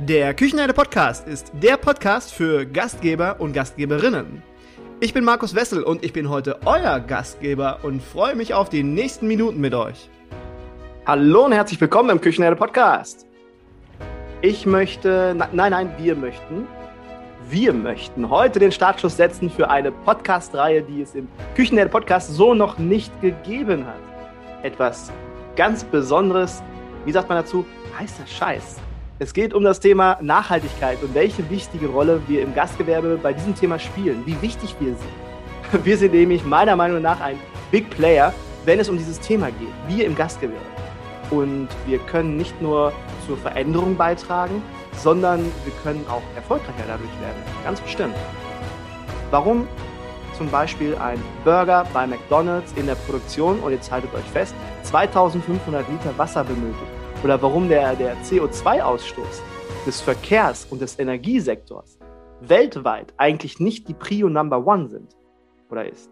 Der 0.00 0.34
Küchenherde 0.34 0.74
Podcast 0.74 1.28
ist 1.28 1.52
der 1.62 1.76
Podcast 1.76 2.34
für 2.34 2.66
Gastgeber 2.66 3.36
und 3.38 3.52
Gastgeberinnen. 3.52 4.42
Ich 4.98 5.14
bin 5.14 5.22
Markus 5.22 5.54
Wessel 5.54 5.84
und 5.84 6.04
ich 6.04 6.12
bin 6.12 6.28
heute 6.28 6.58
euer 6.64 6.98
Gastgeber 6.98 7.78
und 7.84 8.02
freue 8.02 8.34
mich 8.34 8.54
auf 8.54 8.68
die 8.68 8.82
nächsten 8.82 9.28
Minuten 9.28 9.60
mit 9.60 9.72
euch. 9.72 10.10
Hallo 11.06 11.44
und 11.44 11.52
herzlich 11.52 11.80
willkommen 11.80 12.10
im 12.10 12.20
Küchenherde 12.20 12.56
Podcast. 12.56 13.24
Ich 14.42 14.66
möchte, 14.66 15.32
nein, 15.52 15.70
nein, 15.70 15.94
wir 15.96 16.16
möchten, 16.16 16.66
wir 17.48 17.72
möchten 17.72 18.28
heute 18.28 18.58
den 18.58 18.72
Startschuss 18.72 19.16
setzen 19.16 19.48
für 19.48 19.70
eine 19.70 19.92
Podcast-Reihe, 19.92 20.82
die 20.82 21.02
es 21.02 21.14
im 21.14 21.28
Küchenherde 21.54 21.92
Podcast 21.92 22.34
so 22.34 22.52
noch 22.52 22.78
nicht 22.78 23.12
gegeben 23.20 23.86
hat. 23.86 24.64
Etwas 24.64 25.12
ganz 25.54 25.84
Besonderes, 25.84 26.64
wie 27.04 27.12
sagt 27.12 27.28
man 27.28 27.38
dazu, 27.38 27.64
heißer 27.96 28.26
Scheiß. 28.26 28.80
Es 29.20 29.32
geht 29.32 29.54
um 29.54 29.62
das 29.62 29.78
Thema 29.78 30.18
Nachhaltigkeit 30.20 31.00
und 31.00 31.14
welche 31.14 31.48
wichtige 31.48 31.86
Rolle 31.86 32.20
wir 32.26 32.42
im 32.42 32.52
Gastgewerbe 32.52 33.16
bei 33.22 33.32
diesem 33.32 33.54
Thema 33.54 33.78
spielen, 33.78 34.24
wie 34.26 34.40
wichtig 34.42 34.74
wir 34.80 34.96
sind. 34.96 35.84
Wir 35.84 35.96
sind 35.96 36.12
nämlich 36.12 36.44
meiner 36.44 36.76
Meinung 36.76 37.00
nach 37.00 37.20
ein 37.20 37.38
Big 37.70 37.90
Player, 37.90 38.34
wenn 38.64 38.80
es 38.80 38.88
um 38.88 38.98
dieses 38.98 39.18
Thema 39.18 39.46
geht, 39.46 39.72
wir 39.88 40.04
im 40.04 40.14
Gastgewerbe. 40.14 40.64
Und 41.30 41.68
wir 41.86 41.98
können 41.98 42.36
nicht 42.36 42.60
nur 42.60 42.92
zur 43.26 43.36
Veränderung 43.38 43.96
beitragen, 43.96 44.62
sondern 44.96 45.40
wir 45.40 45.72
können 45.82 46.04
auch 46.08 46.22
erfolgreicher 46.36 46.84
dadurch 46.86 47.10
werden, 47.20 47.42
ganz 47.64 47.80
bestimmt. 47.80 48.14
Warum 49.30 49.66
zum 50.36 50.48
Beispiel 50.50 50.96
ein 50.96 51.20
Burger 51.44 51.86
bei 51.92 52.06
McDonald's 52.06 52.72
in 52.76 52.86
der 52.86 52.96
Produktion, 52.96 53.58
und 53.60 53.72
jetzt 53.72 53.90
haltet 53.90 54.12
euch 54.14 54.30
fest, 54.32 54.54
2500 54.82 55.88
Liter 55.88 56.18
Wasser 56.18 56.44
benötigt 56.44 57.03
oder 57.24 57.40
warum 57.40 57.70
der, 57.70 57.96
der 57.96 58.18
CO2-Ausstoß 58.18 59.40
des 59.86 60.02
Verkehrs 60.02 60.66
und 60.70 60.82
des 60.82 60.98
Energiesektors 60.98 61.98
weltweit 62.42 63.14
eigentlich 63.16 63.58
nicht 63.58 63.88
die 63.88 63.94
Prio 63.94 64.28
Number 64.28 64.66
One 64.66 64.88
sind 64.88 65.16
oder 65.70 65.88
ist. 65.88 66.10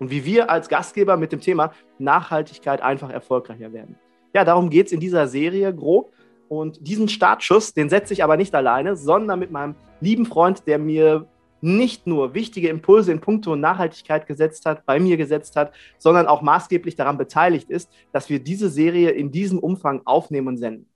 Und 0.00 0.10
wie 0.10 0.24
wir 0.24 0.50
als 0.50 0.68
Gastgeber 0.68 1.16
mit 1.16 1.30
dem 1.30 1.40
Thema 1.40 1.70
Nachhaltigkeit 2.00 2.82
einfach 2.82 3.10
erfolgreicher 3.10 3.72
werden. 3.72 3.94
Ja, 4.34 4.44
darum 4.44 4.70
geht 4.70 4.86
es 4.86 4.92
in 4.92 4.98
dieser 4.98 5.28
Serie 5.28 5.72
grob. 5.72 6.12
Und 6.48 6.84
diesen 6.86 7.08
Startschuss, 7.08 7.72
den 7.72 7.88
setze 7.88 8.12
ich 8.12 8.24
aber 8.24 8.36
nicht 8.36 8.56
alleine, 8.56 8.96
sondern 8.96 9.38
mit 9.38 9.52
meinem 9.52 9.76
lieben 10.00 10.26
Freund, 10.26 10.66
der 10.66 10.80
mir 10.80 11.28
nicht 11.64 12.06
nur 12.06 12.34
wichtige 12.34 12.68
Impulse 12.68 13.10
in 13.10 13.20
puncto 13.20 13.56
Nachhaltigkeit 13.56 14.26
gesetzt 14.26 14.66
hat, 14.66 14.84
bei 14.84 15.00
mir 15.00 15.16
gesetzt 15.16 15.56
hat, 15.56 15.74
sondern 15.98 16.26
auch 16.26 16.42
maßgeblich 16.42 16.94
daran 16.94 17.16
beteiligt 17.16 17.70
ist, 17.70 17.90
dass 18.12 18.28
wir 18.28 18.38
diese 18.38 18.68
Serie 18.68 19.10
in 19.10 19.32
diesem 19.32 19.58
Umfang 19.58 20.02
aufnehmen 20.04 20.48
und 20.48 20.58
senden. 20.58 20.88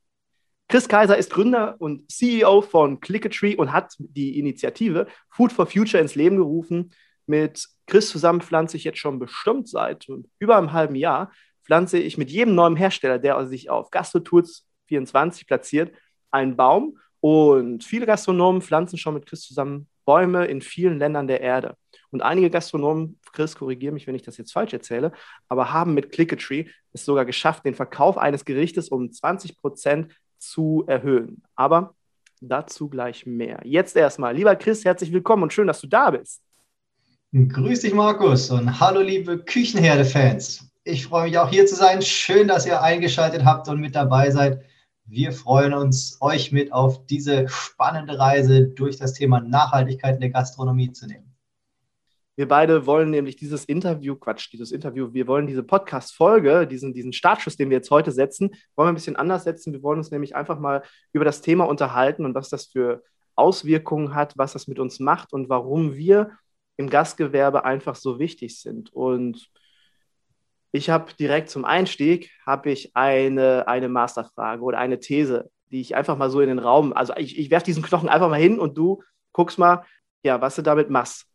Chris 0.68 0.86
Kaiser 0.86 1.16
ist 1.16 1.32
Gründer 1.32 1.76
und 1.78 2.12
CEO 2.12 2.60
von 2.60 3.00
Clickatree 3.00 3.56
und 3.56 3.72
hat 3.72 3.94
die 3.98 4.38
Initiative 4.38 5.06
Food 5.30 5.52
for 5.52 5.64
Future 5.64 6.02
ins 6.02 6.14
Leben 6.14 6.36
gerufen. 6.36 6.90
Mit 7.26 7.66
Chris 7.86 8.10
zusammen 8.10 8.42
pflanze 8.42 8.76
ich 8.76 8.84
jetzt 8.84 8.98
schon 8.98 9.18
bestimmt 9.18 9.68
seit 9.68 10.06
über 10.38 10.58
einem 10.58 10.74
halben 10.74 10.94
Jahr, 10.94 11.32
pflanze 11.64 11.98
ich 11.98 12.18
mit 12.18 12.30
jedem 12.30 12.54
neuen 12.54 12.76
Hersteller, 12.76 13.18
der 13.18 13.46
sich 13.46 13.70
auf 13.70 13.90
GastroTools 13.90 14.66
24 14.88 15.46
platziert, 15.46 15.96
einen 16.30 16.56
Baum. 16.56 16.98
Und 17.20 17.84
viele 17.84 18.04
Gastronomen 18.04 18.60
pflanzen 18.60 18.98
schon 18.98 19.14
mit 19.14 19.24
Chris 19.24 19.40
zusammen 19.40 19.88
Bäume 20.08 20.46
in 20.46 20.62
vielen 20.62 20.98
Ländern 20.98 21.26
der 21.26 21.42
Erde. 21.42 21.76
Und 22.10 22.22
einige 22.22 22.48
Gastronomen, 22.48 23.18
Chris, 23.34 23.54
korrigiere 23.54 23.92
mich, 23.92 24.06
wenn 24.06 24.14
ich 24.14 24.22
das 24.22 24.38
jetzt 24.38 24.52
falsch 24.52 24.72
erzähle, 24.72 25.12
aber 25.50 25.74
haben 25.74 25.92
mit 25.92 26.12
Clickatree 26.12 26.64
es 26.94 27.04
sogar 27.04 27.26
geschafft, 27.26 27.66
den 27.66 27.74
Verkauf 27.74 28.16
eines 28.16 28.46
Gerichtes 28.46 28.88
um 28.88 29.12
20 29.12 29.58
Prozent 29.58 30.10
zu 30.38 30.84
erhöhen. 30.86 31.42
Aber 31.56 31.94
dazu 32.40 32.88
gleich 32.88 33.26
mehr. 33.26 33.60
Jetzt 33.64 33.96
erstmal, 33.96 34.34
lieber 34.34 34.56
Chris, 34.56 34.82
herzlich 34.82 35.12
willkommen 35.12 35.42
und 35.42 35.52
schön, 35.52 35.66
dass 35.66 35.82
du 35.82 35.86
da 35.86 36.10
bist. 36.10 36.40
Grüß 37.34 37.80
dich, 37.80 37.92
Markus, 37.92 38.50
und 38.50 38.80
hallo, 38.80 39.02
liebe 39.02 39.36
Küchenherde-Fans. 39.36 40.70
Ich 40.84 41.04
freue 41.04 41.24
mich 41.24 41.36
auch 41.36 41.50
hier 41.50 41.66
zu 41.66 41.74
sein. 41.74 42.00
Schön, 42.00 42.48
dass 42.48 42.64
ihr 42.64 42.80
eingeschaltet 42.80 43.44
habt 43.44 43.68
und 43.68 43.78
mit 43.78 43.94
dabei 43.94 44.30
seid. 44.30 44.64
Wir 45.10 45.32
freuen 45.32 45.72
uns, 45.72 46.18
euch 46.20 46.52
mit 46.52 46.70
auf 46.70 47.06
diese 47.06 47.48
spannende 47.48 48.18
Reise 48.18 48.68
durch 48.68 48.98
das 48.98 49.14
Thema 49.14 49.40
Nachhaltigkeit 49.40 50.16
in 50.16 50.20
der 50.20 50.28
Gastronomie 50.28 50.92
zu 50.92 51.06
nehmen. 51.06 51.34
Wir 52.36 52.46
beide 52.46 52.84
wollen 52.84 53.08
nämlich 53.08 53.34
dieses 53.36 53.64
Interview, 53.64 54.16
Quatsch, 54.16 54.52
dieses 54.52 54.70
Interview, 54.70 55.14
wir 55.14 55.26
wollen 55.26 55.46
diese 55.46 55.62
Podcast-Folge, 55.62 56.66
diesen, 56.66 56.92
diesen 56.92 57.14
Startschuss, 57.14 57.56
den 57.56 57.70
wir 57.70 57.78
jetzt 57.78 57.90
heute 57.90 58.12
setzen, 58.12 58.50
wollen 58.76 58.88
wir 58.88 58.92
ein 58.92 58.96
bisschen 58.96 59.16
anders 59.16 59.44
setzen. 59.44 59.72
Wir 59.72 59.82
wollen 59.82 59.96
uns 59.96 60.10
nämlich 60.10 60.36
einfach 60.36 60.58
mal 60.58 60.82
über 61.14 61.24
das 61.24 61.40
Thema 61.40 61.64
unterhalten 61.64 62.26
und 62.26 62.34
was 62.34 62.50
das 62.50 62.66
für 62.66 63.02
Auswirkungen 63.34 64.14
hat, 64.14 64.36
was 64.36 64.52
das 64.52 64.68
mit 64.68 64.78
uns 64.78 65.00
macht 65.00 65.32
und 65.32 65.48
warum 65.48 65.96
wir 65.96 66.32
im 66.76 66.90
Gastgewerbe 66.90 67.64
einfach 67.64 67.94
so 67.94 68.18
wichtig 68.18 68.60
sind. 68.60 68.92
Und 68.92 69.48
ich 70.72 70.90
habe 70.90 71.12
direkt 71.18 71.50
zum 71.50 71.64
Einstieg 71.64 72.30
habe 72.46 72.70
ich 72.70 72.94
eine, 72.94 73.66
eine 73.68 73.88
Masterfrage 73.88 74.62
oder 74.62 74.78
eine 74.78 75.00
These, 75.00 75.50
die 75.70 75.80
ich 75.80 75.96
einfach 75.96 76.16
mal 76.16 76.30
so 76.30 76.40
in 76.40 76.48
den 76.48 76.58
Raum, 76.58 76.92
also 76.92 77.14
ich, 77.16 77.38
ich 77.38 77.50
werfe 77.50 77.66
diesen 77.66 77.82
Knochen 77.82 78.08
einfach 78.08 78.28
mal 78.28 78.40
hin 78.40 78.58
und 78.58 78.76
du 78.76 79.02
guckst 79.32 79.58
mal, 79.58 79.84
ja, 80.22 80.40
was 80.40 80.56
du 80.56 80.62
damit 80.62 80.90
machst. 80.90 81.26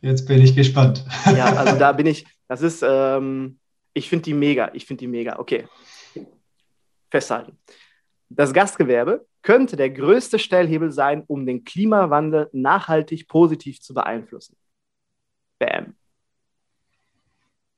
Jetzt 0.00 0.26
bin 0.26 0.40
ich 0.40 0.54
gespannt. 0.54 1.04
Ja, 1.36 1.46
also 1.56 1.78
da 1.78 1.92
bin 1.92 2.06
ich, 2.06 2.26
das 2.48 2.62
ist, 2.62 2.84
ähm, 2.86 3.58
ich 3.92 4.08
finde 4.08 4.24
die 4.24 4.34
mega, 4.34 4.70
ich 4.72 4.86
finde 4.86 5.00
die 5.00 5.08
mega. 5.08 5.38
Okay, 5.38 5.68
festhalten. 7.10 7.58
Das 8.28 8.52
Gastgewerbe 8.52 9.26
könnte 9.42 9.76
der 9.76 9.90
größte 9.90 10.38
Stellhebel 10.38 10.90
sein, 10.90 11.22
um 11.26 11.46
den 11.46 11.64
Klimawandel 11.64 12.48
nachhaltig 12.52 13.28
positiv 13.28 13.80
zu 13.80 13.94
beeinflussen. 13.94 14.56
Bam. 15.58 15.93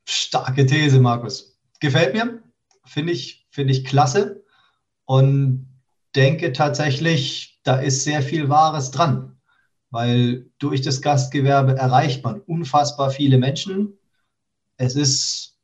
Starke 0.09 0.65
These, 0.65 1.01
Markus. 1.01 1.59
Gefällt 1.81 2.13
mir, 2.13 2.41
finde 2.85 3.11
ich, 3.11 3.45
finde 3.51 3.73
ich 3.73 3.83
klasse 3.83 4.45
und 5.03 5.67
denke 6.15 6.53
tatsächlich, 6.53 7.59
da 7.63 7.75
ist 7.75 8.05
sehr 8.05 8.21
viel 8.21 8.47
Wahres 8.47 8.91
dran, 8.91 9.37
weil 9.89 10.49
durch 10.59 10.81
das 10.81 11.01
Gastgewerbe 11.01 11.75
erreicht 11.75 12.23
man 12.23 12.39
unfassbar 12.39 13.09
viele 13.09 13.37
Menschen. 13.37 13.99
Es 14.77 14.95
ist 14.95 15.57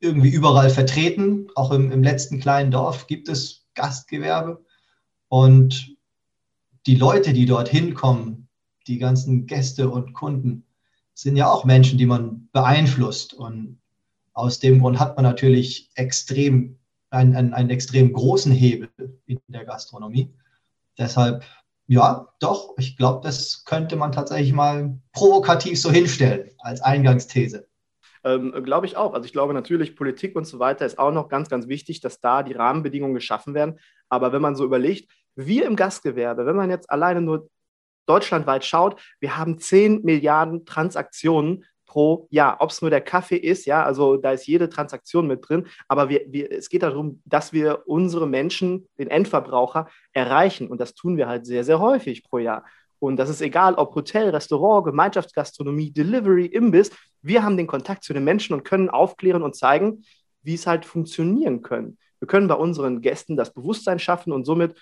irgendwie 0.00 0.30
überall 0.30 0.68
vertreten, 0.68 1.48
auch 1.54 1.72
im, 1.72 1.90
im 1.90 2.02
letzten 2.02 2.40
kleinen 2.40 2.70
Dorf 2.70 3.06
gibt 3.06 3.30
es 3.30 3.66
Gastgewerbe 3.74 4.64
und 5.28 5.96
die 6.86 6.96
Leute, 6.96 7.32
die 7.32 7.46
dorthin 7.46 7.94
kommen, 7.94 8.48
die 8.86 8.98
ganzen 8.98 9.46
Gäste 9.46 9.88
und 9.88 10.12
Kunden, 10.12 10.67
sind 11.18 11.34
ja 11.34 11.50
auch 11.50 11.64
Menschen, 11.64 11.98
die 11.98 12.06
man 12.06 12.48
beeinflusst. 12.52 13.34
Und 13.34 13.80
aus 14.34 14.60
dem 14.60 14.78
Grund 14.78 15.00
hat 15.00 15.16
man 15.16 15.24
natürlich 15.24 15.90
extrem 15.96 16.78
einen, 17.10 17.34
einen, 17.34 17.54
einen 17.54 17.70
extrem 17.70 18.12
großen 18.12 18.52
Hebel 18.52 18.88
in 19.26 19.40
der 19.48 19.64
Gastronomie. 19.64 20.32
Deshalb, 20.96 21.44
ja, 21.88 22.28
doch, 22.38 22.74
ich 22.78 22.96
glaube, 22.96 23.20
das 23.24 23.64
könnte 23.64 23.96
man 23.96 24.12
tatsächlich 24.12 24.52
mal 24.52 24.96
provokativ 25.12 25.80
so 25.80 25.90
hinstellen 25.90 26.50
als 26.58 26.82
Eingangsthese. 26.82 27.66
Ähm, 28.22 28.52
glaube 28.62 28.86
ich 28.86 28.96
auch. 28.96 29.12
Also 29.12 29.26
ich 29.26 29.32
glaube 29.32 29.54
natürlich, 29.54 29.96
Politik 29.96 30.36
und 30.36 30.44
so 30.44 30.60
weiter 30.60 30.86
ist 30.86 31.00
auch 31.00 31.12
noch 31.12 31.28
ganz, 31.28 31.48
ganz 31.48 31.66
wichtig, 31.66 32.00
dass 32.00 32.20
da 32.20 32.44
die 32.44 32.52
Rahmenbedingungen 32.52 33.14
geschaffen 33.14 33.54
werden. 33.54 33.80
Aber 34.08 34.32
wenn 34.32 34.42
man 34.42 34.54
so 34.54 34.64
überlegt, 34.64 35.10
wir 35.34 35.66
im 35.66 35.74
Gastgewerbe, 35.74 36.46
wenn 36.46 36.56
man 36.56 36.70
jetzt 36.70 36.88
alleine 36.90 37.20
nur 37.20 37.48
deutschlandweit 38.08 38.64
schaut, 38.64 39.00
wir 39.20 39.36
haben 39.36 39.58
10 39.58 40.02
Milliarden 40.02 40.64
Transaktionen 40.64 41.64
pro 41.88 42.28
Jahr. 42.30 42.58
Ob 42.60 42.70
es 42.70 42.80
nur 42.80 42.90
der 42.90 43.00
Kaffee 43.00 43.36
ist, 43.36 43.64
ja, 43.64 43.82
also 43.82 44.16
da 44.16 44.32
ist 44.32 44.46
jede 44.46 44.68
Transaktion 44.68 45.26
mit 45.26 45.48
drin, 45.48 45.66
aber 45.88 46.08
wir, 46.08 46.22
wir, 46.28 46.52
es 46.52 46.68
geht 46.68 46.82
darum, 46.82 47.20
dass 47.24 47.52
wir 47.52 47.82
unsere 47.86 48.28
Menschen, 48.28 48.86
den 48.98 49.08
Endverbraucher, 49.08 49.88
erreichen. 50.12 50.68
Und 50.68 50.80
das 50.80 50.94
tun 50.94 51.16
wir 51.16 51.28
halt 51.28 51.46
sehr, 51.46 51.64
sehr 51.64 51.80
häufig 51.80 52.22
pro 52.22 52.38
Jahr. 52.38 52.64
Und 53.00 53.16
das 53.16 53.30
ist 53.30 53.40
egal, 53.40 53.74
ob 53.74 53.94
Hotel, 53.94 54.30
Restaurant, 54.30 54.84
Gemeinschaftsgastronomie, 54.84 55.90
Delivery, 55.90 56.46
Imbiss. 56.46 56.90
Wir 57.22 57.42
haben 57.42 57.56
den 57.56 57.66
Kontakt 57.66 58.04
zu 58.04 58.12
den 58.12 58.24
Menschen 58.24 58.54
und 58.54 58.64
können 58.64 58.90
aufklären 58.90 59.42
und 59.42 59.56
zeigen, 59.56 60.04
wie 60.42 60.54
es 60.54 60.66
halt 60.66 60.84
funktionieren 60.84 61.62
können. 61.62 61.98
Wir 62.18 62.28
können 62.28 62.48
bei 62.48 62.54
unseren 62.54 63.00
Gästen 63.00 63.36
das 63.36 63.52
Bewusstsein 63.52 63.98
schaffen 63.98 64.32
und 64.32 64.44
somit 64.44 64.74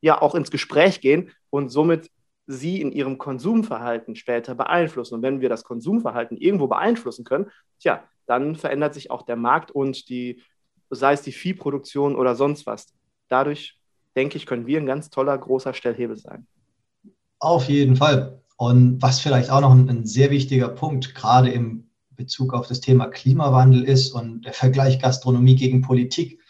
ja 0.00 0.20
auch 0.20 0.34
ins 0.34 0.50
Gespräch 0.50 1.00
gehen 1.00 1.30
und 1.50 1.70
somit 1.70 2.10
sie 2.46 2.80
in 2.80 2.92
ihrem 2.92 3.18
Konsumverhalten 3.18 4.16
später 4.16 4.54
beeinflussen. 4.54 5.14
Und 5.14 5.22
wenn 5.22 5.40
wir 5.40 5.48
das 5.48 5.64
Konsumverhalten 5.64 6.36
irgendwo 6.36 6.66
beeinflussen 6.66 7.24
können, 7.24 7.50
tja, 7.80 8.04
dann 8.26 8.56
verändert 8.56 8.94
sich 8.94 9.10
auch 9.10 9.22
der 9.22 9.36
Markt 9.36 9.70
und 9.70 10.08
die, 10.08 10.42
sei 10.90 11.12
es 11.12 11.22
die 11.22 11.32
Viehproduktion 11.32 12.16
oder 12.16 12.34
sonst 12.34 12.66
was. 12.66 12.92
Dadurch, 13.28 13.78
denke 14.16 14.36
ich, 14.36 14.46
können 14.46 14.66
wir 14.66 14.78
ein 14.78 14.86
ganz 14.86 15.10
toller, 15.10 15.36
großer 15.36 15.74
Stellhebel 15.74 16.16
sein. 16.16 16.46
Auf 17.38 17.68
jeden 17.68 17.96
Fall. 17.96 18.42
Und 18.56 19.02
was 19.02 19.20
vielleicht 19.20 19.50
auch 19.50 19.60
noch 19.60 19.72
ein, 19.72 19.88
ein 19.88 20.06
sehr 20.06 20.30
wichtiger 20.30 20.68
Punkt, 20.68 21.14
gerade 21.14 21.50
im 21.50 21.90
Bezug 22.10 22.54
auf 22.54 22.68
das 22.68 22.80
Thema 22.80 23.08
Klimawandel 23.08 23.82
ist 23.82 24.12
und 24.12 24.42
der 24.42 24.52
Vergleich 24.52 25.00
Gastronomie 25.00 25.56
gegen 25.56 25.82
Politik, 25.82 26.40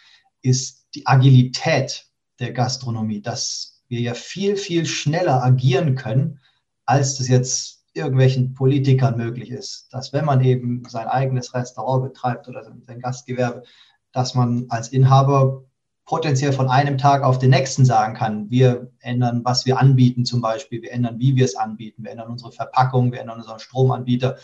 ist 0.41 0.87
die 0.93 1.07
Agilität 1.07 2.05
der 2.39 2.53
Gastronomie. 2.53 3.21
Das 3.21 3.74
wir 3.87 3.99
ja 3.99 4.13
viel, 4.13 4.57
viel 4.57 4.85
schneller 4.85 5.43
agieren 5.43 5.95
können, 5.95 6.39
als 6.85 7.17
das 7.17 7.27
jetzt 7.27 7.85
irgendwelchen 7.93 8.53
Politikern 8.53 9.17
möglich 9.17 9.51
ist. 9.51 9.87
Dass 9.91 10.13
wenn 10.13 10.25
man 10.25 10.43
eben 10.43 10.83
sein 10.87 11.07
eigenes 11.07 11.53
Restaurant 11.53 12.03
betreibt 12.03 12.47
oder 12.47 12.63
sein 12.63 12.99
Gastgewerbe, 12.99 13.63
dass 14.11 14.35
man 14.35 14.65
als 14.69 14.89
Inhaber 14.89 15.63
potenziell 16.05 16.53
von 16.53 16.69
einem 16.69 16.97
Tag 16.97 17.23
auf 17.23 17.39
den 17.39 17.49
nächsten 17.49 17.83
sagen 17.83 18.13
kann, 18.13 18.49
wir 18.51 18.91
ändern, 18.99 19.41
was 19.43 19.65
wir 19.65 19.79
anbieten 19.79 20.23
zum 20.23 20.39
Beispiel, 20.39 20.81
wir 20.81 20.91
ändern, 20.91 21.19
wie 21.19 21.35
wir 21.35 21.45
es 21.45 21.55
anbieten, 21.55 22.03
wir 22.03 22.11
ändern 22.11 22.29
unsere 22.29 22.51
Verpackung, 22.51 23.11
wir 23.11 23.21
ändern 23.21 23.39
unseren 23.39 23.59
Stromanbieter, 23.59 24.37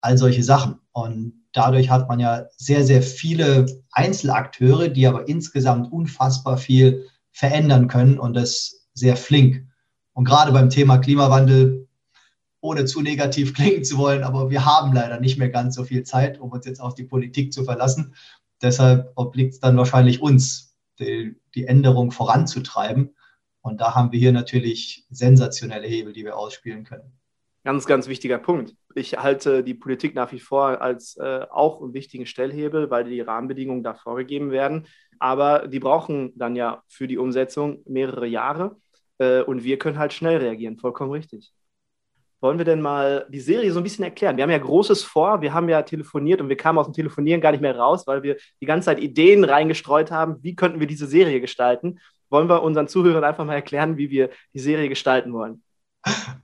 all 0.00 0.16
solche 0.16 0.44
Sachen. 0.44 0.78
Und 0.92 1.32
dadurch 1.52 1.90
hat 1.90 2.08
man 2.08 2.20
ja 2.20 2.46
sehr, 2.56 2.84
sehr 2.84 3.02
viele 3.02 3.66
Einzelakteure, 3.90 4.88
die 4.88 5.06
aber 5.06 5.26
insgesamt 5.28 5.90
unfassbar 5.90 6.58
viel 6.58 7.08
verändern 7.32 7.88
können 7.88 8.18
und 8.18 8.34
das 8.34 8.79
sehr 8.94 9.16
flink. 9.16 9.66
Und 10.12 10.24
gerade 10.24 10.52
beim 10.52 10.70
Thema 10.70 10.98
Klimawandel, 10.98 11.88
ohne 12.60 12.84
zu 12.84 13.00
negativ 13.00 13.54
klingen 13.54 13.84
zu 13.84 13.98
wollen, 13.98 14.22
aber 14.22 14.50
wir 14.50 14.64
haben 14.64 14.92
leider 14.92 15.20
nicht 15.20 15.38
mehr 15.38 15.50
ganz 15.50 15.74
so 15.74 15.84
viel 15.84 16.02
Zeit, 16.02 16.40
um 16.40 16.50
uns 16.50 16.66
jetzt 16.66 16.80
auf 16.80 16.94
die 16.94 17.04
Politik 17.04 17.52
zu 17.52 17.64
verlassen. 17.64 18.14
Deshalb 18.62 19.12
obliegt 19.16 19.54
es 19.54 19.60
dann 19.60 19.76
wahrscheinlich 19.76 20.20
uns, 20.20 20.76
die, 20.98 21.36
die 21.54 21.66
Änderung 21.66 22.10
voranzutreiben. 22.10 23.14
Und 23.62 23.80
da 23.80 23.94
haben 23.94 24.12
wir 24.12 24.18
hier 24.18 24.32
natürlich 24.32 25.06
sensationelle 25.10 25.86
Hebel, 25.86 26.12
die 26.12 26.24
wir 26.24 26.36
ausspielen 26.36 26.84
können. 26.84 27.12
Ganz, 27.64 27.84
ganz 27.84 28.08
wichtiger 28.08 28.38
Punkt. 28.38 28.74
Ich 28.94 29.18
halte 29.18 29.62
die 29.62 29.74
Politik 29.74 30.14
nach 30.14 30.32
wie 30.32 30.40
vor 30.40 30.80
als 30.80 31.16
äh, 31.18 31.44
auch 31.50 31.82
einen 31.82 31.92
wichtigen 31.92 32.24
Stellhebel, 32.24 32.90
weil 32.90 33.04
die 33.04 33.20
Rahmenbedingungen 33.20 33.82
da 33.82 33.92
vorgegeben 33.92 34.50
werden. 34.50 34.86
Aber 35.20 35.68
die 35.68 35.78
brauchen 35.78 36.32
dann 36.36 36.56
ja 36.56 36.82
für 36.88 37.06
die 37.06 37.18
Umsetzung 37.18 37.82
mehrere 37.86 38.26
Jahre. 38.26 38.76
Äh, 39.18 39.42
und 39.42 39.62
wir 39.62 39.78
können 39.78 39.98
halt 39.98 40.12
schnell 40.12 40.38
reagieren. 40.38 40.78
Vollkommen 40.78 41.12
richtig. 41.12 41.52
Wollen 42.40 42.56
wir 42.56 42.64
denn 42.64 42.80
mal 42.80 43.26
die 43.28 43.40
Serie 43.40 43.70
so 43.70 43.80
ein 43.80 43.82
bisschen 43.82 44.04
erklären? 44.04 44.36
Wir 44.36 44.44
haben 44.44 44.50
ja 44.50 44.58
Großes 44.58 45.04
vor, 45.04 45.42
wir 45.42 45.52
haben 45.52 45.68
ja 45.68 45.82
telefoniert 45.82 46.40
und 46.40 46.48
wir 46.48 46.56
kamen 46.56 46.78
aus 46.78 46.86
dem 46.86 46.94
Telefonieren 46.94 47.42
gar 47.42 47.52
nicht 47.52 47.60
mehr 47.60 47.76
raus, 47.76 48.06
weil 48.06 48.22
wir 48.22 48.36
die 48.62 48.66
ganze 48.66 48.86
Zeit 48.86 48.98
Ideen 48.98 49.44
reingestreut 49.44 50.10
haben, 50.10 50.42
wie 50.42 50.56
könnten 50.56 50.80
wir 50.80 50.86
diese 50.86 51.06
Serie 51.06 51.40
gestalten. 51.42 52.00
Wollen 52.30 52.48
wir 52.48 52.62
unseren 52.62 52.88
Zuhörern 52.88 53.24
einfach 53.24 53.44
mal 53.44 53.54
erklären, 53.54 53.98
wie 53.98 54.10
wir 54.10 54.30
die 54.54 54.58
Serie 54.58 54.88
gestalten 54.88 55.34
wollen? 55.34 55.62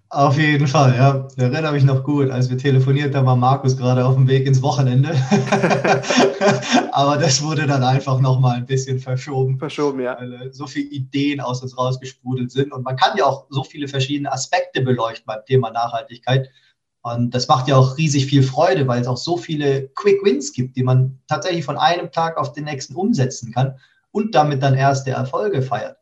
Auf 0.09 0.39
jeden 0.39 0.67
Fall, 0.67 0.95
ja. 0.95 1.29
Da 1.37 1.43
erinnere 1.45 1.73
mich 1.73 1.85
noch 1.85 2.05
gut. 2.05 2.31
Als 2.31 2.49
wir 2.49 2.57
telefoniert 2.57 3.15
haben, 3.15 3.27
war 3.27 3.37
Markus 3.37 3.77
gerade 3.77 4.05
auf 4.05 4.15
dem 4.15 4.29
Weg 4.29 4.47
ins 4.47 4.63
Wochenende. 4.63 5.11
Aber 6.93 7.19
das 7.19 7.43
wurde 7.43 7.67
dann 7.67 7.83
einfach 7.83 8.21
nochmal 8.21 8.57
ein 8.57 8.67
bisschen 8.67 8.99
verschoben. 8.99 9.59
Verschoben, 9.59 10.01
ja. 10.01 10.17
Weil 10.19 10.33
äh, 10.33 10.53
so 10.53 10.67
viele 10.67 10.89
Ideen 10.89 11.41
aus 11.41 11.63
uns 11.63 11.77
rausgesprudelt 11.77 12.51
sind. 12.51 12.73
Und 12.73 12.85
man 12.85 12.97
kann 12.97 13.19
ja 13.19 13.25
auch 13.25 13.47
so 13.51 13.65
viele 13.65 13.89
verschiedene 13.89 14.33
Aspekte 14.33 14.81
beleuchten 14.81 15.27
beim 15.27 15.45
Thema 15.45 15.71
Nachhaltigkeit. 15.71 16.49
Und 17.03 17.35
das 17.35 17.47
macht 17.47 17.69
ja 17.69 17.77
auch 17.77 17.99
riesig 17.99 18.27
viel 18.27 18.43
Freude, 18.43 18.89
weil 18.89 19.01
es 19.01 19.07
auch 19.07 19.17
so 19.17 19.37
viele 19.37 19.89
Quick 19.97 20.25
Wins 20.25 20.53
gibt, 20.53 20.77
die 20.77 20.83
man 20.83 21.21
tatsächlich 21.29 21.65
von 21.65 21.77
einem 21.77 22.11
Tag 22.11 22.37
auf 22.37 22.53
den 22.53 22.65
nächsten 22.65 22.95
umsetzen 22.95 23.53
kann 23.53 23.79
und 24.13 24.35
damit 24.35 24.63
dann 24.63 24.75
erste 24.75 25.11
Erfolge 25.11 25.63
feiert. 25.63 25.96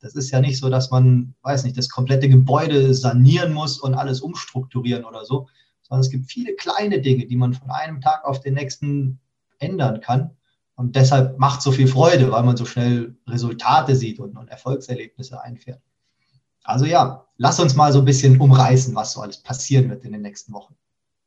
Das 0.00 0.14
ist 0.14 0.30
ja 0.30 0.40
nicht 0.40 0.58
so, 0.58 0.70
dass 0.70 0.90
man, 0.90 1.34
weiß 1.42 1.64
nicht, 1.64 1.76
das 1.76 1.88
komplette 1.88 2.28
Gebäude 2.28 2.94
sanieren 2.94 3.52
muss 3.52 3.78
und 3.78 3.94
alles 3.94 4.20
umstrukturieren 4.20 5.04
oder 5.04 5.24
so, 5.24 5.48
sondern 5.82 6.00
es 6.00 6.10
gibt 6.10 6.30
viele 6.30 6.54
kleine 6.54 7.00
Dinge, 7.00 7.26
die 7.26 7.36
man 7.36 7.52
von 7.52 7.70
einem 7.70 8.00
Tag 8.00 8.24
auf 8.24 8.40
den 8.40 8.54
nächsten 8.54 9.20
ändern 9.58 10.00
kann. 10.00 10.30
Und 10.74 10.96
deshalb 10.96 11.38
macht 11.38 11.60
so 11.60 11.72
viel 11.72 11.86
Freude, 11.86 12.32
weil 12.32 12.42
man 12.42 12.56
so 12.56 12.64
schnell 12.64 13.14
Resultate 13.28 13.94
sieht 13.94 14.18
und, 14.18 14.36
und 14.36 14.48
Erfolgserlebnisse 14.48 15.42
einfährt. 15.42 15.82
Also 16.64 16.86
ja, 16.86 17.26
lass 17.36 17.60
uns 17.60 17.74
mal 17.74 17.92
so 17.92 17.98
ein 17.98 18.04
bisschen 18.04 18.40
umreißen, 18.40 18.94
was 18.94 19.12
so 19.12 19.20
alles 19.20 19.42
passieren 19.42 19.90
wird 19.90 20.04
in 20.04 20.12
den 20.12 20.22
nächsten 20.22 20.52
Wochen. 20.52 20.74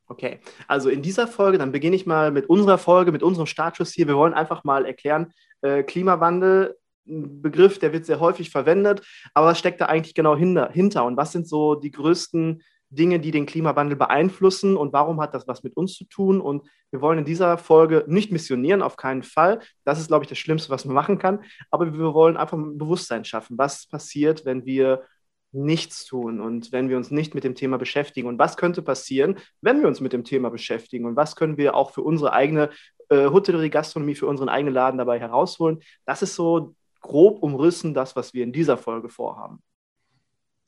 Okay, 0.07 0.39
also 0.67 0.89
in 0.89 1.01
dieser 1.01 1.27
Folge, 1.27 1.57
dann 1.57 1.71
beginne 1.71 1.95
ich 1.95 2.05
mal 2.05 2.31
mit 2.31 2.49
unserer 2.49 2.77
Folge, 2.77 3.11
mit 3.11 3.23
unserem 3.23 3.47
Startschuss 3.47 3.93
hier. 3.93 4.07
Wir 4.07 4.17
wollen 4.17 4.33
einfach 4.33 4.63
mal 4.63 4.85
erklären, 4.85 5.33
äh, 5.61 5.83
Klimawandel 5.83 6.77
Begriff, 7.05 7.79
der 7.79 7.94
wird 7.94 8.05
sehr 8.05 8.19
häufig 8.19 8.50
verwendet, 8.50 9.01
aber 9.33 9.47
was 9.47 9.59
steckt 9.59 9.81
da 9.81 9.88
eigentlich 9.88 10.15
genau 10.15 10.35
hinter? 10.35 11.05
Und 11.05 11.17
was 11.17 11.31
sind 11.31 11.47
so 11.47 11.75
die 11.75 11.91
größten 11.91 12.61
Dinge, 12.94 13.19
die 13.19 13.31
den 13.31 13.45
Klimawandel 13.45 13.97
beeinflussen 13.97 14.77
und 14.77 14.94
warum 14.94 15.19
hat 15.19 15.33
das 15.33 15.47
was 15.47 15.63
mit 15.63 15.75
uns 15.75 15.95
zu 15.95 16.05
tun? 16.05 16.39
Und 16.39 16.63
wir 16.91 17.01
wollen 17.01 17.19
in 17.19 17.25
dieser 17.25 17.57
Folge 17.57 18.05
nicht 18.07 18.31
missionieren, 18.31 18.81
auf 18.81 18.97
keinen 18.97 19.23
Fall. 19.23 19.59
Das 19.83 20.00
ist, 20.00 20.07
glaube 20.07 20.23
ich, 20.23 20.29
das 20.29 20.38
Schlimmste, 20.38 20.69
was 20.69 20.85
man 20.85 20.94
machen 20.94 21.17
kann. 21.17 21.44
Aber 21.71 21.91
wir 21.94 22.13
wollen 22.13 22.38
einfach 22.38 22.57
ein 22.57 22.77
Bewusstsein 22.77 23.25
schaffen. 23.25 23.57
Was 23.57 23.88
passiert, 23.88 24.45
wenn 24.45 24.65
wir 24.65 25.03
nichts 25.51 26.05
tun 26.05 26.39
und 26.39 26.71
wenn 26.71 26.89
wir 26.89 26.97
uns 26.97 27.11
nicht 27.11 27.35
mit 27.35 27.44
dem 27.44 27.55
Thema 27.55 27.77
beschäftigen? 27.77 28.27
Und 28.27 28.39
was 28.39 28.57
könnte 28.57 28.81
passieren, 28.81 29.38
wenn 29.61 29.81
wir 29.81 29.88
uns 29.88 30.01
mit 30.01 30.13
dem 30.13 30.23
Thema 30.23 30.50
beschäftigen? 30.50 31.05
Und 31.05 31.15
was 31.15 31.35
können 31.35 31.57
wir 31.57 31.75
auch 31.75 31.91
für 31.91 32.01
unsere 32.01 32.33
eigene 32.33 32.69
äh, 33.09 33.27
Hotellerie, 33.27 33.69
Gastronomie, 33.69 34.15
für 34.15 34.27
unseren 34.27 34.50
eigenen 34.50 34.73
Laden 34.73 34.97
dabei 34.97 35.19
herausholen? 35.19 35.79
Das 36.05 36.21
ist 36.21 36.35
so 36.35 36.75
grob 37.03 37.44
umrissen 37.44 37.94
das, 37.94 38.15
was 38.15 38.33
wir 38.33 38.44
in 38.44 38.51
dieser 38.51 38.77
Folge 38.77 39.09
vorhaben. 39.09 39.61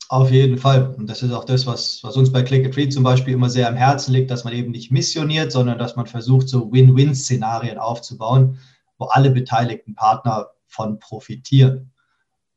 Auf 0.08 0.30
jeden 0.30 0.56
Fall. 0.56 0.94
Und 0.96 1.10
das 1.10 1.24
ist 1.24 1.32
auch 1.32 1.44
das, 1.44 1.66
was, 1.66 1.98
was 2.04 2.16
uns 2.16 2.30
bei 2.30 2.42
Click 2.42 2.64
and 2.64 2.72
Treat 2.72 2.92
zum 2.92 3.02
Beispiel 3.02 3.34
immer 3.34 3.50
sehr 3.50 3.68
am 3.68 3.74
Herzen 3.74 4.12
liegt, 4.12 4.30
dass 4.30 4.44
man 4.44 4.52
eben 4.54 4.70
nicht 4.70 4.92
missioniert, 4.92 5.50
sondern 5.50 5.78
dass 5.78 5.96
man 5.96 6.06
versucht, 6.06 6.48
so 6.48 6.70
Win-Win-Szenarien 6.70 7.78
aufzubauen, 7.78 8.60
wo 8.98 9.06
alle 9.06 9.30
beteiligten 9.30 9.96
Partner 9.96 10.50
von 10.68 11.00
profitieren. 11.00 11.90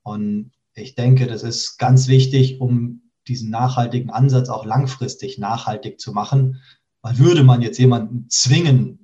Und 0.03 0.51
ich 0.75 0.93
denke, 0.93 1.25
das 1.25 1.41
ist 1.41 1.79
ganz 1.79 2.07
wichtig, 2.07 2.61
um 2.61 3.01
diesen 3.27 3.49
nachhaltigen 3.49 4.11
Ansatz 4.11 4.49
auch 4.49 4.65
langfristig 4.65 5.39
nachhaltig 5.39 5.99
zu 5.99 6.11
machen. 6.11 6.61
Weil 7.01 7.17
würde 7.17 7.43
man 7.43 7.61
jetzt 7.61 7.79
jemanden 7.79 8.29
zwingen, 8.29 8.98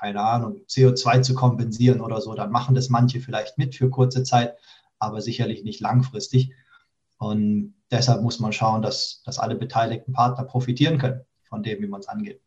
keine 0.00 0.22
Ahnung, 0.22 0.62
CO2 0.66 1.20
zu 1.20 1.34
kompensieren 1.34 2.00
oder 2.00 2.22
so, 2.22 2.34
dann 2.34 2.50
machen 2.50 2.74
das 2.74 2.88
manche 2.88 3.20
vielleicht 3.20 3.58
mit 3.58 3.74
für 3.74 3.90
kurze 3.90 4.22
Zeit, 4.22 4.56
aber 4.98 5.20
sicherlich 5.20 5.62
nicht 5.62 5.80
langfristig. 5.80 6.54
Und 7.18 7.74
deshalb 7.90 8.22
muss 8.22 8.40
man 8.40 8.52
schauen, 8.52 8.80
dass, 8.80 9.22
dass 9.26 9.38
alle 9.38 9.56
beteiligten 9.56 10.14
Partner 10.14 10.44
profitieren 10.44 10.96
können 10.96 11.20
von 11.42 11.62
dem, 11.62 11.82
wie 11.82 11.86
man 11.86 12.00
es 12.00 12.08
angeht. 12.08 12.40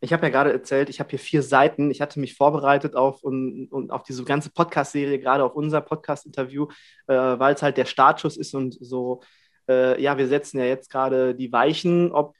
Ich 0.00 0.12
habe 0.12 0.26
ja 0.26 0.28
gerade 0.28 0.52
erzählt, 0.52 0.90
ich 0.90 1.00
habe 1.00 1.08
hier 1.08 1.18
vier 1.18 1.42
Seiten. 1.42 1.90
Ich 1.90 2.02
hatte 2.02 2.20
mich 2.20 2.34
vorbereitet 2.34 2.94
auf, 2.94 3.22
und, 3.22 3.68
und 3.68 3.90
auf 3.90 4.02
diese 4.02 4.24
ganze 4.24 4.50
Podcast-Serie, 4.50 5.18
gerade 5.18 5.44
auf 5.44 5.54
unser 5.54 5.80
Podcast-Interview, 5.80 6.66
äh, 7.06 7.14
weil 7.14 7.54
es 7.54 7.62
halt 7.62 7.78
der 7.78 7.86
Startschuss 7.86 8.36
ist 8.36 8.54
und 8.54 8.76
so, 8.78 9.22
äh, 9.66 10.00
ja, 10.02 10.18
wir 10.18 10.28
setzen 10.28 10.58
ja 10.58 10.66
jetzt 10.66 10.90
gerade 10.90 11.34
die 11.34 11.50
Weichen, 11.50 12.12
ob 12.12 12.34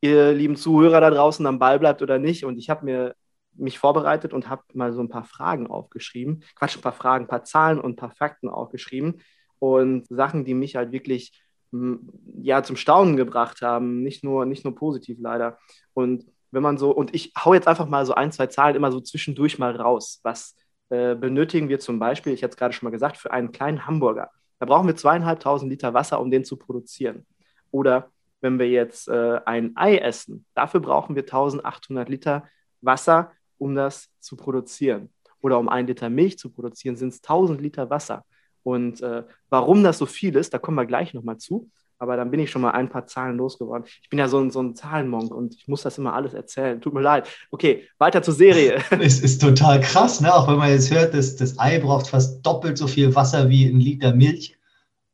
ihr 0.00 0.32
lieben 0.32 0.56
Zuhörer 0.56 1.02
da 1.02 1.10
draußen 1.10 1.46
am 1.46 1.58
Ball 1.58 1.78
bleibt 1.78 2.00
oder 2.00 2.18
nicht. 2.18 2.46
Und 2.46 2.56
ich 2.56 2.70
habe 2.70 2.86
mir 2.86 3.14
mich 3.54 3.78
vorbereitet 3.78 4.32
und 4.32 4.48
habe 4.48 4.62
mal 4.74 4.92
so 4.92 5.00
ein 5.00 5.08
paar 5.08 5.24
Fragen 5.24 5.66
aufgeschrieben. 5.66 6.42
Quatsch, 6.56 6.76
ein 6.76 6.82
paar 6.82 6.92
Fragen, 6.92 7.24
ein 7.24 7.28
paar 7.28 7.44
Zahlen 7.44 7.80
und 7.80 7.92
ein 7.92 7.96
paar 7.96 8.10
Fakten 8.10 8.48
aufgeschrieben. 8.48 9.20
Und 9.58 10.06
Sachen, 10.08 10.44
die 10.44 10.54
mich 10.54 10.76
halt 10.76 10.92
wirklich 10.92 11.32
hm, 11.72 12.08
ja, 12.42 12.62
zum 12.62 12.76
Staunen 12.76 13.16
gebracht 13.16 13.62
haben. 13.62 14.02
Nicht 14.02 14.24
nur, 14.24 14.44
nicht 14.44 14.64
nur 14.64 14.74
positiv 14.74 15.18
leider. 15.20 15.58
Und 15.94 16.24
wenn 16.50 16.62
man 16.62 16.78
so, 16.78 16.90
und 16.90 17.14
ich 17.14 17.32
hau 17.38 17.54
jetzt 17.54 17.68
einfach 17.68 17.88
mal 17.88 18.04
so 18.06 18.14
ein, 18.14 18.32
zwei 18.32 18.46
Zahlen 18.46 18.76
immer 18.76 18.92
so 18.92 19.00
zwischendurch 19.00 19.58
mal 19.58 19.74
raus. 19.74 20.20
Was 20.22 20.56
äh, 20.90 21.14
benötigen 21.14 21.68
wir 21.68 21.80
zum 21.80 21.98
Beispiel, 21.98 22.32
ich 22.32 22.42
hatte 22.42 22.52
es 22.52 22.56
gerade 22.56 22.74
schon 22.74 22.86
mal 22.86 22.90
gesagt, 22.90 23.16
für 23.16 23.32
einen 23.32 23.52
kleinen 23.52 23.86
Hamburger? 23.86 24.30
Da 24.58 24.66
brauchen 24.66 24.86
wir 24.86 24.96
zweieinhalbtausend 24.96 25.70
Liter 25.70 25.94
Wasser, 25.94 26.20
um 26.20 26.30
den 26.30 26.44
zu 26.44 26.56
produzieren. 26.56 27.26
Oder 27.70 28.10
wenn 28.42 28.58
wir 28.58 28.68
jetzt 28.68 29.08
äh, 29.08 29.40
ein 29.46 29.72
Ei 29.76 29.96
essen, 29.96 30.44
dafür 30.54 30.80
brauchen 30.80 31.16
wir 31.16 31.22
1800 31.22 32.08
Liter 32.08 32.48
Wasser, 32.80 33.32
um 33.62 33.74
das 33.74 34.08
zu 34.20 34.36
produzieren. 34.36 35.08
Oder 35.40 35.58
um 35.58 35.68
ein 35.68 35.86
Liter 35.86 36.10
Milch 36.10 36.38
zu 36.38 36.50
produzieren, 36.50 36.96
sind 36.96 37.08
es 37.08 37.22
1000 37.22 37.60
Liter 37.60 37.90
Wasser. 37.90 38.24
Und 38.64 39.00
äh, 39.02 39.24
warum 39.50 39.82
das 39.82 39.98
so 39.98 40.06
viel 40.06 40.34
ist, 40.36 40.52
da 40.52 40.58
kommen 40.58 40.76
wir 40.76 40.86
gleich 40.86 41.14
nochmal 41.14 41.38
zu. 41.38 41.70
Aber 41.98 42.16
dann 42.16 42.32
bin 42.32 42.40
ich 42.40 42.50
schon 42.50 42.62
mal 42.62 42.72
ein 42.72 42.88
paar 42.88 43.06
Zahlen 43.06 43.36
losgeworden. 43.36 43.86
Ich 44.02 44.08
bin 44.08 44.18
ja 44.18 44.26
so 44.26 44.40
ein, 44.40 44.50
so 44.50 44.60
ein 44.60 44.74
Zahlenmonk 44.74 45.32
und 45.32 45.54
ich 45.54 45.68
muss 45.68 45.82
das 45.82 45.98
immer 45.98 46.14
alles 46.14 46.34
erzählen. 46.34 46.80
Tut 46.80 46.94
mir 46.94 47.00
leid. 47.00 47.28
Okay, 47.52 47.88
weiter 47.98 48.22
zur 48.22 48.34
Serie. 48.34 48.82
Es 49.00 49.20
ist 49.20 49.40
total 49.40 49.80
krass, 49.80 50.20
ne? 50.20 50.34
auch 50.34 50.48
wenn 50.48 50.56
man 50.56 50.70
jetzt 50.70 50.90
hört, 50.90 51.14
dass 51.14 51.36
das 51.36 51.60
Ei 51.60 51.78
braucht 51.78 52.08
fast 52.08 52.44
doppelt 52.44 52.76
so 52.76 52.88
viel 52.88 53.14
Wasser 53.14 53.48
wie 53.48 53.66
ein 53.66 53.78
Liter 53.78 54.14
Milch, 54.14 54.58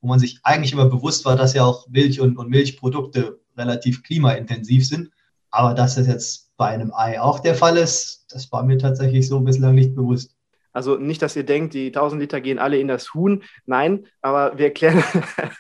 wo 0.01 0.09
man 0.09 0.19
sich 0.19 0.41
eigentlich 0.43 0.73
immer 0.73 0.87
bewusst 0.87 1.27
war, 1.27 1.37
dass 1.37 1.53
ja 1.53 1.65
auch 1.65 1.87
Milch 1.89 2.21
und, 2.21 2.39
und 2.39 2.49
Milchprodukte 2.49 3.39
relativ 3.59 4.03
klimaintensiv 4.03 4.89
sind. 4.89 5.11
Aber 5.51 5.75
dass 5.75 5.97
das 5.97 6.07
jetzt 6.07 6.48
bei 6.59 6.67
einem 6.67 6.93
Ei 6.93 7.21
auch 7.21 7.39
der 7.39 7.55
Fall 7.55 7.79
ist, 7.79 8.27
das 8.31 8.53
war 8.53 8.63
mir 8.65 8.77
tatsächlich 8.77 9.27
so 9.29 9.41
bislang 9.41 9.77
nicht 9.77 9.95
bewusst. 9.95 10.35
Also 10.73 10.97
nicht, 10.97 11.23
dass 11.23 11.37
ihr 11.37 11.45
denkt, 11.45 11.73
die 11.73 11.87
1000 11.87 12.21
Liter 12.21 12.41
gehen 12.41 12.59
alle 12.59 12.79
in 12.79 12.89
das 12.89 13.15
Huhn. 13.15 13.43
Nein, 13.65 14.07
aber 14.21 14.59
wir 14.59 14.67
erklären, 14.67 15.03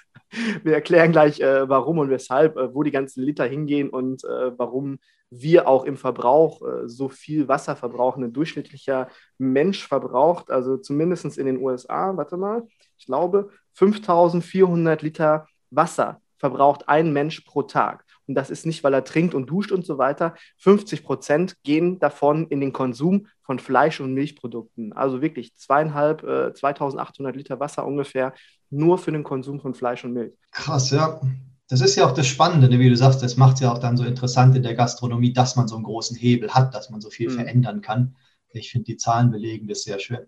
wir 0.63 0.75
erklären 0.75 1.13
gleich, 1.13 1.41
äh, 1.41 1.69
warum 1.69 1.99
und 1.99 2.11
weshalb, 2.11 2.57
äh, 2.57 2.75
wo 2.75 2.83
die 2.83 2.91
ganzen 2.91 3.23
Liter 3.23 3.47
hingehen 3.47 3.89
und 3.89 4.25
äh, 4.25 4.59
warum 4.59 4.99
wir 5.31 5.69
auch 5.69 5.85
im 5.85 5.97
Verbrauch 5.97 6.63
äh, 6.63 6.89
so 6.89 7.09
viel 7.09 7.49
Wasser 7.49 7.77
verbrauchen. 7.77 8.25
Ein 8.25 8.33
durchschnittlicher 8.33 9.09
Mensch 9.39 9.87
verbraucht, 9.87 10.51
also 10.51 10.77
zumindest 10.79 11.39
in 11.39 11.47
den 11.47 11.59
USA, 11.59 12.17
warte 12.17 12.37
mal, 12.37 12.67
ich 12.99 13.07
glaube, 13.07 13.51
5400 13.75 15.03
Liter 15.03 15.47
Wasser 15.71 16.21
verbraucht 16.39 16.89
ein 16.89 17.13
Mensch 17.13 17.41
pro 17.43 17.63
Tag. 17.63 18.05
Und 18.29 18.35
das 18.35 18.51
ist 18.51 18.67
nicht, 18.67 18.85
weil 18.85 18.95
er 18.95 19.05
trinkt 19.05 19.35
und 19.35 19.47
duscht 19.47 19.73
und 19.73 19.85
so 19.85 19.99
weiter. 19.99 20.35
50 20.59 21.03
Prozent 21.03 21.57
gehen 21.63 21.99
davon 21.99 22.47
in 22.49 22.61
den 22.61 22.73
Konsum 22.73 23.27
von 23.43 23.59
Fleisch- 23.59 24.01
und 24.01 24.13
Milchprodukten. 24.13 24.93
Also 24.93 25.23
wirklich 25.23 25.57
zweieinhalb, 25.57 26.23
äh, 26.23 26.53
2800 26.53 27.35
Liter 27.35 27.59
Wasser 27.59 27.87
ungefähr 27.87 28.35
nur 28.71 28.99
für 28.99 29.11
den 29.11 29.25
Konsum 29.25 29.61
von 29.61 29.75
Fleisch 29.75 30.05
und 30.05 30.13
Milch. 30.13 30.35
Krass, 30.53 30.91
ja. 30.91 31.21
Das 31.69 31.81
ist 31.81 31.97
ja 31.97 32.07
auch 32.07 32.13
das 32.13 32.27
Spannende, 32.27 32.69
ne, 32.69 32.79
wie 32.79 32.89
du 32.89 32.97
sagst, 32.97 33.23
das 33.23 33.37
macht 33.37 33.55
es 33.55 33.61
ja 33.61 33.73
auch 33.73 33.79
dann 33.79 33.97
so 33.97 34.05
interessant 34.05 34.57
in 34.57 34.63
der 34.63 34.75
Gastronomie, 34.75 35.33
dass 35.33 35.57
man 35.57 35.69
so 35.69 35.75
einen 35.75 35.85
großen 35.85 36.17
Hebel 36.17 36.51
hat, 36.55 36.75
dass 36.75 36.89
man 36.89 37.01
so 37.01 37.11
viel 37.11 37.29
mhm. 37.29 37.35
verändern 37.35 37.81
kann. 37.83 38.17
Ich 38.51 38.71
finde, 38.71 38.87
die 38.87 38.97
Zahlen 38.97 39.31
belegen 39.31 39.69
das 39.69 39.83
sehr 39.83 39.99
schön. 39.99 40.27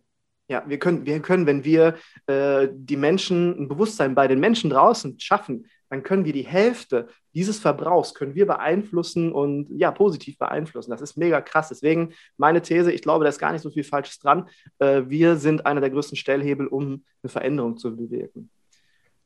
Ja, 0.48 0.64
wir 0.66 0.78
können, 0.78 1.06
wir 1.06 1.20
können 1.20 1.46
wenn 1.46 1.64
wir 1.64 1.94
äh, 2.26 2.68
die 2.72 2.96
Menschen, 2.96 3.58
ein 3.58 3.68
Bewusstsein 3.68 4.14
bei 4.14 4.26
den 4.28 4.40
Menschen 4.40 4.68
draußen 4.68 5.18
schaffen, 5.18 5.66
dann 5.90 6.02
können 6.02 6.24
wir 6.24 6.32
die 6.32 6.46
Hälfte 6.46 7.08
dieses 7.34 7.58
Verbrauchs 7.58 8.14
können 8.14 8.34
wir 8.34 8.46
beeinflussen 8.46 9.32
und 9.32 9.68
ja, 9.70 9.90
positiv 9.90 10.38
beeinflussen. 10.38 10.90
Das 10.90 11.00
ist 11.00 11.16
mega 11.16 11.40
krass. 11.40 11.68
Deswegen 11.68 12.12
meine 12.36 12.62
These, 12.62 12.92
ich 12.92 13.02
glaube, 13.02 13.24
da 13.24 13.28
ist 13.28 13.38
gar 13.38 13.52
nicht 13.52 13.62
so 13.62 13.70
viel 13.70 13.84
Falsches 13.84 14.18
dran. 14.18 14.48
Äh, 14.78 15.02
wir 15.06 15.36
sind 15.36 15.66
einer 15.66 15.80
der 15.80 15.90
größten 15.90 16.16
Stellhebel, 16.16 16.66
um 16.66 17.04
eine 17.22 17.30
Veränderung 17.30 17.76
zu 17.76 17.94
bewirken. 17.94 18.50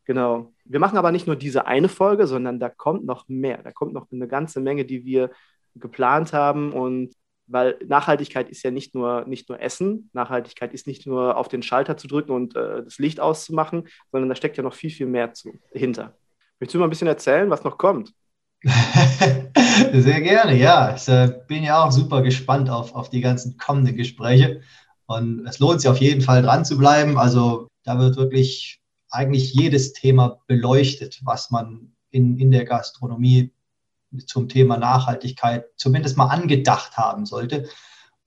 Genau. 0.06 0.52
Wir 0.64 0.80
machen 0.80 0.98
aber 0.98 1.12
nicht 1.12 1.26
nur 1.26 1.36
diese 1.36 1.66
eine 1.66 1.88
Folge, 1.88 2.26
sondern 2.26 2.60
da 2.60 2.68
kommt 2.68 3.04
noch 3.06 3.28
mehr. 3.28 3.62
Da 3.62 3.72
kommt 3.72 3.94
noch 3.94 4.10
eine 4.12 4.28
ganze 4.28 4.60
Menge, 4.60 4.84
die 4.84 5.04
wir 5.04 5.30
geplant 5.74 6.34
haben. 6.34 6.72
Und 6.72 7.14
weil 7.46 7.78
Nachhaltigkeit 7.86 8.50
ist 8.50 8.62
ja 8.62 8.70
nicht 8.70 8.94
nur, 8.94 9.24
nicht 9.26 9.48
nur 9.48 9.60
Essen, 9.60 10.10
Nachhaltigkeit 10.12 10.74
ist 10.74 10.86
nicht 10.86 11.06
nur 11.06 11.36
auf 11.36 11.48
den 11.48 11.62
Schalter 11.62 11.96
zu 11.96 12.06
drücken 12.06 12.32
und 12.32 12.56
äh, 12.56 12.84
das 12.84 12.98
Licht 12.98 13.20
auszumachen, 13.20 13.88
sondern 14.12 14.28
da 14.28 14.34
steckt 14.34 14.56
ja 14.56 14.62
noch 14.62 14.74
viel, 14.74 14.90
viel 14.90 15.06
mehr 15.06 15.32
zu, 15.32 15.52
dahinter. 15.72 16.16
Möchtest 16.64 16.76
du 16.76 16.78
mal 16.78 16.86
ein 16.86 16.90
bisschen 16.90 17.08
erzählen, 17.08 17.50
was 17.50 17.62
noch 17.62 17.76
kommt? 17.76 18.14
Sehr 18.62 20.22
gerne, 20.22 20.56
ja. 20.56 20.94
Ich 20.96 21.06
äh, 21.08 21.42
bin 21.46 21.62
ja 21.62 21.84
auch 21.84 21.92
super 21.92 22.22
gespannt 22.22 22.70
auf, 22.70 22.94
auf 22.94 23.10
die 23.10 23.20
ganzen 23.20 23.58
kommenden 23.58 23.96
Gespräche. 23.96 24.62
Und 25.04 25.46
es 25.46 25.58
lohnt 25.58 25.82
sich 25.82 25.90
auf 25.90 25.98
jeden 25.98 26.22
Fall 26.22 26.40
dran 26.40 26.64
zu 26.64 26.78
bleiben. 26.78 27.18
Also 27.18 27.68
da 27.82 27.98
wird 27.98 28.16
wirklich 28.16 28.80
eigentlich 29.10 29.52
jedes 29.52 29.92
Thema 29.92 30.40
beleuchtet, 30.46 31.20
was 31.22 31.50
man 31.50 31.92
in, 32.10 32.38
in 32.38 32.50
der 32.50 32.64
Gastronomie 32.64 33.52
zum 34.24 34.48
Thema 34.48 34.78
Nachhaltigkeit 34.78 35.66
zumindest 35.76 36.16
mal 36.16 36.28
angedacht 36.28 36.96
haben 36.96 37.26
sollte. 37.26 37.68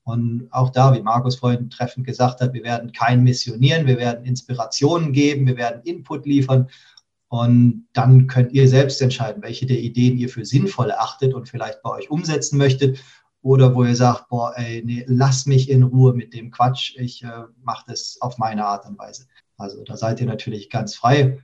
Und 0.03 0.47
auch 0.51 0.69
da, 0.69 0.93
wie 0.93 1.01
Markus 1.01 1.37
vorhin 1.37 1.71
treffend 1.71 2.05
gesagt 2.05 2.39
hat, 2.41 2.53
wir 2.53 2.63
werden 2.63 2.91
kein 2.91 3.23
missionieren, 3.23 3.87
wir 3.87 3.97
werden 3.97 4.25
Inspirationen 4.25 5.11
geben, 5.11 5.47
wir 5.47 5.57
werden 5.57 5.81
Input 5.85 6.27
liefern 6.27 6.69
und 7.29 7.87
dann 7.93 8.27
könnt 8.27 8.53
ihr 8.53 8.69
selbst 8.69 9.01
entscheiden, 9.01 9.43
welche 9.43 9.65
der 9.65 9.79
Ideen 9.79 10.17
ihr 10.17 10.29
für 10.29 10.45
sinnvoll 10.45 10.89
erachtet 10.89 11.33
und 11.33 11.49
vielleicht 11.49 11.81
bei 11.81 11.89
euch 11.89 12.09
umsetzen 12.09 12.57
möchtet. 12.57 12.99
Oder 13.41 13.75
wo 13.75 13.83
ihr 13.83 13.95
sagt, 13.95 14.29
boah, 14.29 14.53
ey, 14.55 14.81
nee, 14.83 15.03
lass 15.07 15.45
mich 15.45 15.69
in 15.69 15.83
Ruhe 15.83 16.13
mit 16.13 16.33
dem 16.33 16.51
Quatsch, 16.51 16.95
ich 16.97 17.23
äh, 17.23 17.43
mache 17.61 17.85
das 17.87 18.17
auf 18.21 18.37
meine 18.37 18.65
Art 18.65 18.85
und 18.85 18.97
Weise. 18.97 19.27
Also 19.57 19.83
da 19.83 19.97
seid 19.97 20.19
ihr 20.21 20.27
natürlich 20.27 20.69
ganz 20.69 20.95
frei. 20.95 21.39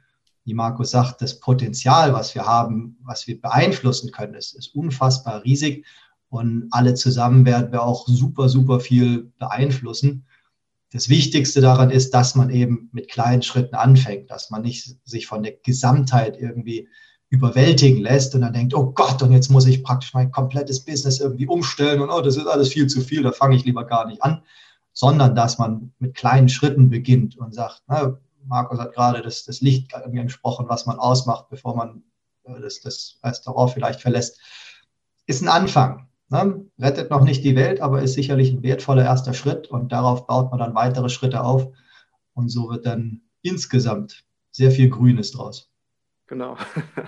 Wie 0.46 0.54
Markus 0.54 0.92
sagt, 0.92 1.22
das 1.22 1.40
Potenzial, 1.40 2.14
was 2.14 2.34
wir 2.36 2.46
haben, 2.46 2.98
was 3.04 3.28
wir 3.28 3.40
beeinflussen 3.40 4.12
können, 4.12 4.34
ist, 4.34 4.54
ist 4.54 4.74
unfassbar 4.76 5.44
riesig. 5.44 5.86
Und 6.30 6.68
alle 6.72 6.96
zusammen 6.96 7.46
werden 7.46 7.72
wir 7.72 7.84
auch 7.84 8.08
super, 8.08 8.50
super 8.50 8.80
viel 8.80 9.32
beeinflussen 9.38 10.26
das 10.94 11.10
Wichtigste 11.10 11.60
daran 11.60 11.90
ist, 11.90 12.14
dass 12.14 12.36
man 12.36 12.52
eben 12.52 12.90
mit 12.92 13.10
kleinen 13.10 13.42
Schritten 13.42 13.76
anfängt, 13.76 14.30
dass 14.30 14.52
man 14.52 14.62
nicht 14.62 14.96
sich 15.04 15.26
von 15.26 15.42
der 15.42 15.54
Gesamtheit 15.54 16.40
irgendwie 16.40 16.88
überwältigen 17.30 18.00
lässt 18.00 18.36
und 18.36 18.42
dann 18.42 18.54
denkt, 18.54 18.76
oh 18.76 18.92
Gott, 18.92 19.24
und 19.24 19.32
jetzt 19.32 19.50
muss 19.50 19.66
ich 19.66 19.84
praktisch 19.84 20.14
mein 20.14 20.32
komplettes 20.32 20.86
Business 20.86 21.20
irgendwie 21.20 21.48
umstellen 21.48 22.00
und 22.00 22.12
oh, 22.12 22.22
das 22.22 22.38
ist 22.38 22.46
alles 22.46 22.70
viel 22.70 22.86
zu 22.86 23.02
viel, 23.02 23.24
da 23.24 23.32
fange 23.32 23.56
ich 23.56 23.66
lieber 23.66 23.86
gar 23.86 24.06
nicht 24.06 24.22
an, 24.22 24.44
sondern 24.94 25.34
dass 25.34 25.58
man 25.58 25.92
mit 25.98 26.14
kleinen 26.14 26.48
Schritten 26.48 26.92
beginnt 26.92 27.36
und 27.38 27.56
sagt, 27.56 27.82
na, 27.88 28.20
Markus 28.46 28.78
hat 28.78 28.94
gerade 28.94 29.24
das, 29.24 29.46
das 29.46 29.62
Licht 29.62 29.96
angesprochen, 29.96 30.68
was 30.70 30.86
man 30.86 31.00
ausmacht, 31.00 31.50
bevor 31.50 31.76
man 31.76 32.04
äh, 32.44 32.62
das, 32.62 32.82
das 32.82 33.18
Restaurant 33.24 33.72
vielleicht 33.72 34.00
verlässt, 34.00 34.40
ist 35.26 35.42
ein 35.42 35.48
Anfang. 35.48 36.08
Ne? 36.34 36.66
Rettet 36.80 37.12
noch 37.12 37.24
nicht 37.24 37.44
die 37.44 37.56
Welt, 37.56 37.80
aber 37.80 38.02
ist 38.02 38.16
sicherlich 38.16 38.52
ein 38.52 38.64
wertvoller 38.64 39.04
erster 39.04 39.36
Schritt 39.36 39.68
und 39.68 39.92
darauf 39.92 40.26
baut 40.26 40.50
man 40.50 40.60
dann 40.60 40.74
weitere 40.74 41.08
Schritte 41.10 41.44
auf 41.44 41.68
und 42.34 42.50
so 42.50 42.72
wird 42.72 42.88
dann 42.88 43.22
insgesamt 43.44 44.24
sehr 44.50 44.72
viel 44.72 44.90
Grünes 44.90 45.32
draus. 45.32 45.72
Genau. 46.26 46.58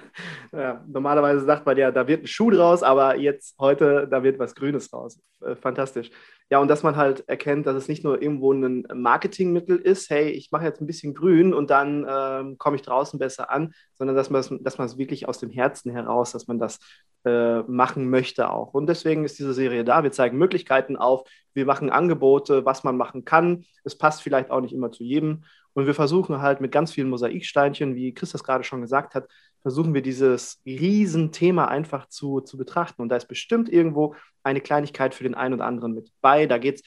ja, 0.51 0.83
normalerweise 0.87 1.43
sagt 1.43 1.65
man 1.65 1.75
ja, 1.75 1.89
da 1.89 2.07
wird 2.07 2.23
ein 2.23 2.27
Schuh 2.27 2.51
draus, 2.51 2.83
aber 2.83 3.17
jetzt 3.17 3.57
heute, 3.57 4.07
da 4.07 4.21
wird 4.21 4.37
was 4.37 4.53
Grünes 4.53 4.93
raus. 4.93 5.19
Äh, 5.41 5.55
fantastisch. 5.55 6.11
Ja, 6.51 6.59
und 6.59 6.67
dass 6.67 6.83
man 6.83 6.95
halt 6.95 7.27
erkennt, 7.27 7.65
dass 7.65 7.75
es 7.75 7.87
nicht 7.87 8.03
nur 8.03 8.21
irgendwo 8.21 8.53
ein 8.53 8.85
Marketingmittel 8.93 9.77
ist, 9.77 10.11
hey, 10.11 10.29
ich 10.29 10.51
mache 10.51 10.65
jetzt 10.65 10.79
ein 10.79 10.85
bisschen 10.85 11.15
grün 11.15 11.55
und 11.55 11.71
dann 11.71 12.05
ähm, 12.07 12.57
komme 12.59 12.75
ich 12.75 12.83
draußen 12.83 13.17
besser 13.17 13.49
an, 13.49 13.73
sondern 13.93 14.15
dass 14.15 14.29
man 14.29 14.41
es 14.41 14.53
dass 14.61 14.77
man 14.77 14.95
wirklich 14.97 15.27
aus 15.27 15.39
dem 15.39 15.49
Herzen 15.49 15.91
heraus, 15.91 16.33
dass 16.33 16.45
man 16.47 16.59
das 16.59 16.79
äh, 17.25 17.61
machen 17.63 18.09
möchte 18.11 18.51
auch. 18.51 18.75
Und 18.75 18.85
deswegen 18.87 19.25
ist 19.25 19.39
diese 19.39 19.55
Serie 19.55 19.83
da. 19.83 20.03
Wir 20.03 20.11
zeigen 20.11 20.37
Möglichkeiten 20.37 20.97
auf, 20.97 21.23
wir 21.55 21.65
machen 21.65 21.89
Angebote, 21.89 22.63
was 22.63 22.83
man 22.83 22.95
machen 22.95 23.25
kann. 23.25 23.65
Es 23.83 23.97
passt 23.97 24.21
vielleicht 24.21 24.51
auch 24.51 24.61
nicht 24.61 24.73
immer 24.73 24.91
zu 24.91 25.03
jedem. 25.03 25.45
Und 25.73 25.87
wir 25.87 25.95
versuchen 25.95 26.41
halt 26.41 26.61
mit 26.61 26.71
ganz 26.71 26.91
vielen 26.91 27.09
Mosaiksteinchen, 27.09 27.95
wie 27.95 28.13
Chris 28.13 28.31
das 28.31 28.43
gerade 28.43 28.63
schon 28.63 28.81
gesagt 28.81 29.15
hat, 29.15 29.27
versuchen 29.65 29.95
wir 29.95 30.03
dieses 30.03 30.61
Riesenthema 30.63 31.65
einfach 31.65 32.07
zu, 32.07 32.39
zu 32.39 32.55
betrachten. 32.55 33.01
Und 33.01 33.09
da 33.09 33.15
ist 33.15 33.27
bestimmt 33.27 33.67
irgendwo 33.67 34.13
eine 34.43 34.61
Kleinigkeit 34.61 35.15
für 35.15 35.23
den 35.23 35.33
einen 35.33 35.55
oder 35.55 35.65
anderen 35.65 35.95
mit 35.95 36.11
bei. 36.21 36.45
Da 36.45 36.59
geht 36.59 36.75
es 36.75 36.81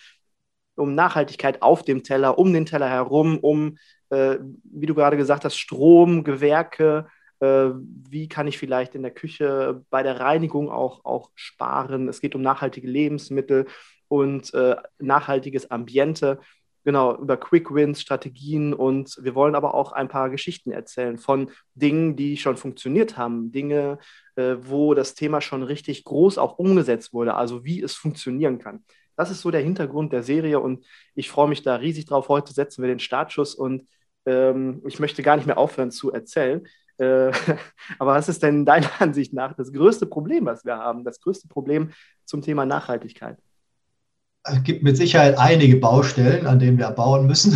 um 0.77 0.95
Nachhaltigkeit 0.95 1.61
auf 1.61 1.83
dem 1.83 2.05
Teller, 2.05 2.39
um 2.39 2.53
den 2.53 2.67
Teller 2.67 2.89
herum, 2.89 3.39
um, 3.39 3.79
äh, 4.11 4.37
wie 4.63 4.87
du 4.87 4.95
gerade 4.95 5.17
gesagt 5.17 5.45
hast, 5.45 5.57
Strom, 5.57 6.23
Gewerke, 6.23 7.09
äh, 7.41 7.71
wie 7.75 8.29
kann 8.29 8.47
ich 8.47 8.59
vielleicht 8.59 8.95
in 8.95 9.03
der 9.03 9.11
Küche 9.11 9.85
bei 9.91 10.05
der 10.05 10.21
Reinigung 10.21 10.71
auch, 10.71 11.05
auch 11.05 11.33
sparen. 11.35 12.09
Es 12.09 12.21
geht 12.21 12.37
um 12.37 12.43
nachhaltige 12.43 12.87
Lebensmittel 12.87 13.67
und 14.07 14.55
äh, 14.55 14.77
nachhaltiges 15.01 15.69
Ambiente. 15.73 16.39
Genau, 16.88 17.14
über 17.18 17.37
Quick 17.37 17.75
Wins, 17.75 18.00
Strategien 18.00 18.73
und 18.73 19.18
wir 19.21 19.35
wollen 19.35 19.54
aber 19.54 19.75
auch 19.75 19.92
ein 19.92 20.09
paar 20.09 20.30
Geschichten 20.30 20.71
erzählen 20.73 21.18
von 21.18 21.50
Dingen, 21.75 22.16
die 22.16 22.38
schon 22.38 22.57
funktioniert 22.57 23.18
haben, 23.18 23.52
Dinge, 23.52 23.99
äh, 24.37 24.57
wo 24.62 24.95
das 24.95 25.12
Thema 25.14 25.42
schon 25.42 25.62
richtig 25.62 26.04
groß 26.04 26.38
auch 26.38 26.59
umgesetzt 26.59 27.12
wurde, 27.12 27.35
also 27.35 27.62
wie 27.62 27.83
es 27.83 27.95
funktionieren 27.95 28.59
kann. 28.59 28.87
Das 29.16 29.30
ist 29.30 29.42
so 29.42 29.50
der 29.50 29.61
Hintergrund 29.61 30.14
der 30.14 30.23
Serie 30.23 30.61
und 30.61 30.87
ich 31.14 31.28
freue 31.28 31.50
mich 31.50 31.62
da 31.62 31.75
riesig 31.76 32.07
drauf. 32.07 32.30
Heute 32.30 32.54
setzen 32.54 32.80
wir 32.80 32.88
den 32.88 33.00
Startschuss 33.00 33.54
und 33.54 33.87
ähm, 34.25 34.83
ich 34.87 34.99
möchte 34.99 35.23
gar 35.23 35.37
nicht 35.37 35.45
mehr 35.45 35.59
aufhören 35.59 35.90
zu 35.90 36.11
erzählen. 36.11 36.66
Äh, 36.97 37.33
aber 37.99 38.12
was 38.14 38.30
ist 38.30 38.42
denn 38.42 38.64
deiner 38.64 38.88
Ansicht 38.99 39.35
nach 39.35 39.52
das 39.52 39.75
größte 39.75 40.07
Problem, 40.07 40.47
was 40.47 40.64
wir 40.64 40.78
haben? 40.78 41.04
Das 41.04 41.21
größte 41.21 41.49
Problem 41.49 41.90
zum 42.25 42.40
Thema 42.40 42.64
Nachhaltigkeit? 42.64 43.37
Es 44.50 44.62
gibt 44.62 44.83
mit 44.83 44.97
Sicherheit 44.97 45.38
einige 45.38 45.76
Baustellen, 45.76 46.47
an 46.47 46.59
denen 46.59 46.78
wir 46.78 46.90
bauen 46.90 47.26
müssen. 47.26 47.55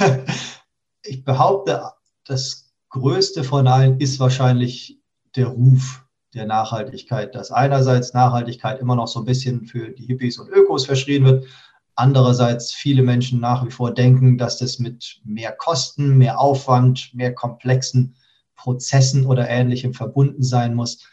ich 1.02 1.24
behaupte, 1.24 1.82
das 2.24 2.72
größte 2.90 3.44
von 3.44 3.66
allen 3.66 4.00
ist 4.00 4.20
wahrscheinlich 4.20 5.00
der 5.36 5.48
Ruf 5.48 6.04
der 6.34 6.46
Nachhaltigkeit, 6.46 7.34
dass 7.34 7.50
einerseits 7.50 8.14
Nachhaltigkeit 8.14 8.80
immer 8.80 8.96
noch 8.96 9.08
so 9.08 9.20
ein 9.20 9.26
bisschen 9.26 9.66
für 9.66 9.90
die 9.90 10.06
Hippies 10.06 10.38
und 10.38 10.48
Ökos 10.48 10.86
verschrien 10.86 11.24
wird, 11.24 11.46
andererseits 11.94 12.72
viele 12.72 13.02
Menschen 13.02 13.40
nach 13.40 13.66
wie 13.66 13.70
vor 13.70 13.92
denken, 13.92 14.38
dass 14.38 14.58
das 14.58 14.78
mit 14.78 15.20
mehr 15.24 15.52
Kosten, 15.52 16.16
mehr 16.16 16.40
Aufwand, 16.40 17.10
mehr 17.12 17.34
komplexen 17.34 18.16
Prozessen 18.56 19.26
oder 19.26 19.48
Ähnlichem 19.48 19.92
verbunden 19.92 20.42
sein 20.42 20.74
muss. 20.74 21.06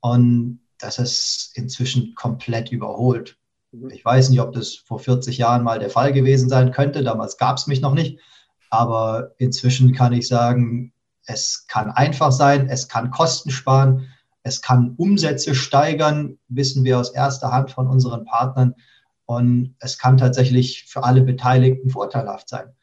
Und 0.00 0.60
das 0.78 0.98
ist 0.98 1.52
inzwischen 1.54 2.14
komplett 2.14 2.72
überholt. 2.72 3.36
Mhm. 3.72 3.90
Ich 3.90 4.04
weiß 4.04 4.30
nicht, 4.30 4.40
ob 4.40 4.52
das 4.52 4.74
vor 4.74 4.98
40 4.98 5.38
Jahren 5.38 5.64
mal 5.64 5.78
der 5.78 5.90
Fall 5.90 6.12
gewesen 6.12 6.48
sein 6.48 6.70
könnte. 6.70 7.02
Damals 7.02 7.36
gab 7.36 7.56
es 7.56 7.66
mich 7.66 7.80
noch 7.80 7.94
nicht. 7.94 8.20
Aber 8.70 9.32
inzwischen 9.38 9.92
kann 9.92 10.12
ich 10.12 10.28
sagen, 10.28 10.92
es 11.26 11.66
kann 11.68 11.90
einfach 11.90 12.32
sein, 12.32 12.68
es 12.68 12.88
kann 12.88 13.10
Kosten 13.10 13.50
sparen, 13.50 14.08
es 14.42 14.60
kann 14.60 14.94
Umsätze 14.96 15.54
steigern, 15.54 16.38
wissen 16.48 16.84
wir 16.84 16.98
aus 16.98 17.10
erster 17.10 17.52
Hand 17.52 17.70
von 17.70 17.86
unseren 17.86 18.24
Partnern. 18.24 18.74
Und 19.26 19.76
es 19.78 19.98
kann 19.98 20.16
tatsächlich 20.16 20.84
für 20.88 21.04
alle 21.04 21.22
Beteiligten 21.22 21.90
vorteilhaft 21.90 22.48
sein. 22.48 22.74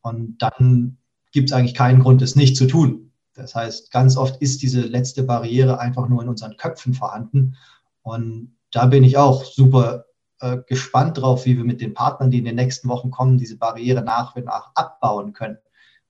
Und 0.00 0.38
dann 0.38 0.98
gibt 1.32 1.50
es 1.50 1.56
eigentlich 1.56 1.74
keinen 1.74 2.00
Grund, 2.00 2.22
es 2.22 2.36
nicht 2.36 2.56
zu 2.56 2.66
tun. 2.66 3.12
Das 3.34 3.54
heißt, 3.54 3.90
ganz 3.90 4.16
oft 4.16 4.40
ist 4.40 4.62
diese 4.62 4.80
letzte 4.80 5.22
Barriere 5.22 5.78
einfach 5.78 6.08
nur 6.08 6.22
in 6.22 6.28
unseren 6.28 6.56
Köpfen 6.56 6.94
vorhanden. 6.94 7.56
Und 8.02 8.56
da 8.72 8.86
bin 8.86 9.04
ich 9.04 9.16
auch 9.16 9.44
super 9.44 10.06
äh, 10.40 10.58
gespannt 10.66 11.18
drauf, 11.18 11.46
wie 11.46 11.56
wir 11.56 11.64
mit 11.64 11.80
den 11.80 11.94
Partnern, 11.94 12.30
die 12.30 12.38
in 12.38 12.44
den 12.44 12.56
nächsten 12.56 12.88
Wochen 12.88 13.10
kommen, 13.10 13.38
diese 13.38 13.56
Barriere 13.56 14.02
nach 14.02 14.36
und 14.36 14.46
nach 14.46 14.70
abbauen 14.74 15.32
können. 15.32 15.58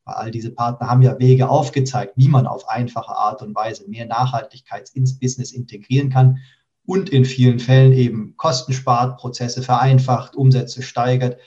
Weil 0.04 0.14
all 0.14 0.30
diese 0.30 0.52
Partner 0.52 0.88
haben 0.88 1.02
ja 1.02 1.18
Wege 1.18 1.49
aufgezeigt, 1.49 2.14
wie 2.16 2.28
man 2.28 2.47
auf 2.47 2.68
einfache 2.68 3.16
Art 3.16 3.42
und 3.42 3.54
Weise 3.54 3.88
mehr 3.88 4.06
Nachhaltigkeit 4.06 4.90
ins 4.95 5.18
Business 5.18 5.52
integrieren 5.52 6.11
kann 6.11 6.38
und 6.85 7.11
in 7.11 7.25
vielen 7.25 7.59
Fällen 7.59 7.92
eben 7.92 8.37
Kosten 8.37 8.73
spart, 8.73 9.18
Prozesse 9.18 9.62
vereinfacht, 9.62 10.37
Umsätze 10.37 10.83
steigert 10.83 11.38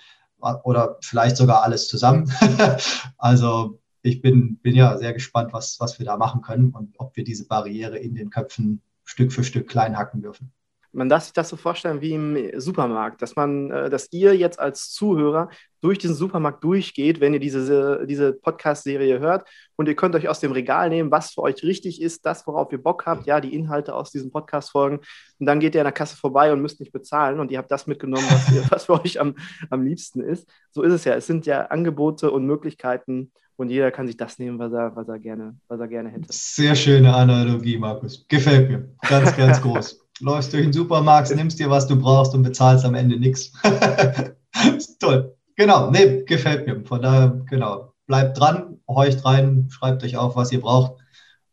oder 0.63 0.97
vielleicht 1.01 1.37
sogar 1.37 1.63
alles 1.63 1.87
zusammen. 1.87 2.31
also 3.17 3.79
ich 4.01 4.21
bin, 4.21 4.57
bin 4.61 4.75
ja 4.75 4.97
sehr 4.97 5.13
gespannt, 5.13 5.53
was, 5.53 5.79
was 5.79 5.99
wir 5.99 6.05
da 6.05 6.17
machen 6.17 6.41
können 6.41 6.71
und 6.71 6.95
ob 6.97 7.15
wir 7.15 7.23
diese 7.23 7.47
Barriere 7.47 7.97
in 7.97 8.15
den 8.15 8.29
Köpfen 8.29 8.81
Stück 9.03 9.33
für 9.33 9.43
Stück 9.43 9.67
klein 9.67 9.97
hacken 9.97 10.21
dürfen. 10.21 10.51
Man 10.91 11.07
darf 11.07 11.23
sich 11.23 11.33
das 11.33 11.49
so 11.49 11.55
vorstellen 11.55 12.01
wie 12.01 12.13
im 12.13 12.59
Supermarkt, 12.59 13.21
dass 13.21 13.35
man, 13.35 13.69
äh, 13.69 13.89
dass 13.89 14.11
ihr 14.11 14.35
jetzt 14.35 14.59
als 14.59 14.91
Zuhörer 14.91 15.49
durch 15.81 15.97
diesen 15.97 16.15
Supermarkt 16.15 16.63
durchgeht, 16.63 17.21
wenn 17.21 17.33
ihr 17.33 17.39
diese, 17.39 18.05
diese 18.07 18.33
Podcast-Serie 18.33 19.19
hört 19.19 19.47
und 19.75 19.87
ihr 19.87 19.95
könnt 19.95 20.15
euch 20.15 20.27
aus 20.27 20.39
dem 20.39 20.51
Regal 20.51 20.89
nehmen, 20.89 21.11
was 21.11 21.31
für 21.31 21.41
euch 21.41 21.63
richtig 21.63 22.01
ist, 22.01 22.25
das, 22.25 22.45
worauf 22.47 22.71
ihr 22.71 22.81
Bock 22.81 23.05
habt, 23.05 23.27
ja, 23.27 23.39
die 23.39 23.53
Inhalte 23.53 23.93
aus 23.93 24.11
diesen 24.11 24.31
Podcast-Folgen 24.31 24.99
und 25.39 25.45
dann 25.45 25.59
geht 25.59 25.75
ihr 25.75 25.81
an 25.81 25.85
der 25.85 25.93
Kasse 25.93 26.17
vorbei 26.17 26.51
und 26.51 26.61
müsst 26.61 26.79
nicht 26.79 26.91
bezahlen 26.91 27.39
und 27.39 27.51
ihr 27.51 27.59
habt 27.59 27.71
das 27.71 27.87
mitgenommen, 27.87 28.25
was, 28.29 28.51
ihr, 28.51 28.63
was 28.69 28.85
für 28.85 29.01
euch 29.01 29.19
am, 29.19 29.35
am 29.69 29.83
liebsten 29.83 30.21
ist. 30.21 30.49
So 30.71 30.81
ist 30.81 30.93
es 30.93 31.05
ja. 31.05 31.13
Es 31.13 31.27
sind 31.27 31.45
ja 31.45 31.67
Angebote 31.67 32.31
und 32.31 32.45
Möglichkeiten 32.45 33.31
und 33.55 33.69
jeder 33.69 33.91
kann 33.91 34.07
sich 34.07 34.17
das 34.17 34.39
nehmen, 34.39 34.57
was 34.57 34.73
er, 34.73 34.95
was 34.95 35.07
er, 35.07 35.19
gerne, 35.19 35.55
was 35.67 35.79
er 35.79 35.87
gerne 35.87 36.09
hätte. 36.09 36.27
Sehr 36.29 36.75
schöne 36.75 37.13
Analogie, 37.13 37.77
Markus. 37.77 38.25
Gefällt 38.27 38.69
mir. 38.69 38.89
Ganz, 39.07 39.35
ganz 39.35 39.61
groß 39.61 40.08
läufst 40.19 40.53
durch 40.53 40.63
den 40.63 40.73
Supermarkt, 40.73 41.33
nimmst 41.35 41.59
dir, 41.59 41.69
was 41.69 41.87
du 41.87 41.97
brauchst 41.97 42.33
und 42.33 42.43
bezahlst 42.43 42.85
am 42.85 42.95
Ende 42.95 43.17
nichts. 43.17 43.53
Toll. 44.99 45.35
Genau, 45.55 45.91
nee, 45.91 46.23
gefällt 46.23 46.65
mir. 46.67 46.85
Von 46.85 47.01
daher, 47.01 47.41
genau, 47.49 47.93
bleibt 48.07 48.39
dran, 48.39 48.79
horcht 48.87 49.23
rein, 49.25 49.67
schreibt 49.69 50.03
euch 50.03 50.17
auf, 50.17 50.35
was 50.35 50.51
ihr 50.51 50.61
braucht. 50.61 51.01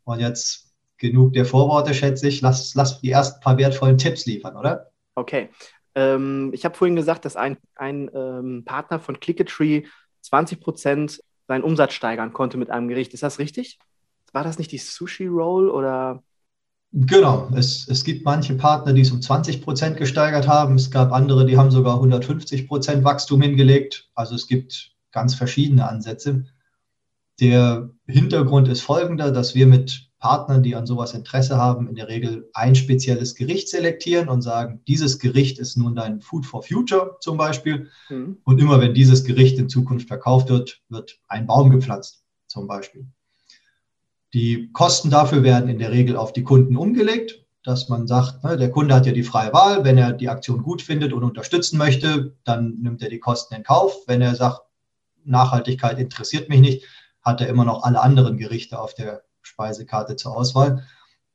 Und 0.04 0.20
jetzt 0.20 0.72
genug 0.98 1.32
der 1.32 1.44
Vorworte, 1.44 1.94
schätze 1.94 2.28
ich. 2.28 2.40
Lass, 2.40 2.74
lass 2.74 3.00
die 3.00 3.10
ersten 3.10 3.40
paar 3.40 3.58
wertvollen 3.58 3.98
Tipps 3.98 4.26
liefern, 4.26 4.56
oder? 4.56 4.90
Okay. 5.14 5.50
Ähm, 5.94 6.50
ich 6.52 6.64
habe 6.64 6.76
vorhin 6.76 6.96
gesagt, 6.96 7.24
dass 7.24 7.36
ein, 7.36 7.56
ein 7.74 8.10
ähm, 8.14 8.64
Partner 8.64 9.00
von 9.00 9.18
Clicketree 9.18 9.84
20 10.22 10.60
Prozent 10.60 11.20
seinen 11.48 11.64
Umsatz 11.64 11.94
steigern 11.94 12.32
konnte 12.32 12.58
mit 12.58 12.70
einem 12.70 12.88
Gericht. 12.88 13.14
Ist 13.14 13.22
das 13.22 13.38
richtig? 13.38 13.78
War 14.32 14.44
das 14.44 14.58
nicht 14.58 14.72
die 14.72 14.78
Sushi 14.78 15.26
Roll 15.26 15.70
oder? 15.70 16.22
Genau, 16.92 17.48
es, 17.54 17.88
es 17.88 18.04
gibt 18.04 18.24
manche 18.24 18.54
Partner, 18.54 18.92
die 18.92 19.02
es 19.02 19.10
um 19.10 19.20
20 19.20 19.60
Prozent 19.62 19.96
gesteigert 19.96 20.48
haben. 20.48 20.76
Es 20.76 20.90
gab 20.90 21.12
andere, 21.12 21.44
die 21.44 21.58
haben 21.58 21.70
sogar 21.70 21.94
150 21.94 22.68
Prozent 22.68 23.04
Wachstum 23.04 23.42
hingelegt. 23.42 24.08
Also 24.14 24.34
es 24.34 24.46
gibt 24.46 24.94
ganz 25.12 25.34
verschiedene 25.34 25.88
Ansätze. 25.88 26.46
Der 27.40 27.90
Hintergrund 28.06 28.68
ist 28.68 28.80
folgender, 28.80 29.30
dass 29.30 29.54
wir 29.54 29.66
mit 29.66 30.10
Partnern, 30.18 30.62
die 30.62 30.74
an 30.74 30.86
sowas 30.86 31.12
Interesse 31.12 31.58
haben, 31.58 31.88
in 31.88 31.94
der 31.94 32.08
Regel 32.08 32.48
ein 32.54 32.74
spezielles 32.74 33.34
Gericht 33.34 33.68
selektieren 33.68 34.28
und 34.28 34.40
sagen, 34.42 34.80
dieses 34.88 35.18
Gericht 35.18 35.58
ist 35.58 35.76
nun 35.76 35.94
dein 35.94 36.20
Food 36.20 36.46
for 36.46 36.62
Future 36.62 37.16
zum 37.20 37.36
Beispiel. 37.36 37.90
Mhm. 38.08 38.38
Und 38.44 38.58
immer 38.58 38.80
wenn 38.80 38.94
dieses 38.94 39.24
Gericht 39.24 39.58
in 39.58 39.68
Zukunft 39.68 40.08
verkauft 40.08 40.48
wird, 40.48 40.80
wird 40.88 41.20
ein 41.28 41.46
Baum 41.46 41.70
gepflanzt 41.70 42.24
zum 42.46 42.66
Beispiel. 42.66 43.06
Die 44.34 44.70
Kosten 44.72 45.10
dafür 45.10 45.42
werden 45.42 45.68
in 45.68 45.78
der 45.78 45.92
Regel 45.92 46.16
auf 46.16 46.32
die 46.32 46.44
Kunden 46.44 46.76
umgelegt, 46.76 47.44
dass 47.62 47.88
man 47.88 48.06
sagt, 48.06 48.44
ne, 48.44 48.56
der 48.56 48.70
Kunde 48.70 48.94
hat 48.94 49.06
ja 49.06 49.12
die 49.12 49.22
freie 49.22 49.52
Wahl. 49.52 49.84
Wenn 49.84 49.98
er 49.98 50.12
die 50.12 50.28
Aktion 50.28 50.62
gut 50.62 50.82
findet 50.82 51.12
und 51.12 51.24
unterstützen 51.24 51.78
möchte, 51.78 52.36
dann 52.44 52.78
nimmt 52.80 53.02
er 53.02 53.08
die 53.08 53.18
Kosten 53.18 53.54
in 53.54 53.62
Kauf. 53.62 54.06
Wenn 54.06 54.22
er 54.22 54.34
sagt, 54.34 54.60
Nachhaltigkeit 55.24 55.98
interessiert 55.98 56.48
mich 56.48 56.60
nicht, 56.60 56.86
hat 57.22 57.40
er 57.40 57.48
immer 57.48 57.64
noch 57.64 57.82
alle 57.82 58.00
anderen 58.00 58.36
Gerichte 58.36 58.78
auf 58.78 58.94
der 58.94 59.22
Speisekarte 59.42 60.16
zur 60.16 60.36
Auswahl. 60.36 60.84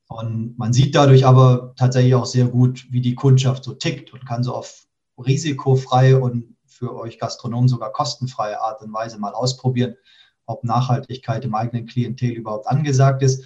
Und 0.07 0.57
man 0.57 0.73
sieht 0.73 0.95
dadurch 0.95 1.25
aber 1.25 1.73
tatsächlich 1.77 2.15
auch 2.15 2.25
sehr 2.25 2.45
gut, 2.47 2.85
wie 2.91 3.01
die 3.01 3.15
Kundschaft 3.15 3.63
so 3.63 3.73
tickt 3.73 4.13
und 4.13 4.25
kann 4.25 4.43
so 4.43 4.53
auf 4.53 4.85
risikofreie 5.17 6.19
und 6.19 6.55
für 6.65 6.95
euch 6.95 7.19
Gastronomen 7.19 7.67
sogar 7.67 7.91
kostenfreie 7.91 8.59
Art 8.59 8.81
und 8.81 8.93
Weise 8.93 9.19
mal 9.19 9.33
ausprobieren, 9.33 9.95
ob 10.51 10.63
Nachhaltigkeit 10.63 11.45
im 11.45 11.55
eigenen 11.55 11.85
Klientel 11.87 12.31
überhaupt 12.31 12.67
angesagt 12.67 13.23
ist. 13.23 13.45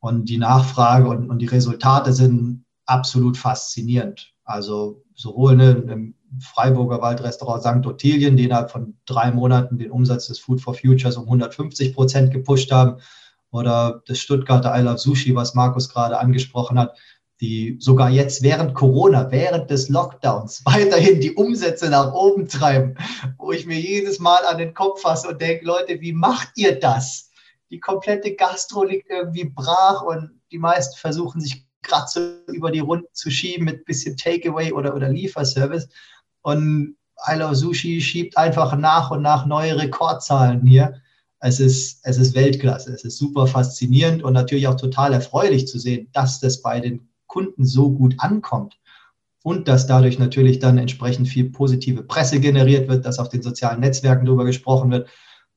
Und 0.00 0.28
die 0.28 0.38
Nachfrage 0.38 1.08
und, 1.08 1.28
und 1.28 1.38
die 1.40 1.46
Resultate 1.46 2.12
sind 2.12 2.64
absolut 2.86 3.36
faszinierend. 3.36 4.32
Also 4.44 5.02
sowohl 5.14 5.56
ne, 5.56 5.70
im 5.72 6.14
Freiburger 6.40 7.00
Waldrestaurant 7.02 7.62
St. 7.62 7.86
Ottilien, 7.86 8.36
die 8.36 8.44
innerhalb 8.44 8.70
von 8.70 8.96
drei 9.04 9.30
Monaten 9.30 9.78
den 9.78 9.90
Umsatz 9.90 10.28
des 10.28 10.38
Food 10.38 10.60
for 10.60 10.74
Futures 10.74 11.16
um 11.16 11.24
150 11.24 11.94
Prozent 11.94 12.32
gepusht 12.32 12.72
haben, 12.72 13.00
oder 13.52 14.02
das 14.06 14.18
Stuttgarter 14.18 14.76
I 14.78 14.82
Love 14.82 14.98
Sushi, 14.98 15.34
was 15.34 15.54
Markus 15.54 15.88
gerade 15.88 16.18
angesprochen 16.18 16.78
hat, 16.78 16.96
die 17.40 17.76
sogar 17.80 18.10
jetzt 18.10 18.42
während 18.42 18.74
Corona, 18.74 19.30
während 19.30 19.70
des 19.70 19.88
Lockdowns 19.88 20.62
weiterhin 20.64 21.20
die 21.20 21.32
Umsätze 21.32 21.88
nach 21.88 22.12
oben 22.12 22.48
treiben, 22.48 22.96
wo 23.38 23.52
ich 23.52 23.66
mir 23.66 23.78
jedes 23.80 24.18
Mal 24.18 24.44
an 24.46 24.58
den 24.58 24.74
Kopf 24.74 25.00
fasse 25.00 25.28
und 25.28 25.40
denke, 25.40 25.64
Leute, 25.64 26.00
wie 26.00 26.12
macht 26.12 26.50
ihr 26.56 26.78
das? 26.78 27.30
Die 27.70 27.80
komplette 27.80 28.34
Gastro 28.34 28.84
liegt 28.84 29.08
irgendwie 29.10 29.44
brach 29.44 30.02
und 30.02 30.40
die 30.50 30.58
meisten 30.58 30.98
versuchen 30.98 31.40
sich 31.40 31.64
gerade 31.82 32.06
so 32.08 32.52
über 32.52 32.70
die 32.70 32.80
Runden 32.80 33.08
zu 33.12 33.30
schieben 33.30 33.64
mit 33.64 33.84
bisschen 33.84 34.16
Takeaway 34.16 34.72
oder, 34.72 34.94
oder 34.94 35.08
Lieferservice. 35.08 35.88
Und 36.42 36.96
I 37.30 37.36
Love 37.36 37.54
Sushi 37.54 38.00
schiebt 38.00 38.36
einfach 38.36 38.76
nach 38.76 39.10
und 39.10 39.22
nach 39.22 39.46
neue 39.46 39.78
Rekordzahlen 39.78 40.66
hier. 40.66 41.00
Es 41.38 41.58
ist, 41.58 42.00
es 42.02 42.18
ist 42.18 42.34
Weltklasse, 42.34 42.92
es 42.92 43.04
ist 43.04 43.16
super 43.16 43.46
faszinierend 43.46 44.22
und 44.22 44.34
natürlich 44.34 44.68
auch 44.68 44.76
total 44.76 45.14
erfreulich 45.14 45.66
zu 45.66 45.78
sehen, 45.78 46.08
dass 46.12 46.40
das 46.40 46.60
bei 46.60 46.80
den 46.80 47.09
Kunden 47.30 47.64
so 47.64 47.92
gut 47.92 48.16
ankommt 48.18 48.78
und 49.42 49.68
dass 49.68 49.86
dadurch 49.86 50.18
natürlich 50.18 50.58
dann 50.58 50.76
entsprechend 50.76 51.28
viel 51.28 51.50
positive 51.50 52.02
Presse 52.02 52.40
generiert 52.40 52.88
wird, 52.88 53.06
dass 53.06 53.18
auf 53.18 53.28
den 53.28 53.40
sozialen 53.40 53.80
Netzwerken 53.80 54.26
darüber 54.26 54.44
gesprochen 54.44 54.90
wird 54.90 55.08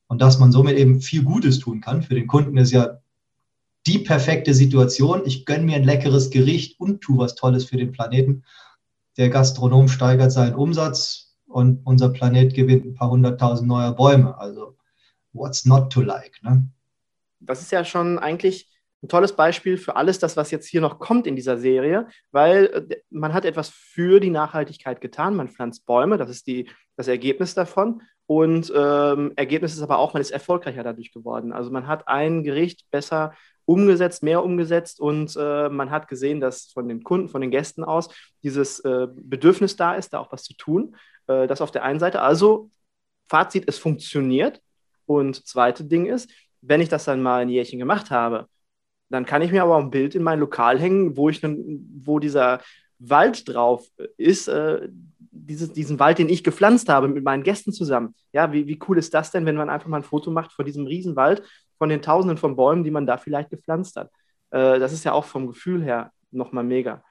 und 0.06 0.22
dass 0.22 0.38
man 0.38 0.52
somit 0.52 0.78
eben 0.78 1.00
viel 1.00 1.24
Gutes 1.24 1.58
tun 1.58 1.80
kann. 1.80 2.02
Für 2.02 2.14
den 2.14 2.28
Kunden 2.28 2.56
ist 2.56 2.70
ja 2.70 3.00
die 3.86 3.98
perfekte 3.98 4.54
Situation. 4.54 5.22
Ich 5.26 5.44
gönne 5.44 5.64
mir 5.64 5.76
ein 5.76 5.84
leckeres 5.84 6.30
Gericht 6.30 6.80
und 6.80 7.02
tue 7.02 7.18
was 7.18 7.34
Tolles 7.34 7.66
für 7.66 7.76
den 7.76 7.92
Planeten. 7.92 8.44
Der 9.16 9.28
Gastronom 9.28 9.88
steigert 9.88 10.32
seinen 10.32 10.54
Umsatz 10.54 11.36
und 11.46 11.84
unser 11.84 12.08
Planet 12.08 12.54
gewinnt 12.54 12.86
ein 12.86 12.94
paar 12.94 13.10
hunderttausend 13.10 13.68
neue 13.68 13.92
Bäume. 13.92 14.38
Also, 14.38 14.76
what's 15.32 15.66
not 15.66 15.92
to 15.92 16.00
like? 16.00 16.40
Ne? 16.42 16.68
Das 17.40 17.60
ist 17.60 17.72
ja 17.72 17.84
schon 17.84 18.18
eigentlich 18.18 18.70
ein 19.04 19.08
tolles 19.08 19.36
Beispiel 19.36 19.76
für 19.76 19.96
alles 19.96 20.18
das, 20.18 20.36
was 20.36 20.50
jetzt 20.50 20.66
hier 20.66 20.80
noch 20.80 20.98
kommt 20.98 21.26
in 21.26 21.36
dieser 21.36 21.58
Serie, 21.58 22.08
weil 22.32 22.88
äh, 22.90 22.96
man 23.10 23.34
hat 23.34 23.44
etwas 23.44 23.68
für 23.68 24.18
die 24.18 24.30
Nachhaltigkeit 24.30 25.00
getan. 25.00 25.36
Man 25.36 25.48
pflanzt 25.48 25.86
Bäume, 25.86 26.16
das 26.16 26.30
ist 26.30 26.46
die, 26.46 26.70
das 26.96 27.06
Ergebnis 27.06 27.54
davon. 27.54 28.02
Und 28.26 28.72
ähm, 28.74 29.32
Ergebnis 29.36 29.74
ist 29.74 29.82
aber 29.82 29.98
auch, 29.98 30.14
man 30.14 30.22
ist 30.22 30.30
erfolgreicher 30.30 30.82
dadurch 30.82 31.12
geworden. 31.12 31.52
Also 31.52 31.70
man 31.70 31.86
hat 31.86 32.08
ein 32.08 32.42
Gericht 32.42 32.90
besser 32.90 33.34
umgesetzt, 33.66 34.22
mehr 34.22 34.42
umgesetzt 34.42 35.00
und 35.00 35.36
äh, 35.38 35.68
man 35.68 35.90
hat 35.90 36.08
gesehen, 36.08 36.40
dass 36.40 36.66
von 36.72 36.88
den 36.88 37.02
Kunden, 37.02 37.28
von 37.28 37.42
den 37.42 37.50
Gästen 37.50 37.84
aus 37.84 38.08
dieses 38.42 38.80
äh, 38.80 39.06
Bedürfnis 39.14 39.76
da 39.76 39.94
ist, 39.94 40.14
da 40.14 40.20
auch 40.20 40.32
was 40.32 40.42
zu 40.44 40.54
tun. 40.54 40.96
Äh, 41.26 41.46
das 41.46 41.60
auf 41.60 41.70
der 41.70 41.82
einen 41.82 42.00
Seite. 42.00 42.22
Also 42.22 42.70
Fazit, 43.28 43.64
es 43.68 43.78
funktioniert. 43.78 44.62
Und 45.06 45.46
zweite 45.46 45.84
Ding 45.84 46.06
ist, 46.06 46.30
wenn 46.62 46.80
ich 46.80 46.88
das 46.88 47.04
dann 47.04 47.22
mal 47.22 47.42
ein 47.42 47.50
Jährchen 47.50 47.78
gemacht 47.78 48.10
habe, 48.10 48.48
dann 49.10 49.26
kann 49.26 49.42
ich 49.42 49.52
mir 49.52 49.62
aber 49.62 49.76
ein 49.78 49.90
Bild 49.90 50.14
in 50.14 50.22
mein 50.22 50.40
Lokal 50.40 50.78
hängen, 50.78 51.16
wo 51.16 51.28
ich 51.28 51.42
wo 51.42 52.18
dieser 52.18 52.60
Wald 52.98 53.48
drauf 53.48 53.86
ist, 54.16 54.48
äh, 54.48 54.88
dieses, 55.30 55.72
diesen 55.72 55.98
Wald, 55.98 56.18
den 56.18 56.28
ich 56.28 56.44
gepflanzt 56.44 56.88
habe 56.88 57.08
mit 57.08 57.24
meinen 57.24 57.42
Gästen 57.42 57.72
zusammen. 57.72 58.14
Ja, 58.32 58.52
wie, 58.52 58.66
wie 58.66 58.78
cool 58.88 58.98
ist 58.98 59.12
das 59.12 59.30
denn, 59.30 59.46
wenn 59.46 59.56
man 59.56 59.68
einfach 59.68 59.88
mal 59.88 59.98
ein 59.98 60.04
Foto 60.04 60.30
macht 60.30 60.52
von 60.52 60.64
diesem 60.64 60.86
Riesenwald, 60.86 61.42
von 61.76 61.88
den 61.88 62.02
Tausenden 62.02 62.38
von 62.38 62.56
Bäumen, 62.56 62.84
die 62.84 62.90
man 62.90 63.06
da 63.06 63.18
vielleicht 63.18 63.50
gepflanzt 63.50 63.96
hat. 63.96 64.10
Äh, 64.50 64.78
das 64.78 64.92
ist 64.92 65.04
ja 65.04 65.12
auch 65.12 65.24
vom 65.24 65.48
Gefühl 65.48 65.82
her 65.82 66.12
nochmal 66.30 66.64
mega. 66.64 67.02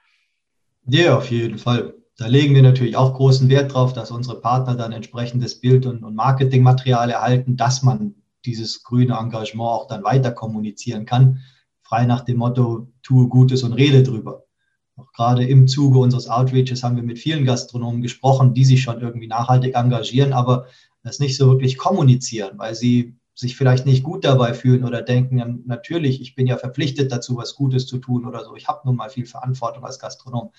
Ja, 0.86 1.16
auf 1.16 1.30
jeden 1.30 1.58
Fall. 1.58 1.94
Da 2.16 2.26
legen 2.26 2.54
wir 2.54 2.62
natürlich 2.62 2.96
auch 2.96 3.14
großen 3.14 3.48
Wert 3.48 3.74
drauf, 3.74 3.92
dass 3.92 4.10
unsere 4.10 4.40
Partner 4.40 4.74
dann 4.74 4.92
entsprechendes 4.92 5.60
Bild- 5.60 5.86
und, 5.86 6.04
und 6.04 6.14
Marketingmaterial 6.14 7.10
erhalten, 7.10 7.56
dass 7.56 7.82
man 7.82 8.14
dieses 8.44 8.82
grüne 8.84 9.16
Engagement 9.18 9.68
auch 9.68 9.86
dann 9.86 10.04
weiter 10.04 10.30
kommunizieren 10.30 11.06
kann 11.06 11.40
frei 11.84 12.06
nach 12.06 12.22
dem 12.22 12.38
Motto, 12.38 12.88
tue 13.02 13.28
Gutes 13.28 13.62
und 13.62 13.74
rede 13.74 14.02
drüber. 14.02 14.44
Auch 14.96 15.12
gerade 15.12 15.44
im 15.44 15.68
Zuge 15.68 15.98
unseres 15.98 16.28
Outreaches 16.28 16.82
haben 16.82 16.96
wir 16.96 17.02
mit 17.02 17.18
vielen 17.18 17.44
Gastronomen 17.44 18.00
gesprochen, 18.00 18.54
die 18.54 18.64
sich 18.64 18.82
schon 18.82 19.00
irgendwie 19.00 19.26
nachhaltig 19.26 19.74
engagieren, 19.74 20.32
aber 20.32 20.66
das 21.02 21.18
nicht 21.18 21.36
so 21.36 21.48
wirklich 21.48 21.76
kommunizieren, 21.76 22.58
weil 22.58 22.74
sie 22.74 23.16
sich 23.34 23.56
vielleicht 23.56 23.84
nicht 23.84 24.04
gut 24.04 24.24
dabei 24.24 24.54
fühlen 24.54 24.84
oder 24.84 25.02
denken, 25.02 25.62
natürlich, 25.66 26.20
ich 26.20 26.34
bin 26.34 26.46
ja 26.46 26.56
verpflichtet 26.56 27.10
dazu, 27.10 27.36
was 27.36 27.56
Gutes 27.56 27.86
zu 27.86 27.98
tun 27.98 28.26
oder 28.26 28.44
so. 28.44 28.54
Ich 28.54 28.68
habe 28.68 28.82
nun 28.84 28.96
mal 28.96 29.10
viel 29.10 29.26
Verantwortung 29.26 29.84
als 29.84 29.98
Gastronom. 29.98 30.52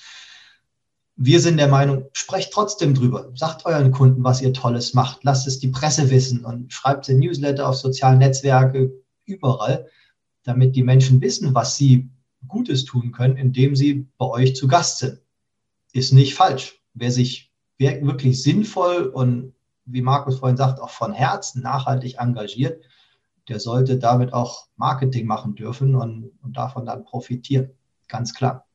wir 1.16 1.40
sind 1.40 1.58
der 1.58 1.70
Meinung, 1.70 2.10
sprecht 2.12 2.52
trotzdem 2.52 2.94
drüber. 2.94 3.32
Sagt 3.36 3.66
euren 3.66 3.92
Kunden, 3.92 4.24
was 4.26 4.42
ihr 4.42 4.52
Tolles 4.52 4.94
macht. 4.94 5.24
Lasst 5.24 5.48
es 5.48 5.60
die 5.60 5.70
Presse 5.70 6.10
wissen 6.12 6.44
und 6.44 6.74
schreibt 6.74 7.08
in 7.08 7.20
Newsletter 7.20 7.70
auf 7.70 7.78
sozialen 7.78 8.20
Netzwerke, 8.20 8.92
überall, 9.24 9.88
damit 10.46 10.76
die 10.76 10.84
Menschen 10.84 11.22
wissen, 11.22 11.54
was 11.54 11.76
sie 11.76 12.10
Gutes 12.48 12.86
tun 12.86 13.12
können, 13.12 13.38
indem 13.38 13.76
sie 13.76 14.08
bei 14.18 14.28
euch 14.28 14.56
zu 14.56 14.68
Gast 14.68 15.00
sind. 15.00 15.20
Ist 15.92 16.14
nicht 16.14 16.36
falsch. 16.36 16.80
Wer 16.94 17.12
sich 17.12 17.52
wirklich 17.78 18.42
sinnvoll 18.42 19.08
und 19.08 19.54
wie 19.86 20.02
Markus 20.02 20.40
vorhin 20.40 20.58
sagt, 20.58 20.80
auch 20.80 20.90
von 20.90 21.14
Herzen 21.14 21.62
nachhaltig 21.62 22.18
engagiert, 22.20 22.84
der 23.50 23.60
sollte 23.60 23.98
damit 23.98 24.34
auch 24.34 24.68
Marketing 24.76 25.28
machen 25.28 25.56
dürfen 25.56 25.96
und, 25.96 26.32
und 26.42 26.58
davon 26.58 26.86
dann 26.86 27.04
profitieren. 27.04 27.72
Ganz 28.08 28.34
klar. 28.34 28.66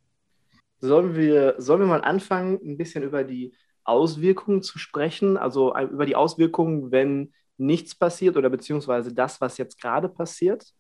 Sollen 0.78 1.14
wir, 1.14 1.54
sollen 1.58 1.80
wir 1.80 1.86
mal 1.86 2.02
anfangen, 2.02 2.58
ein 2.64 2.76
bisschen 2.76 3.02
über 3.02 3.24
die 3.24 3.52
Auswirkungen 3.84 4.62
zu 4.62 4.78
sprechen? 4.78 5.36
Also 5.36 5.74
äh, 5.74 5.84
über 5.84 6.06
die 6.06 6.16
Auswirkungen, 6.16 6.90
wenn 6.90 7.32
nichts 7.58 7.94
passiert 7.94 8.36
oder 8.36 8.48
beziehungsweise 8.48 9.12
das, 9.12 9.40
was 9.40 9.58
jetzt 9.58 9.80
gerade 9.80 10.08
passiert? 10.08 10.72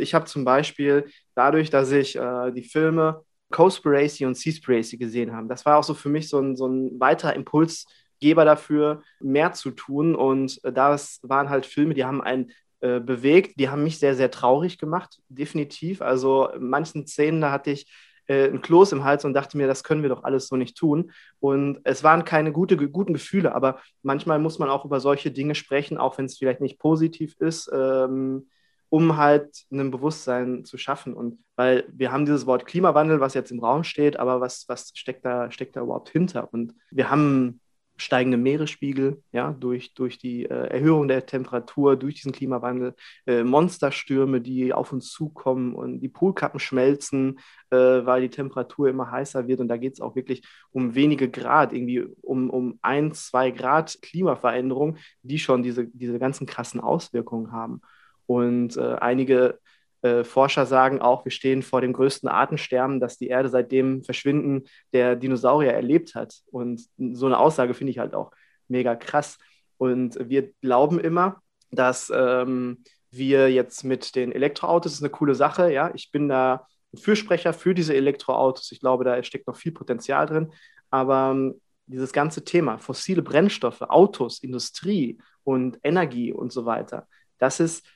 Ich 0.00 0.14
habe 0.14 0.26
zum 0.26 0.44
Beispiel 0.44 1.06
dadurch, 1.34 1.70
dass 1.70 1.90
ich 1.92 2.16
äh, 2.16 2.50
die 2.52 2.62
Filme 2.62 3.22
Cospiracy 3.50 4.26
und 4.26 4.36
Seaspiracy 4.36 4.98
gesehen 4.98 5.34
habe, 5.34 5.48
das 5.48 5.64
war 5.64 5.78
auch 5.78 5.84
so 5.84 5.94
für 5.94 6.08
mich 6.08 6.28
so 6.28 6.38
ein, 6.38 6.56
so 6.56 6.66
ein 6.66 7.00
weiterer 7.00 7.34
Impulsgeber 7.34 8.44
dafür, 8.44 9.02
mehr 9.20 9.52
zu 9.52 9.70
tun. 9.70 10.14
Und 10.14 10.62
äh, 10.64 10.72
das 10.72 11.20
waren 11.22 11.48
halt 11.48 11.66
Filme, 11.66 11.94
die 11.94 12.04
haben 12.04 12.20
einen 12.20 12.50
äh, 12.80 13.00
bewegt, 13.00 13.58
die 13.58 13.68
haben 13.68 13.84
mich 13.84 13.98
sehr, 13.98 14.14
sehr 14.14 14.30
traurig 14.30 14.78
gemacht, 14.78 15.20
definitiv. 15.28 16.02
Also 16.02 16.48
in 16.48 16.68
manchen 16.68 17.06
Szenen, 17.06 17.40
da 17.40 17.50
hatte 17.50 17.70
ich 17.70 17.90
äh, 18.28 18.48
ein 18.48 18.60
Kloß 18.60 18.92
im 18.92 19.04
Hals 19.04 19.24
und 19.24 19.34
dachte 19.34 19.56
mir, 19.56 19.66
das 19.66 19.82
können 19.82 20.02
wir 20.02 20.10
doch 20.10 20.22
alles 20.22 20.46
so 20.48 20.56
nicht 20.56 20.76
tun. 20.76 21.10
Und 21.40 21.80
es 21.84 22.04
waren 22.04 22.24
keine 22.24 22.52
gute, 22.52 22.76
guten 22.76 23.14
Gefühle, 23.14 23.54
aber 23.54 23.80
manchmal 24.02 24.38
muss 24.38 24.58
man 24.58 24.68
auch 24.68 24.84
über 24.84 25.00
solche 25.00 25.30
Dinge 25.30 25.54
sprechen, 25.54 25.98
auch 25.98 26.18
wenn 26.18 26.26
es 26.26 26.38
vielleicht 26.38 26.60
nicht 26.60 26.78
positiv 26.78 27.34
ist. 27.40 27.70
Ähm, 27.72 28.48
um 28.90 29.16
halt 29.16 29.64
ein 29.70 29.90
Bewusstsein 29.90 30.64
zu 30.64 30.78
schaffen. 30.78 31.14
Und 31.14 31.38
weil 31.56 31.84
wir 31.92 32.12
haben 32.12 32.24
dieses 32.24 32.46
Wort 32.46 32.66
Klimawandel, 32.66 33.20
was 33.20 33.34
jetzt 33.34 33.50
im 33.50 33.60
Raum 33.60 33.84
steht, 33.84 34.18
aber 34.18 34.40
was, 34.40 34.64
was 34.68 34.92
steckt, 34.94 35.24
da, 35.24 35.50
steckt 35.50 35.76
da 35.76 35.82
überhaupt 35.82 36.08
hinter? 36.08 36.52
Und 36.52 36.74
wir 36.90 37.10
haben 37.10 37.60
steigende 37.98 38.38
Meeresspiegel, 38.38 39.22
ja, 39.32 39.52
durch, 39.52 39.92
durch 39.94 40.18
die 40.18 40.44
äh, 40.44 40.68
Erhöhung 40.68 41.08
der 41.08 41.26
Temperatur, 41.26 41.96
durch 41.96 42.14
diesen 42.14 42.32
Klimawandel, 42.32 42.94
äh, 43.26 43.42
Monsterstürme, 43.42 44.40
die 44.40 44.72
auf 44.72 44.92
uns 44.92 45.10
zukommen 45.10 45.74
und 45.74 46.00
die 46.00 46.08
Poolkappen 46.08 46.60
schmelzen, 46.60 47.40
äh, 47.70 47.76
weil 47.76 48.22
die 48.22 48.30
Temperatur 48.30 48.88
immer 48.88 49.10
heißer 49.10 49.48
wird. 49.48 49.60
Und 49.60 49.68
da 49.68 49.76
geht 49.76 49.94
es 49.94 50.00
auch 50.00 50.14
wirklich 50.14 50.46
um 50.70 50.94
wenige 50.94 51.28
Grad, 51.28 51.72
irgendwie 51.72 52.02
um, 52.22 52.50
um 52.50 52.78
ein, 52.82 53.12
zwei 53.12 53.50
Grad 53.50 53.98
Klimaveränderung, 54.00 54.96
die 55.22 55.38
schon 55.38 55.62
diese, 55.62 55.88
diese 55.88 56.18
ganzen 56.18 56.46
krassen 56.46 56.80
Auswirkungen 56.80 57.52
haben. 57.52 57.82
Und 58.28 58.76
äh, 58.76 58.96
einige 59.00 59.58
äh, 60.02 60.22
Forscher 60.22 60.66
sagen 60.66 61.00
auch, 61.00 61.24
wir 61.24 61.32
stehen 61.32 61.62
vor 61.62 61.80
dem 61.80 61.94
größten 61.94 62.28
Artensterben, 62.28 63.00
das 63.00 63.16
die 63.16 63.28
Erde 63.28 63.48
seit 63.48 63.72
dem 63.72 64.04
Verschwinden 64.04 64.68
der 64.92 65.16
Dinosaurier 65.16 65.72
erlebt 65.72 66.14
hat. 66.14 66.34
Und 66.50 66.82
so 66.98 67.26
eine 67.26 67.38
Aussage 67.38 67.72
finde 67.72 67.90
ich 67.90 67.98
halt 67.98 68.14
auch 68.14 68.30
mega 68.68 68.94
krass. 68.94 69.38
Und 69.78 70.18
wir 70.28 70.52
glauben 70.60 71.00
immer, 71.00 71.40
dass 71.70 72.12
ähm, 72.14 72.84
wir 73.10 73.50
jetzt 73.50 73.82
mit 73.82 74.14
den 74.14 74.30
Elektroautos, 74.30 74.92
das 74.92 74.98
ist 74.98 75.04
eine 75.04 75.10
coole 75.10 75.34
Sache, 75.34 75.72
ja, 75.72 75.90
ich 75.94 76.12
bin 76.12 76.28
da 76.28 76.66
ein 76.92 76.98
Fürsprecher 76.98 77.54
für 77.54 77.74
diese 77.74 77.94
Elektroautos. 77.94 78.70
Ich 78.72 78.80
glaube, 78.80 79.04
da 79.04 79.22
steckt 79.22 79.46
noch 79.46 79.56
viel 79.56 79.72
Potenzial 79.72 80.26
drin. 80.26 80.52
Aber 80.90 81.30
ähm, 81.32 81.60
dieses 81.86 82.12
ganze 82.12 82.44
Thema, 82.44 82.76
fossile 82.76 83.22
Brennstoffe, 83.22 83.80
Autos, 83.82 84.40
Industrie 84.40 85.18
und 85.44 85.78
Energie 85.82 86.32
und 86.32 86.52
so 86.52 86.66
weiter, 86.66 87.08
das 87.38 87.60
ist 87.60 87.86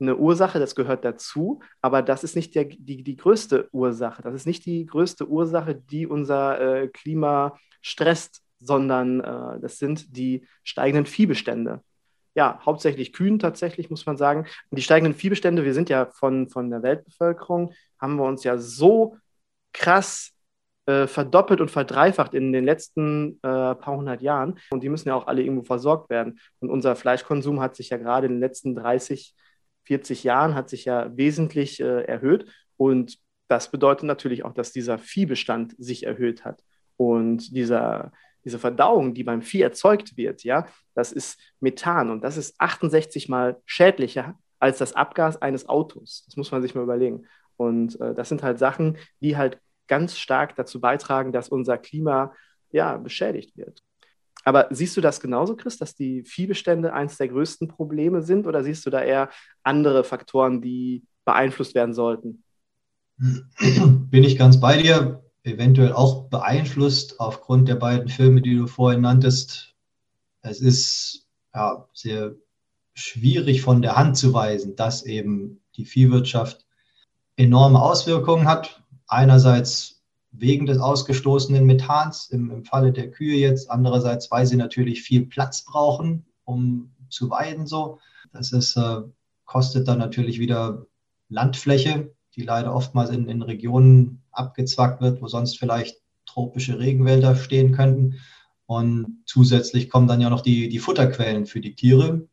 eine 0.00 0.16
Ursache, 0.16 0.58
das 0.58 0.74
gehört 0.74 1.04
dazu, 1.04 1.60
aber 1.80 2.02
das 2.02 2.24
ist 2.24 2.36
nicht 2.36 2.54
der, 2.54 2.64
die, 2.64 3.02
die 3.02 3.16
größte 3.16 3.68
Ursache. 3.72 4.22
Das 4.22 4.34
ist 4.34 4.46
nicht 4.46 4.66
die 4.66 4.86
größte 4.86 5.28
Ursache, 5.28 5.74
die 5.74 6.06
unser 6.06 6.60
äh, 6.60 6.88
Klima 6.88 7.58
stresst, 7.80 8.42
sondern 8.58 9.20
äh, 9.20 9.60
das 9.60 9.78
sind 9.78 10.16
die 10.16 10.46
steigenden 10.64 11.06
Viehbestände. 11.06 11.82
Ja, 12.34 12.60
hauptsächlich 12.66 13.14
Kühen 13.14 13.38
tatsächlich, 13.38 13.88
muss 13.88 14.04
man 14.04 14.18
sagen. 14.18 14.46
Die 14.70 14.82
steigenden 14.82 15.14
Viehbestände, 15.14 15.64
wir 15.64 15.72
sind 15.72 15.88
ja 15.88 16.06
von, 16.06 16.50
von 16.50 16.70
der 16.70 16.82
Weltbevölkerung, 16.82 17.72
haben 17.98 18.16
wir 18.16 18.24
uns 18.24 18.44
ja 18.44 18.58
so 18.58 19.16
krass 19.72 20.32
äh, 20.84 21.06
verdoppelt 21.06 21.62
und 21.62 21.70
verdreifacht 21.70 22.34
in 22.34 22.52
den 22.52 22.64
letzten 22.64 23.38
äh, 23.38 23.74
paar 23.74 23.96
hundert 23.96 24.20
Jahren. 24.20 24.58
Und 24.70 24.82
die 24.82 24.90
müssen 24.90 25.08
ja 25.08 25.14
auch 25.14 25.26
alle 25.26 25.42
irgendwo 25.42 25.64
versorgt 25.64 26.10
werden. 26.10 26.38
Und 26.60 26.68
unser 26.68 26.94
Fleischkonsum 26.94 27.60
hat 27.60 27.74
sich 27.74 27.88
ja 27.88 27.96
gerade 27.96 28.26
in 28.26 28.34
den 28.34 28.40
letzten 28.40 28.74
30 28.74 29.28
Jahren 29.28 29.45
40 29.86 30.24
Jahren 30.24 30.54
hat 30.54 30.68
sich 30.68 30.84
ja 30.84 31.16
wesentlich 31.16 31.80
äh, 31.80 32.02
erhöht. 32.02 32.46
Und 32.76 33.18
das 33.48 33.70
bedeutet 33.70 34.04
natürlich 34.04 34.44
auch, 34.44 34.52
dass 34.52 34.72
dieser 34.72 34.98
Viehbestand 34.98 35.74
sich 35.78 36.04
erhöht 36.04 36.44
hat. 36.44 36.62
Und 36.96 37.54
dieser, 37.54 38.12
diese 38.44 38.58
Verdauung, 38.58 39.14
die 39.14 39.24
beim 39.24 39.42
Vieh 39.42 39.62
erzeugt 39.62 40.16
wird, 40.16 40.44
ja, 40.44 40.66
das 40.94 41.12
ist 41.12 41.38
Methan 41.60 42.10
und 42.10 42.22
das 42.22 42.36
ist 42.36 42.54
68 42.58 43.28
mal 43.28 43.60
schädlicher 43.64 44.38
als 44.58 44.78
das 44.78 44.94
Abgas 44.94 45.40
eines 45.40 45.68
Autos. 45.68 46.24
Das 46.26 46.36
muss 46.36 46.50
man 46.50 46.62
sich 46.62 46.74
mal 46.74 46.82
überlegen. 46.82 47.26
Und 47.56 48.00
äh, 48.00 48.14
das 48.14 48.28
sind 48.28 48.42
halt 48.42 48.58
Sachen, 48.58 48.98
die 49.20 49.36
halt 49.36 49.60
ganz 49.86 50.18
stark 50.18 50.56
dazu 50.56 50.80
beitragen, 50.80 51.32
dass 51.32 51.48
unser 51.48 51.78
Klima 51.78 52.34
ja, 52.70 52.96
beschädigt 52.96 53.56
wird. 53.56 53.82
Aber 54.46 54.68
siehst 54.70 54.96
du 54.96 55.00
das 55.00 55.18
genauso, 55.18 55.56
Chris, 55.56 55.76
dass 55.76 55.96
die 55.96 56.22
Viehbestände 56.22 56.92
eines 56.92 57.16
der 57.16 57.26
größten 57.26 57.66
Probleme 57.66 58.22
sind 58.22 58.46
oder 58.46 58.62
siehst 58.62 58.86
du 58.86 58.90
da 58.90 59.02
eher 59.02 59.28
andere 59.64 60.04
Faktoren, 60.04 60.62
die 60.62 61.02
beeinflusst 61.24 61.74
werden 61.74 61.94
sollten? 61.94 62.44
Bin 63.18 64.22
ich 64.22 64.38
ganz 64.38 64.60
bei 64.60 64.80
dir. 64.80 65.24
Eventuell 65.42 65.92
auch 65.92 66.28
beeinflusst 66.28 67.18
aufgrund 67.18 67.68
der 67.68 67.74
beiden 67.74 68.08
Filme, 68.08 68.40
die 68.40 68.54
du 68.54 68.68
vorhin 68.68 69.00
nanntest. 69.00 69.74
Es 70.42 70.60
ist 70.60 71.26
ja, 71.52 71.88
sehr 71.92 72.36
schwierig 72.94 73.62
von 73.62 73.82
der 73.82 73.96
Hand 73.96 74.16
zu 74.16 74.32
weisen, 74.32 74.76
dass 74.76 75.04
eben 75.04 75.60
die 75.74 75.84
Viehwirtschaft 75.84 76.64
enorme 77.34 77.82
Auswirkungen 77.82 78.46
hat. 78.46 78.80
Einerseits 79.08 79.95
wegen 80.38 80.66
des 80.66 80.78
ausgestoßenen 80.78 81.64
Methans 81.64 82.28
im, 82.30 82.50
im 82.50 82.64
Falle 82.64 82.92
der 82.92 83.10
Kühe 83.10 83.36
jetzt. 83.36 83.70
Andererseits, 83.70 84.30
weil 84.30 84.46
sie 84.46 84.56
natürlich 84.56 85.02
viel 85.02 85.26
Platz 85.26 85.64
brauchen, 85.64 86.26
um 86.44 86.90
zu 87.08 87.30
weiden 87.30 87.66
so. 87.66 87.98
Das 88.32 88.52
ist, 88.52 88.76
äh, 88.76 89.02
kostet 89.44 89.88
dann 89.88 89.98
natürlich 89.98 90.38
wieder 90.38 90.86
Landfläche, 91.28 92.12
die 92.34 92.42
leider 92.42 92.74
oftmals 92.74 93.10
in, 93.10 93.28
in 93.28 93.42
Regionen 93.42 94.22
abgezwackt 94.30 95.00
wird, 95.00 95.22
wo 95.22 95.28
sonst 95.28 95.58
vielleicht 95.58 96.02
tropische 96.26 96.78
Regenwälder 96.78 97.34
stehen 97.36 97.72
könnten. 97.72 98.20
Und 98.66 99.22
zusätzlich 99.24 99.88
kommen 99.88 100.08
dann 100.08 100.20
ja 100.20 100.28
noch 100.28 100.42
die, 100.42 100.68
die 100.68 100.80
Futterquellen 100.80 101.46
für 101.46 101.60
die 101.60 101.74
Tiere, 101.74 102.26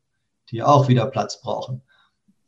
die 0.49 0.63
auch 0.63 0.87
wieder 0.87 1.05
Platz 1.05 1.39
brauchen. 1.41 1.81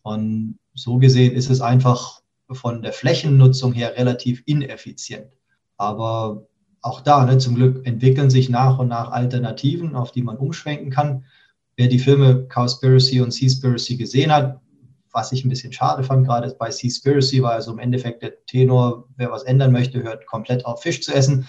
Und 0.02 0.60
so 0.74 0.98
gesehen 0.98 1.34
ist 1.34 1.50
es 1.50 1.62
einfach 1.62 2.22
von 2.52 2.82
der 2.82 2.94
Flächennutzung 2.94 3.74
her 3.74 3.96
relativ 3.96 4.44
ineffizient. 4.46 5.28
Aber 5.78 6.48
auch 6.82 7.02
da, 7.02 7.26
ne, 7.26 7.38
zum 7.38 7.56
Glück 7.56 7.86
entwickeln 7.86 8.30
sich 8.30 8.50
nach 8.50 8.78
und 8.78 8.88
nach 8.88 9.12
Alternativen, 9.12 9.96
auf 9.96 10.12
die 10.12 10.22
man 10.22 10.38
umschwenken 10.38 10.92
kann. 10.92 11.26
Wer 11.76 11.88
die 11.88 12.00
Filme 12.00 12.48
Cowspiracy 12.48 13.22
und 13.22 13.32
Seaspiracy 13.32 13.98
gesehen 13.98 14.32
hat, 14.32 14.62
was 15.12 15.32
ich 15.32 15.44
ein 15.44 15.50
bisschen 15.50 15.74
schade 15.74 16.04
fand, 16.04 16.28
gerade 16.28 16.54
bei 16.60 16.70
Seaspiracy 16.70 17.42
war 17.42 17.54
also 17.54 17.72
im 17.72 17.80
Endeffekt 17.80 18.22
der 18.22 18.46
Tenor, 18.46 19.08
wer 19.16 19.32
was 19.32 19.44
ändern 19.44 19.72
möchte, 19.72 20.04
hört 20.04 20.26
komplett 20.28 20.66
auf 20.66 20.84
Fisch 20.84 21.02
zu 21.02 21.14
essen. 21.14 21.48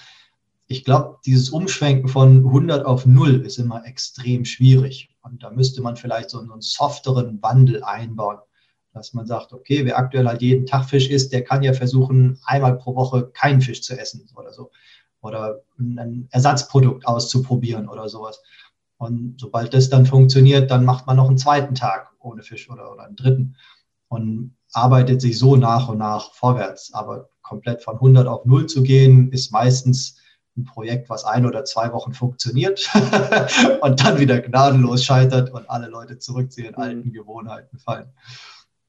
Ich 0.69 0.85
glaube, 0.85 1.19
dieses 1.27 1.51
Umschwenken 1.51 2.09
von 2.09 2.39
100 2.39 2.87
auf 2.87 3.07
0 3.07 3.45
ist 3.45 3.59
immer 3.59 3.85
extrem 3.85 4.45
schwierig. 4.45 5.11
Und 5.23 5.43
da 5.43 5.51
müsste 5.51 5.83
man 5.83 5.97
vielleicht 5.97 6.31
so 6.31 6.41
einen 6.41 6.61
softeren 6.61 7.43
Wandel 7.43 7.85
einbauen 7.85 8.39
dass 8.97 9.13
man 9.13 9.27
sagt, 9.27 9.53
okay, 9.53 9.85
wer 9.85 9.99
aktuell 9.99 10.27
halt 10.27 10.41
jeden 10.41 10.65
Tag 10.65 10.87
Fisch 10.87 11.11
isst, 11.11 11.33
der 11.33 11.45
kann 11.45 11.63
ja 11.63 11.75
versuchen, 11.75 12.41
einmal 12.47 12.79
pro 12.79 12.97
Woche 12.97 13.29
keinen 13.29 13.61
Fisch 13.61 13.83
zu 13.83 13.99
essen 13.99 14.27
oder 14.35 14.53
so. 14.53 14.71
Oder 15.21 15.61
ein 15.79 16.29
Ersatzprodukt 16.31 17.07
auszuprobieren 17.07 17.89
oder 17.89 18.09
sowas. 18.09 18.43
Und 18.97 19.37
sobald 19.39 19.75
das 19.75 19.91
dann 19.91 20.07
funktioniert, 20.07 20.71
dann 20.71 20.87
macht 20.87 21.07
man 21.07 21.17
noch 21.17 21.29
einen 21.29 21.37
zweiten 21.37 21.75
Tag 21.75 22.11
ohne 22.21 22.43
Fisch 22.43 22.71
oder, 22.71 22.91
oder 22.91 23.05
einen 23.05 23.17
dritten 23.17 23.57
und 24.09 24.57
arbeitet 24.73 25.21
sich 25.21 25.39
so 25.39 25.57
nach 25.57 25.89
und 25.89 25.99
nach 25.99 26.33
vorwärts. 26.33 26.95
Aber 26.95 27.29
komplett 27.43 27.83
von 27.83 27.97
100 27.97 28.27
auf 28.27 28.47
0 28.47 28.67
zu 28.67 28.83
gehen, 28.83 29.31
ist 29.31 29.53
meistens 29.53 30.17
ein 30.57 30.65
Projekt, 30.65 31.11
was 31.11 31.25
ein 31.25 31.45
oder 31.45 31.65
zwei 31.65 31.93
Wochen 31.93 32.15
funktioniert 32.15 32.89
und 33.83 34.03
dann 34.03 34.19
wieder 34.19 34.41
gnadenlos 34.41 35.05
scheitert 35.05 35.53
und 35.53 35.69
alle 35.69 35.89
Leute 35.89 36.19
zurück 36.19 36.51
zu 36.51 36.63
ihren 36.63 36.77
mhm. 36.77 36.83
alten 36.83 37.13
Gewohnheiten 37.13 37.79
fallen. 37.79 38.11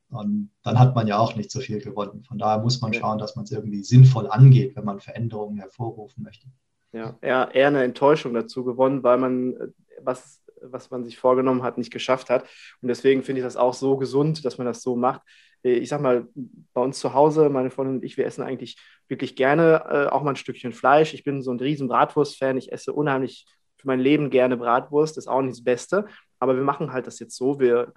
Und 0.09 0.51
dann 0.63 0.79
hat 0.79 0.95
man 0.95 1.07
ja 1.07 1.17
auch 1.17 1.35
nicht 1.35 1.51
so 1.51 1.59
viel 1.59 1.81
gewonnen. 1.81 2.23
Von 2.23 2.37
daher 2.37 2.61
muss 2.61 2.79
man 2.81 2.93
schauen, 2.93 3.17
dass 3.17 3.35
man 3.35 3.43
es 3.43 3.51
irgendwie 3.51 3.83
sinnvoll 3.83 4.27
angeht, 4.27 4.75
wenn 4.75 4.85
man 4.85 4.99
Veränderungen 4.99 5.57
hervorrufen 5.57 6.23
möchte. 6.23 6.47
Ja, 6.93 7.17
eher, 7.21 7.53
eher 7.53 7.67
eine 7.67 7.83
Enttäuschung 7.83 8.33
dazu 8.33 8.63
gewonnen, 8.63 9.03
weil 9.03 9.17
man 9.17 9.53
äh, 9.53 9.67
was, 10.01 10.41
was 10.61 10.89
man 10.89 11.03
sich 11.03 11.17
vorgenommen 11.17 11.63
hat, 11.63 11.77
nicht 11.77 11.91
geschafft 11.91 12.29
hat. 12.29 12.47
Und 12.81 12.87
deswegen 12.87 13.23
finde 13.23 13.41
ich 13.41 13.45
das 13.45 13.57
auch 13.57 13.73
so 13.73 13.97
gesund, 13.97 14.45
dass 14.45 14.57
man 14.57 14.65
das 14.65 14.81
so 14.81 14.95
macht. 14.95 15.21
Äh, 15.63 15.73
ich 15.73 15.89
sag 15.89 16.01
mal, 16.01 16.27
bei 16.73 16.81
uns 16.81 16.99
zu 16.99 17.13
Hause, 17.13 17.49
meine 17.49 17.69
Freundin 17.69 17.97
und 17.97 18.03
ich, 18.03 18.17
wir 18.17 18.25
essen 18.25 18.43
eigentlich 18.43 18.77
wirklich 19.07 19.35
gerne 19.35 19.83
äh, 19.89 20.07
auch 20.07 20.23
mal 20.23 20.31
ein 20.31 20.35
Stückchen 20.37 20.73
Fleisch. 20.73 21.13
Ich 21.13 21.23
bin 21.23 21.41
so 21.41 21.51
ein 21.51 21.59
riesen 21.59 21.87
Bratwurst-Fan. 21.87 22.57
Ich 22.57 22.71
esse 22.71 22.93
unheimlich 22.93 23.45
für 23.75 23.87
mein 23.87 23.99
Leben 23.99 24.29
gerne 24.29 24.57
Bratwurst. 24.57 25.17
Das 25.17 25.25
ist 25.25 25.29
auch 25.29 25.41
nicht 25.41 25.57
das 25.57 25.63
Beste. 25.63 26.05
Aber 26.39 26.55
wir 26.55 26.63
machen 26.63 26.93
halt 26.93 27.07
das 27.07 27.19
jetzt 27.19 27.35
so. 27.35 27.59
Wir 27.59 27.93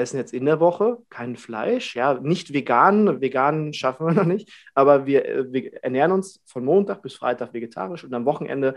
essen 0.00 0.16
jetzt 0.16 0.32
in 0.32 0.44
der 0.44 0.60
Woche 0.60 0.98
kein 1.10 1.36
Fleisch, 1.36 1.94
ja, 1.94 2.14
nicht 2.14 2.52
vegan, 2.52 3.20
vegan 3.20 3.72
schaffen 3.72 4.06
wir 4.06 4.12
noch 4.12 4.24
nicht, 4.24 4.50
aber 4.74 5.06
wir, 5.06 5.24
äh, 5.24 5.52
wir 5.52 5.82
ernähren 5.82 6.12
uns 6.12 6.42
von 6.46 6.64
Montag 6.64 7.02
bis 7.02 7.14
Freitag 7.14 7.52
vegetarisch 7.52 8.04
und 8.04 8.14
am 8.14 8.24
Wochenende 8.24 8.76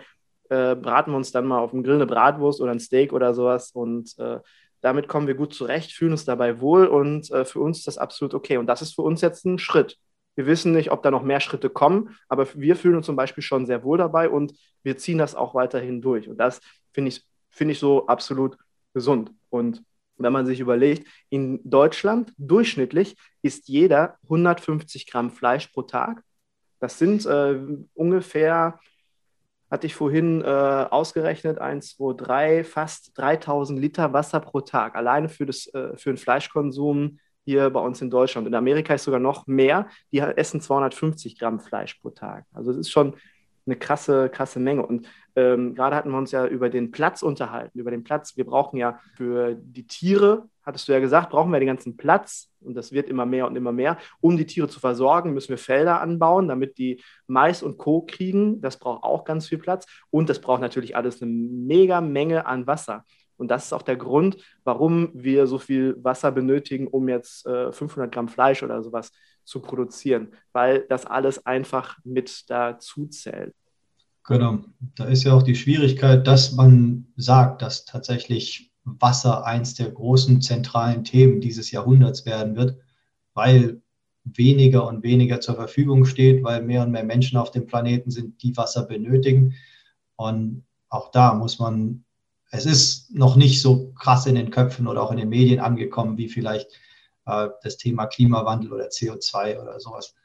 äh, 0.50 0.76
braten 0.76 1.12
wir 1.12 1.18
uns 1.18 1.32
dann 1.32 1.48
mal 1.48 1.60
auf 1.60 1.72
dem 1.72 1.84
Grill 1.84 1.96
eine 1.96 2.06
Bratwurst 2.06 2.62
oder 2.62 2.72
ein 2.72 2.80
Steak 2.80 3.14
oder 3.14 3.34
sowas 3.34 3.72
und 3.72 4.18
äh, 4.20 4.40
damit 4.84 5.08
kommen 5.08 5.28
wir 5.28 5.36
gut 5.36 5.54
zurecht, 5.54 5.94
fühlen 5.94 6.12
uns 6.12 6.26
dabei 6.26 6.60
wohl 6.60 6.88
und 6.88 7.32
äh, 7.32 7.46
für 7.46 7.62
uns 7.62 7.80
ist 7.80 7.88
das 7.88 7.98
absolut 7.98 8.34
okay. 8.34 8.58
Und 8.58 8.68
das 8.68 8.82
ist 8.82 8.96
für 8.96 9.02
uns 9.02 9.22
jetzt 9.22 9.46
ein 9.46 9.58
Schritt. 9.58 9.98
Wir 10.36 10.46
wissen 10.46 10.74
nicht, 10.74 10.92
ob 10.92 11.02
da 11.04 11.10
noch 11.10 11.24
mehr 11.24 11.40
Schritte 11.40 11.70
kommen, 11.70 12.16
aber 12.28 12.48
wir 12.56 12.76
fühlen 12.76 12.98
uns 12.98 13.06
zum 13.06 13.16
Beispiel 13.16 13.44
schon 13.44 13.66
sehr 13.66 13.84
wohl 13.84 13.98
dabei 13.98 14.30
und 14.30 14.54
wir 14.84 14.98
ziehen 14.98 15.18
das 15.18 15.36
auch 15.36 15.56
weiterhin 15.56 16.02
durch. 16.02 16.28
Und 16.28 16.38
das 16.38 16.60
finde 16.92 17.10
ich, 17.10 17.24
find 17.50 17.72
ich 17.72 17.80
so 17.80 18.08
absolut 18.08 18.58
gesund. 18.94 19.32
Und 19.50 19.84
wenn 20.18 20.34
man 20.34 20.46
sich 20.46 20.60
überlegt, 20.60 21.08
in 21.30 21.60
Deutschland 21.64 22.34
durchschnittlich 22.38 23.16
isst 23.42 23.68
jeder 23.68 24.18
150 24.24 25.08
Gramm 25.10 25.32
Fleisch 25.32 25.68
pro 25.68 25.84
Tag. 25.84 26.24
Das 26.80 27.00
sind 27.00 27.26
äh, 27.26 27.60
ungefähr 27.94 28.80
hatte 29.74 29.88
ich 29.88 29.96
vorhin 29.96 30.42
äh, 30.44 30.46
ausgerechnet, 30.46 31.58
1, 31.58 31.98
2, 31.98 32.14
3, 32.14 32.64
fast 32.64 33.18
3000 33.18 33.80
Liter 33.80 34.14
Wasser 34.14 34.40
pro 34.40 34.62
Tag, 34.62 34.96
alleine 34.96 35.30
für, 35.30 35.48
das, 35.48 35.66
äh, 35.74 35.98
für 35.98 36.12
den 36.12 36.18
Fleischkonsum 36.18 37.18
hier 37.44 37.72
bei 37.72 37.80
uns 37.80 38.00
in 38.00 38.12
Deutschland. 38.12 38.46
In 38.46 38.54
Amerika 38.54 38.94
ist 38.94 39.06
sogar 39.06 39.20
noch 39.20 39.48
mehr, 39.48 39.88
die 40.12 40.20
essen 40.20 40.62
250 40.62 41.40
Gramm 41.40 41.60
Fleisch 41.60 41.96
pro 41.96 42.12
Tag. 42.12 42.46
Also 42.54 42.70
es 42.70 42.78
ist 42.78 42.92
schon 42.92 43.16
eine 43.66 43.76
krasse, 43.76 44.30
krasse 44.30 44.60
Menge. 44.60 44.86
Und 44.86 45.08
ähm, 45.36 45.74
gerade 45.74 45.96
hatten 45.96 46.12
wir 46.12 46.18
uns 46.18 46.32
ja 46.32 46.46
über 46.46 46.70
den 46.70 46.92
Platz 46.92 47.24
unterhalten, 47.24 47.80
über 47.80 47.92
den 47.92 48.04
Platz. 48.04 48.38
Wir 48.38 48.46
brauchen 48.46 48.78
ja 48.78 49.00
für 49.16 49.56
die 49.56 49.88
Tiere, 49.88 50.50
hattest 50.64 50.88
du 50.88 50.92
ja 50.92 51.00
gesagt, 51.00 51.30
brauchen 51.32 51.52
wir 51.52 51.60
den 51.60 51.68
ganzen 51.68 51.98
Platz 51.98 52.52
und 52.62 52.76
das 52.76 52.92
wird 52.92 53.10
immer 53.10 53.26
mehr 53.26 53.48
und 53.48 53.56
immer 53.56 53.72
mehr. 53.72 53.98
Um 54.22 54.38
die 54.38 54.46
Tiere 54.46 54.68
zu 54.68 54.80
versorgen, 54.80 55.34
müssen 55.34 55.50
wir 55.50 55.58
Felder 55.58 56.02
anbauen, 56.02 56.48
damit 56.48 56.78
die 56.78 57.02
Mais 57.28 57.64
und 57.64 57.78
Co. 57.78 58.02
kriegen. 58.02 58.62
Das 58.62 58.78
braucht 58.78 59.04
auch 59.04 59.24
ganz 59.24 59.48
viel 59.48 59.58
Platz 59.58 59.86
und 60.10 60.30
das 60.30 60.40
braucht 60.40 60.62
natürlich 60.62 60.96
alles 60.96 61.22
eine 61.22 61.32
mega 61.32 62.02
Menge 62.02 62.46
an 62.46 62.68
Wasser. 62.68 63.06
Und 63.36 63.50
das 63.50 63.66
ist 63.66 63.74
auch 63.74 63.82
der 63.82 63.98
Grund, 63.98 64.38
warum 64.64 65.10
wir 65.14 65.48
so 65.48 65.58
viel 65.58 65.98
Wasser 66.04 66.32
benötigen, 66.32 66.88
um 66.88 67.10
jetzt 67.10 67.46
äh, 67.48 67.72
500 67.72 68.12
Gramm 68.12 68.28
Fleisch 68.28 68.64
oder 68.64 68.84
sowas 68.84 69.12
zu 69.44 69.62
produzieren, 69.62 70.34
weil 70.52 70.86
das 70.90 71.06
alles 71.06 71.46
einfach 71.46 71.98
mit 72.04 72.50
dazu 72.50 73.08
zählt. 73.08 73.54
Genau, 74.26 74.60
da 74.96 75.06
ist 75.06 75.24
ja 75.24 75.34
auch 75.34 75.44
die 75.44 75.56
Schwierigkeit, 75.56 76.26
dass 76.26 76.54
man 76.54 77.08
sagt, 77.18 77.62
dass 77.62 77.86
tatsächlich 77.86 78.72
Wasser 78.86 79.46
eins 79.46 79.76
der 79.76 79.92
großen 79.92 80.42
zentralen 80.42 81.04
Themen 81.04 81.42
dieses 81.42 81.72
Jahrhunderts 81.72 82.26
werden 82.26 82.56
wird, 82.56 82.78
weil 83.34 83.82
weniger 84.24 84.88
und 84.88 85.04
weniger 85.04 85.42
zur 85.42 85.56
Verfügung 85.56 86.06
steht, 86.06 86.44
weil 86.44 86.62
mehr 86.64 86.84
und 86.84 86.92
mehr 86.92 87.04
Menschen 87.04 87.38
auf 87.38 87.52
dem 87.52 87.66
Planeten 87.66 88.12
sind, 88.12 88.42
die 88.42 88.56
Wasser 88.56 88.84
benötigen. 88.84 89.56
Und 90.16 90.64
auch 90.90 91.12
da 91.12 91.34
muss 91.34 91.60
man, 91.60 92.06
es 92.52 92.66
ist 92.66 93.14
noch 93.14 93.36
nicht 93.36 93.62
so 93.62 93.92
krass 93.94 94.26
in 94.26 94.36
den 94.36 94.52
Köpfen 94.52 94.88
oder 94.88 95.02
auch 95.02 95.12
in 95.12 95.18
den 95.18 95.30
Medien 95.30 95.60
angekommen, 95.60 96.18
wie 96.18 96.30
vielleicht 96.30 96.72
äh, 97.26 97.50
das 97.64 97.78
Thema 97.78 98.08
Klimawandel 98.08 98.74
oder 98.74 98.88
CO2 98.88 99.62
oder 99.62 99.80
sowas. 99.80 100.16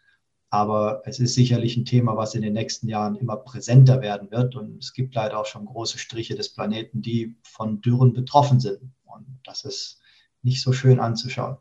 Aber 0.51 1.03
es 1.05 1.21
ist 1.21 1.35
sicherlich 1.35 1.77
ein 1.77 1.85
Thema, 1.85 2.17
was 2.17 2.35
in 2.35 2.43
den 2.43 2.55
nächsten 2.55 2.89
Jahren 2.89 3.17
immer 3.17 3.37
präsenter 3.37 4.01
werden 4.01 4.31
wird. 4.31 4.57
Und 4.57 4.79
es 4.83 4.95
gibt 4.95 5.15
leider 5.15 5.39
auch 5.39 5.47
schon 5.47 5.67
große 5.67 5.99
Striche 5.99 6.35
des 6.35 6.55
Planeten, 6.55 7.03
die 7.03 7.37
von 7.43 7.81
Dürren 7.83 8.15
betroffen 8.15 8.59
sind. 8.59 8.93
Und 9.05 9.27
das 9.45 9.65
ist 9.65 10.01
nicht 10.43 10.63
so 10.63 10.73
schön 10.73 11.01
anzuschauen. 11.01 11.59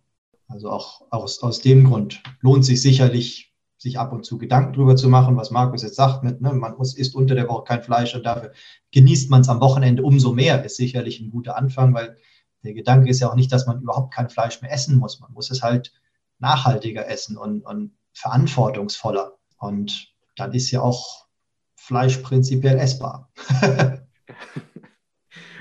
Also 0.47 0.69
auch 0.69 1.02
aus, 1.10 1.43
aus 1.43 1.60
dem 1.60 1.86
Grund 1.86 2.23
lohnt 2.39 2.63
sich 2.63 2.82
sicherlich, 2.82 3.54
sich 3.78 4.00
ab 4.00 4.13
und 4.13 4.26
zu 4.26 4.38
Gedanken 4.38 4.73
darüber 4.73 4.95
zu 4.95 5.10
machen, 5.10 5.36
was 5.36 5.52
Markus 5.52 5.84
jetzt 5.84 5.95
sagt, 5.95 6.23
mit, 6.23 6.39
ne, 6.41 6.54
man 6.54 6.78
muss, 6.78 6.95
isst 6.95 7.15
unter 7.15 7.36
der 7.36 7.50
Woche 7.50 7.65
kein 7.65 7.84
Fleisch 7.84 8.15
und 8.15 8.26
dafür 8.26 8.54
genießt 8.91 9.30
man 9.30 9.41
es 9.41 9.50
am 9.50 9.60
Wochenende 9.60 10.04
umso 10.04 10.34
mehr, 10.34 10.63
ist 10.63 10.78
sicherlich 10.78 11.19
ein 11.19 11.30
guter 11.30 11.58
Anfang, 11.58 11.93
weil 11.93 12.17
der 12.63 12.74
Gedanke 12.74 13.10
ist 13.10 13.20
ja 13.20 13.30
auch 13.30 13.36
nicht, 13.36 13.52
dass 13.52 13.65
man 13.65 13.82
überhaupt 13.82 14.13
kein 14.13 14.30
Fleisch 14.30 14.62
mehr 14.62 14.72
essen 14.72 14.98
muss. 14.98 15.20
Man 15.20 15.34
muss 15.34 15.52
es 15.52 15.62
halt 15.62 15.93
nachhaltiger 16.39 17.08
essen 17.08 17.38
und, 17.38 17.62
und 17.62 17.98
verantwortungsvoller. 18.13 19.38
Und 19.58 20.13
dann 20.36 20.54
ist 20.54 20.72
ja 20.72 20.82
auch 20.82 21.28
Fleisch 21.76 22.17
prinzipiell 22.17 22.78
essbar. 22.78 23.32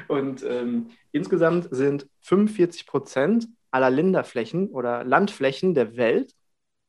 und 0.08 0.42
ähm, 0.42 0.90
insgesamt 1.12 1.68
sind 1.70 2.08
45 2.22 2.86
Prozent 2.86 3.48
aller 3.70 3.90
Länderflächen 3.90 4.70
oder 4.70 5.04
Landflächen 5.04 5.74
der 5.74 5.96
Welt 5.96 6.34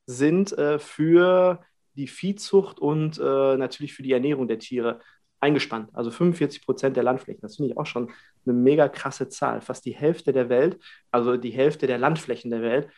sind 0.06 0.58
äh, 0.58 0.80
für 0.80 1.62
die 1.96 2.08
Viehzucht 2.08 2.80
und 2.80 3.20
äh, 3.20 3.58
natürlich 3.58 3.94
für 3.94 4.04
die 4.04 4.14
Ernährung 4.14 4.48
der 4.48 4.60
Tiere 4.60 5.02
eingespannt. 5.48 5.90
Also 5.94 6.12
45 6.12 6.66
Prozent 6.66 6.98
der 6.98 7.04
Landflächen. 7.04 7.42
Das 7.42 7.56
finde 7.56 7.72
ich 7.72 7.78
auch 7.78 7.86
schon 7.86 8.12
eine 8.46 8.54
mega 8.54 8.90
krasse 8.90 9.30
Zahl. 9.30 9.62
Fast 9.62 9.86
die 9.86 9.96
Hälfte 9.96 10.34
der 10.34 10.50
Welt, 10.50 10.78
also 11.10 11.38
die 11.38 11.52
Hälfte 11.52 11.88
der 11.88 11.98
Landflächen 11.98 12.52
der 12.52 12.62
Welt. 12.62 12.90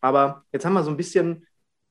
Aber 0.00 0.44
jetzt 0.52 0.64
haben 0.64 0.74
wir 0.74 0.84
so 0.84 0.90
ein 0.90 0.96
bisschen, 0.96 1.46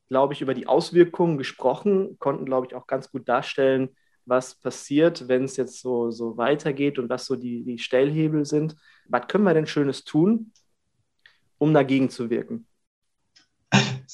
glaube 0.08 0.34
ich, 0.34 0.42
über 0.42 0.54
die 0.54 0.68
Auswirkungen 0.68 1.38
gesprochen, 1.38 2.18
konnten, 2.20 2.46
glaube 2.46 2.68
ich, 2.68 2.76
auch 2.76 2.88
ganz 2.88 3.12
gut 3.12 3.28
darstellen, 3.28 3.90
was 4.26 4.56
passiert, 4.56 5.28
wenn 5.28 5.44
es 5.44 5.58
jetzt 5.58 5.82
so, 5.82 6.12
so 6.12 6.38
weitergeht 6.38 6.98
und 6.98 7.10
was 7.10 7.26
so 7.26 7.36
die, 7.36 7.64
die 7.64 7.78
Stellhebel 7.78 8.46
sind. 8.46 8.76
Was 9.08 9.28
können 9.28 9.44
wir 9.44 9.54
denn 9.54 9.68
Schönes 9.68 10.04
tun, 10.04 10.54
um 11.58 11.74
dagegen 11.74 12.10
zu 12.10 12.30
wirken? 12.30 12.68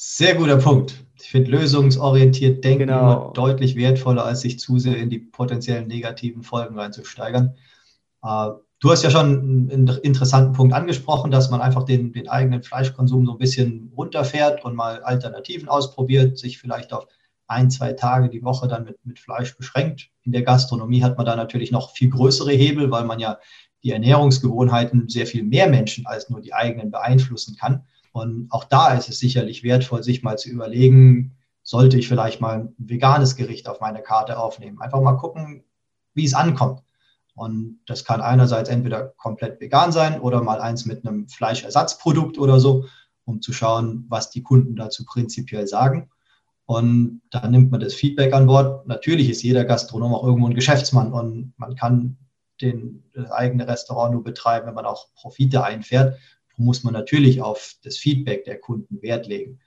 Sehr 0.03 0.33
guter 0.33 0.57
Punkt. 0.57 0.95
Ich 1.21 1.29
finde 1.29 1.51
lösungsorientiert 1.51 2.63
denken 2.63 2.87
genau. 2.87 2.99
immer 2.99 3.31
deutlich 3.35 3.75
wertvoller, 3.75 4.25
als 4.25 4.41
sich 4.41 4.57
zu 4.57 4.79
sehr 4.79 4.97
in 4.97 5.11
die 5.11 5.19
potenziellen 5.19 5.87
negativen 5.87 6.41
Folgen 6.41 6.75
reinzusteigern. 6.75 7.53
Äh, 8.23 8.47
du 8.79 8.89
hast 8.89 9.03
ja 9.03 9.11
schon 9.11 9.69
einen 9.69 9.87
interessanten 10.01 10.53
Punkt 10.53 10.73
angesprochen, 10.73 11.29
dass 11.29 11.51
man 11.51 11.61
einfach 11.61 11.83
den, 11.83 12.13
den 12.13 12.27
eigenen 12.27 12.63
Fleischkonsum 12.63 13.27
so 13.27 13.33
ein 13.33 13.37
bisschen 13.37 13.93
runterfährt 13.95 14.65
und 14.65 14.75
mal 14.75 15.03
Alternativen 15.03 15.69
ausprobiert, 15.69 16.35
sich 16.35 16.57
vielleicht 16.57 16.93
auf 16.93 17.05
ein, 17.45 17.69
zwei 17.69 17.93
Tage 17.93 18.29
die 18.29 18.43
Woche 18.43 18.67
dann 18.67 18.85
mit, 18.85 18.97
mit 19.05 19.19
Fleisch 19.19 19.55
beschränkt. 19.55 20.09
In 20.23 20.31
der 20.31 20.41
Gastronomie 20.41 21.03
hat 21.03 21.17
man 21.17 21.27
da 21.27 21.35
natürlich 21.35 21.71
noch 21.71 21.91
viel 21.91 22.09
größere 22.09 22.53
Hebel, 22.53 22.89
weil 22.89 23.05
man 23.05 23.19
ja 23.19 23.37
die 23.83 23.91
Ernährungsgewohnheiten 23.91 25.09
sehr 25.09 25.27
viel 25.27 25.43
mehr 25.43 25.69
Menschen 25.69 26.07
als 26.07 26.27
nur 26.31 26.41
die 26.41 26.55
eigenen 26.55 26.89
beeinflussen 26.89 27.55
kann. 27.55 27.83
Und 28.11 28.47
auch 28.49 28.65
da 28.65 28.93
ist 28.93 29.09
es 29.09 29.19
sicherlich 29.19 29.63
wertvoll, 29.63 30.03
sich 30.03 30.23
mal 30.23 30.37
zu 30.37 30.49
überlegen, 30.49 31.37
sollte 31.63 31.97
ich 31.97 32.07
vielleicht 32.07 32.41
mal 32.41 32.59
ein 32.59 32.75
veganes 32.77 33.35
Gericht 33.35 33.67
auf 33.67 33.79
meine 33.79 34.01
Karte 34.01 34.37
aufnehmen. 34.37 34.81
Einfach 34.81 35.01
mal 35.01 35.13
gucken, 35.13 35.63
wie 36.13 36.25
es 36.25 36.33
ankommt. 36.33 36.81
Und 37.35 37.79
das 37.85 38.03
kann 38.03 38.21
einerseits 38.21 38.69
entweder 38.69 39.13
komplett 39.17 39.61
vegan 39.61 39.91
sein 39.91 40.19
oder 40.19 40.43
mal 40.43 40.59
eins 40.59 40.85
mit 40.85 41.05
einem 41.05 41.29
Fleischersatzprodukt 41.29 42.37
oder 42.37 42.59
so, 42.59 42.85
um 43.23 43.41
zu 43.41 43.53
schauen, 43.53 44.05
was 44.09 44.29
die 44.29 44.43
Kunden 44.43 44.75
dazu 44.75 45.05
prinzipiell 45.05 45.67
sagen. 45.67 46.09
Und 46.65 47.21
dann 47.31 47.51
nimmt 47.51 47.71
man 47.71 47.79
das 47.79 47.93
Feedback 47.93 48.33
an 48.33 48.47
Bord. 48.47 48.85
Natürlich 48.87 49.29
ist 49.29 49.43
jeder 49.43 49.63
Gastronom 49.63 50.13
auch 50.13 50.25
irgendwo 50.25 50.47
ein 50.47 50.53
Geschäftsmann 50.53 51.13
und 51.13 51.53
man 51.57 51.75
kann 51.75 52.17
den, 52.61 53.03
das 53.13 53.31
eigene 53.31 53.67
Restaurant 53.67 54.13
nur 54.13 54.23
betreiben, 54.23 54.67
wenn 54.67 54.75
man 54.75 54.85
auch 54.85 55.07
Profite 55.15 55.63
einfährt 55.63 56.17
muss 56.63 56.83
man 56.83 56.93
natürlich 56.93 57.41
auf 57.41 57.75
das 57.83 57.97
Feedback 57.97 58.45
der 58.45 58.59
Kunden 58.59 59.01
Wert 59.01 59.27
legen. 59.27 59.59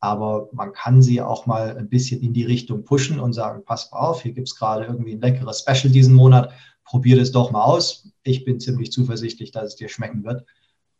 Aber 0.00 0.48
man 0.52 0.72
kann 0.72 1.02
sie 1.02 1.20
auch 1.20 1.46
mal 1.46 1.76
ein 1.76 1.88
bisschen 1.88 2.22
in 2.22 2.32
die 2.32 2.44
Richtung 2.44 2.84
pushen 2.84 3.18
und 3.18 3.32
sagen, 3.32 3.64
pass 3.64 3.90
mal 3.90 3.98
auf, 3.98 4.22
hier 4.22 4.32
gibt 4.32 4.48
es 4.48 4.56
gerade 4.56 4.84
irgendwie 4.84 5.12
ein 5.12 5.20
leckeres 5.20 5.60
Special 5.60 5.92
diesen 5.92 6.14
Monat, 6.14 6.52
probier 6.84 7.16
das 7.16 7.32
doch 7.32 7.50
mal 7.50 7.64
aus. 7.64 8.12
Ich 8.22 8.44
bin 8.44 8.60
ziemlich 8.60 8.92
zuversichtlich, 8.92 9.50
dass 9.50 9.64
es 9.64 9.76
dir 9.76 9.88
schmecken 9.88 10.24
wird. 10.24 10.44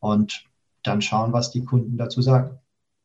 Und 0.01 0.45
dann 0.83 1.01
schauen, 1.01 1.33
was 1.33 1.51
die 1.51 1.65
Kunden 1.65 1.97
dazu 1.97 2.23
sagen. 2.23 2.59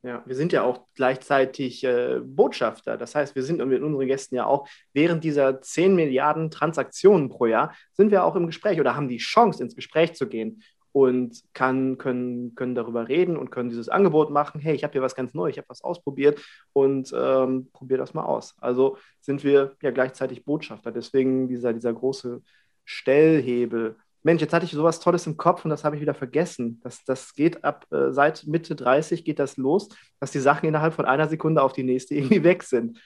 Ja, 0.06 0.22
wir 0.26 0.36
sind 0.36 0.52
ja 0.52 0.64
auch 0.64 0.82
gleichzeitig 0.96 1.82
äh, 1.86 2.20
Botschafter. 2.22 2.98
Das 2.98 3.16
heißt, 3.16 3.36
wir 3.36 3.44
sind 3.44 3.66
mit 3.66 3.82
unseren 3.82 4.08
Gästen 4.08 4.36
ja 4.36 4.46
auch 4.46 4.68
während 4.92 5.24
dieser 5.24 5.62
10 5.62 5.96
Milliarden 5.96 6.52
Transaktionen 6.52 7.30
pro 7.30 7.46
Jahr, 7.46 7.74
sind 7.94 8.12
wir 8.12 8.26
auch 8.26 8.36
im 8.36 8.46
Gespräch 8.46 8.82
oder 8.82 8.98
haben 8.98 9.08
die 9.08 9.18
Chance, 9.18 9.64
ins 9.64 9.76
Gespräch 9.76 10.14
zu 10.14 10.28
gehen 10.28 10.62
und 10.94 11.44
kann, 11.54 11.98
können, 11.98 12.56
können 12.56 12.76
darüber 12.76 13.10
reden 13.10 13.36
und 13.36 13.50
können 13.50 13.70
dieses 13.70 13.90
Angebot 13.90 14.30
machen. 14.30 14.62
Hey, 14.62 14.76
ich 14.76 14.84
habe 14.84 14.94
hier 14.94 15.02
was 15.02 15.16
ganz 15.16 15.34
Neues, 15.34 15.56
ich 15.56 15.58
habe 15.58 15.70
was 15.70 15.84
ausprobiert 15.84 16.40
und 16.72 17.12
ähm, 17.18 17.70
probier 17.74 17.98
das 17.98 18.14
mal 18.14 18.24
aus. 18.24 18.56
Also 18.62 18.98
sind 19.20 19.44
wir 19.44 19.76
ja 19.82 19.92
gleichzeitig 19.92 20.46
Botschafter. 20.46 20.92
Deswegen 20.92 21.48
dieser, 21.50 21.74
dieser 21.74 21.94
große 21.94 22.42
Stellhebel. 22.86 23.98
Mensch, 24.22 24.42
jetzt 24.42 24.54
hatte 24.54 24.66
ich 24.66 24.72
sowas 24.72 25.00
Tolles 25.00 25.26
im 25.26 25.36
Kopf 25.36 25.66
und 25.66 25.72
das 25.72 25.84
habe 25.84 25.96
ich 25.96 26.02
wieder 26.02 26.14
vergessen. 26.14 26.80
Das, 26.84 27.04
das 27.04 27.34
geht 27.34 27.64
ab 27.64 27.88
äh, 27.92 28.12
seit 28.12 28.46
Mitte 28.46 28.76
30 28.76 29.26
geht 29.26 29.40
das 29.40 29.58
los, 29.58 29.90
dass 30.20 30.32
die 30.32 30.40
Sachen 30.40 30.68
innerhalb 30.70 30.94
von 30.94 31.06
einer 31.06 31.28
Sekunde 31.28 31.64
auf 31.64 31.74
die 31.74 31.84
nächste 31.84 32.14
irgendwie 32.16 32.44
weg 32.44 32.62
sind. 32.62 33.02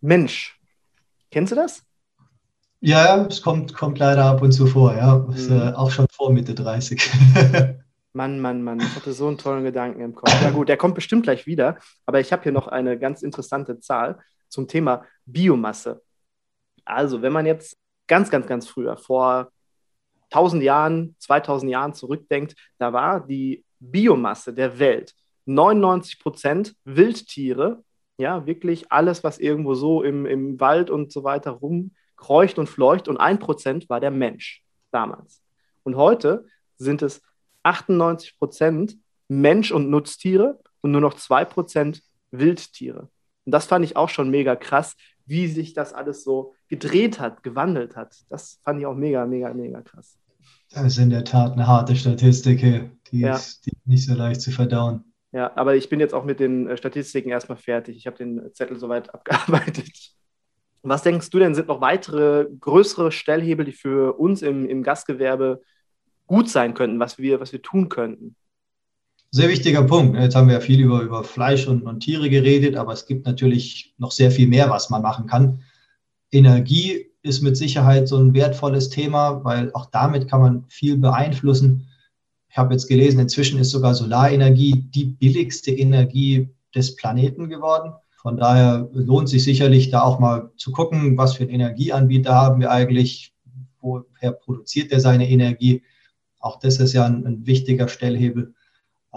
Mensch, 0.00 0.60
kennst 1.32 1.50
du 1.50 1.56
das? 1.56 1.87
Ja, 2.80 3.26
es 3.26 3.42
kommt, 3.42 3.74
kommt 3.74 3.98
leider 3.98 4.24
ab 4.24 4.42
und 4.42 4.52
zu 4.52 4.66
vor, 4.66 4.94
ja. 4.94 5.26
Ist, 5.34 5.50
mhm. 5.50 5.60
äh, 5.60 5.72
auch 5.72 5.90
schon 5.90 6.06
vor 6.12 6.32
Mitte 6.32 6.54
30. 6.54 7.10
Mann, 8.12 8.40
Mann, 8.40 8.62
Mann, 8.62 8.80
ich 8.80 8.94
hatte 8.94 9.12
so 9.12 9.28
einen 9.28 9.38
tollen 9.38 9.64
Gedanken 9.64 10.00
im 10.00 10.14
Kopf. 10.14 10.32
Ja 10.42 10.50
gut, 10.50 10.68
der 10.68 10.76
kommt 10.76 10.94
bestimmt 10.94 11.24
gleich 11.24 11.46
wieder, 11.46 11.78
aber 12.06 12.20
ich 12.20 12.32
habe 12.32 12.42
hier 12.42 12.52
noch 12.52 12.66
eine 12.66 12.98
ganz 12.98 13.22
interessante 13.22 13.80
Zahl 13.80 14.18
zum 14.48 14.66
Thema 14.66 15.04
Biomasse. 15.26 16.02
Also, 16.84 17.20
wenn 17.20 17.32
man 17.32 17.46
jetzt 17.46 17.76
ganz, 18.06 18.30
ganz, 18.30 18.46
ganz 18.46 18.66
früher, 18.66 18.96
vor 18.96 19.52
1000 20.30 20.62
Jahren, 20.62 21.16
2000 21.18 21.70
Jahren 21.70 21.94
zurückdenkt, 21.94 22.54
da 22.78 22.92
war 22.92 23.26
die 23.26 23.64
Biomasse 23.78 24.52
der 24.52 24.78
Welt 24.78 25.14
99 25.46 26.18
Prozent 26.18 26.74
Wildtiere, 26.84 27.82
ja, 28.18 28.46
wirklich 28.46 28.90
alles, 28.90 29.22
was 29.22 29.38
irgendwo 29.38 29.74
so 29.74 30.02
im, 30.02 30.26
im 30.26 30.60
Wald 30.60 30.90
und 30.90 31.12
so 31.12 31.24
weiter 31.24 31.52
rum 31.52 31.92
kreucht 32.18 32.58
und 32.58 32.68
fleucht 32.68 33.08
und 33.08 33.16
ein 33.16 33.38
Prozent 33.38 33.88
war 33.88 34.00
der 34.00 34.10
Mensch 34.10 34.62
damals. 34.90 35.40
Und 35.84 35.96
heute 35.96 36.44
sind 36.76 37.00
es 37.00 37.22
98 37.62 38.38
Prozent 38.38 38.96
Mensch- 39.28 39.72
und 39.72 39.88
Nutztiere 39.88 40.60
und 40.82 40.90
nur 40.90 41.00
noch 41.00 41.14
zwei 41.14 41.44
Prozent 41.44 42.02
Wildtiere. 42.30 43.08
Und 43.46 43.52
das 43.52 43.66
fand 43.66 43.84
ich 43.84 43.96
auch 43.96 44.10
schon 44.10 44.30
mega 44.30 44.56
krass, 44.56 44.94
wie 45.24 45.46
sich 45.46 45.72
das 45.72 45.94
alles 45.94 46.24
so 46.24 46.54
gedreht 46.68 47.20
hat, 47.20 47.42
gewandelt 47.42 47.96
hat. 47.96 48.16
Das 48.28 48.60
fand 48.62 48.80
ich 48.80 48.86
auch 48.86 48.94
mega, 48.94 49.24
mega, 49.26 49.52
mega 49.54 49.80
krass. 49.80 50.18
Das 50.70 50.84
ist 50.84 50.98
in 50.98 51.10
der 51.10 51.24
Tat 51.24 51.52
eine 51.52 51.66
harte 51.66 51.96
Statistik, 51.96 52.60
die, 53.10 53.20
ja. 53.20 53.34
ist, 53.34 53.64
die 53.64 53.70
ist 53.70 53.86
nicht 53.86 54.04
so 54.04 54.14
leicht 54.14 54.40
zu 54.40 54.50
verdauen. 54.50 55.04
Ja, 55.32 55.52
aber 55.56 55.76
ich 55.76 55.88
bin 55.88 56.00
jetzt 56.00 56.14
auch 56.14 56.24
mit 56.24 56.40
den 56.40 56.68
äh, 56.68 56.76
Statistiken 56.76 57.30
erstmal 57.30 57.58
fertig. 57.58 57.96
Ich 57.96 58.06
habe 58.06 58.16
den 58.16 58.52
Zettel 58.54 58.78
soweit 58.78 59.12
abgearbeitet. 59.14 60.12
Was 60.82 61.02
denkst 61.02 61.30
du 61.30 61.38
denn, 61.38 61.54
sind 61.54 61.68
noch 61.68 61.80
weitere 61.80 62.46
größere 62.60 63.12
Stellhebel, 63.12 63.64
die 63.64 63.72
für 63.72 64.18
uns 64.18 64.42
im, 64.42 64.66
im 64.66 64.82
Gastgewerbe 64.82 65.62
gut 66.26 66.48
sein 66.48 66.74
könnten, 66.74 67.00
was 67.00 67.18
wir, 67.18 67.40
was 67.40 67.52
wir 67.52 67.62
tun 67.62 67.88
könnten? 67.88 68.36
Sehr 69.30 69.48
wichtiger 69.48 69.82
Punkt. 69.82 70.16
Jetzt 70.16 70.36
haben 70.36 70.46
wir 70.46 70.54
ja 70.54 70.60
viel 70.60 70.80
über, 70.80 71.02
über 71.02 71.22
Fleisch 71.22 71.66
und, 71.66 71.82
und 71.82 72.00
Tiere 72.00 72.30
geredet, 72.30 72.76
aber 72.76 72.92
es 72.92 73.06
gibt 73.06 73.26
natürlich 73.26 73.94
noch 73.98 74.10
sehr 74.10 74.30
viel 74.30 74.48
mehr, 74.48 74.70
was 74.70 74.88
man 74.88 75.02
machen 75.02 75.26
kann. 75.26 75.62
Energie 76.30 77.10
ist 77.22 77.42
mit 77.42 77.56
Sicherheit 77.56 78.08
so 78.08 78.16
ein 78.16 78.32
wertvolles 78.32 78.88
Thema, 78.88 79.44
weil 79.44 79.72
auch 79.74 79.86
damit 79.86 80.28
kann 80.28 80.40
man 80.40 80.64
viel 80.68 80.96
beeinflussen. 80.96 81.88
Ich 82.48 82.56
habe 82.56 82.72
jetzt 82.72 82.88
gelesen, 82.88 83.20
inzwischen 83.20 83.58
ist 83.58 83.70
sogar 83.70 83.94
Solarenergie 83.94 84.86
die 84.88 85.04
billigste 85.04 85.72
Energie 85.72 86.48
des 86.74 86.96
Planeten 86.96 87.48
geworden. 87.50 87.92
Von 88.28 88.36
daher 88.36 88.90
lohnt 88.92 89.30
sich 89.30 89.42
sicherlich 89.42 89.88
da 89.88 90.02
auch 90.02 90.18
mal 90.18 90.50
zu 90.58 90.70
gucken, 90.70 91.16
was 91.16 91.32
für 91.32 91.44
einen 91.44 91.52
Energieanbieter 91.54 92.34
haben 92.34 92.60
wir 92.60 92.70
eigentlich, 92.70 93.32
woher 93.80 94.32
produziert 94.32 94.92
er 94.92 95.00
seine 95.00 95.30
Energie. 95.30 95.82
Auch 96.38 96.58
das 96.58 96.78
ist 96.78 96.92
ja 96.92 97.06
ein, 97.06 97.26
ein 97.26 97.46
wichtiger 97.46 97.88
Stellhebel. 97.88 98.52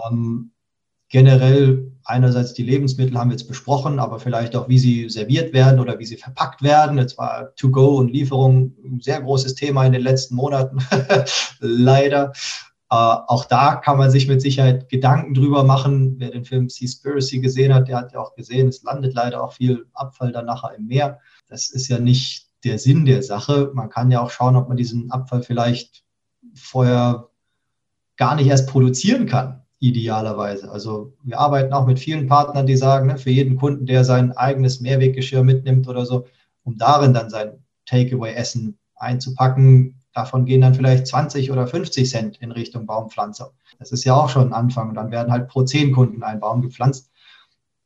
Ähm, 0.02 0.52
generell 1.10 1.92
einerseits 2.04 2.54
die 2.54 2.62
Lebensmittel 2.62 3.18
haben 3.18 3.28
wir 3.28 3.34
jetzt 3.34 3.48
besprochen, 3.48 3.98
aber 3.98 4.18
vielleicht 4.18 4.56
auch, 4.56 4.70
wie 4.70 4.78
sie 4.78 5.10
serviert 5.10 5.52
werden 5.52 5.78
oder 5.78 5.98
wie 5.98 6.06
sie 6.06 6.16
verpackt 6.16 6.62
werden. 6.62 6.96
Jetzt 6.96 7.18
war 7.18 7.54
To-Go 7.56 7.98
und 7.98 8.10
Lieferung 8.10 8.74
ein 8.82 9.00
sehr 9.00 9.20
großes 9.20 9.56
Thema 9.56 9.84
in 9.84 9.92
den 9.92 10.04
letzten 10.04 10.36
Monaten, 10.36 10.78
leider. 11.60 12.32
Äh, 12.92 12.94
auch 12.94 13.46
da 13.46 13.76
kann 13.76 13.96
man 13.96 14.10
sich 14.10 14.28
mit 14.28 14.42
Sicherheit 14.42 14.90
Gedanken 14.90 15.32
drüber 15.32 15.64
machen. 15.64 16.16
Wer 16.18 16.30
den 16.30 16.44
Film 16.44 16.68
Seaspiracy 16.68 17.40
gesehen 17.40 17.72
hat, 17.72 17.88
der 17.88 17.96
hat 17.96 18.12
ja 18.12 18.20
auch 18.20 18.34
gesehen, 18.34 18.68
es 18.68 18.82
landet 18.82 19.14
leider 19.14 19.42
auch 19.42 19.54
viel 19.54 19.86
Abfall 19.94 20.30
dann 20.30 20.44
nachher 20.44 20.74
im 20.76 20.88
Meer. 20.88 21.18
Das 21.48 21.70
ist 21.70 21.88
ja 21.88 21.98
nicht 21.98 22.48
der 22.64 22.78
Sinn 22.78 23.06
der 23.06 23.22
Sache. 23.22 23.70
Man 23.72 23.88
kann 23.88 24.10
ja 24.10 24.20
auch 24.20 24.28
schauen, 24.28 24.56
ob 24.56 24.68
man 24.68 24.76
diesen 24.76 25.10
Abfall 25.10 25.42
vielleicht 25.42 26.04
vorher 26.54 27.30
gar 28.18 28.34
nicht 28.36 28.48
erst 28.48 28.68
produzieren 28.68 29.24
kann, 29.24 29.62
idealerweise. 29.78 30.70
Also 30.70 31.14
wir 31.22 31.40
arbeiten 31.40 31.72
auch 31.72 31.86
mit 31.86 31.98
vielen 31.98 32.26
Partnern, 32.26 32.66
die 32.66 32.76
sagen, 32.76 33.06
ne, 33.06 33.16
für 33.16 33.30
jeden 33.30 33.56
Kunden, 33.56 33.86
der 33.86 34.04
sein 34.04 34.32
eigenes 34.32 34.82
Mehrweggeschirr 34.82 35.44
mitnimmt 35.44 35.88
oder 35.88 36.04
so, 36.04 36.26
um 36.62 36.76
darin 36.76 37.14
dann 37.14 37.30
sein 37.30 37.64
Takeaway-Essen 37.86 38.78
einzupacken, 38.96 40.01
Davon 40.12 40.44
gehen 40.44 40.60
dann 40.60 40.74
vielleicht 40.74 41.06
20 41.06 41.50
oder 41.50 41.66
50 41.66 42.08
Cent 42.08 42.36
in 42.38 42.52
Richtung 42.52 42.86
Baumpflanzer. 42.86 43.52
Das 43.78 43.92
ist 43.92 44.04
ja 44.04 44.14
auch 44.14 44.28
schon 44.28 44.48
ein 44.48 44.52
Anfang. 44.52 44.90
Und 44.90 44.94
dann 44.94 45.10
werden 45.10 45.32
halt 45.32 45.48
pro 45.48 45.62
10 45.62 45.92
Kunden 45.92 46.22
ein 46.22 46.40
Baum 46.40 46.62
gepflanzt. 46.62 47.10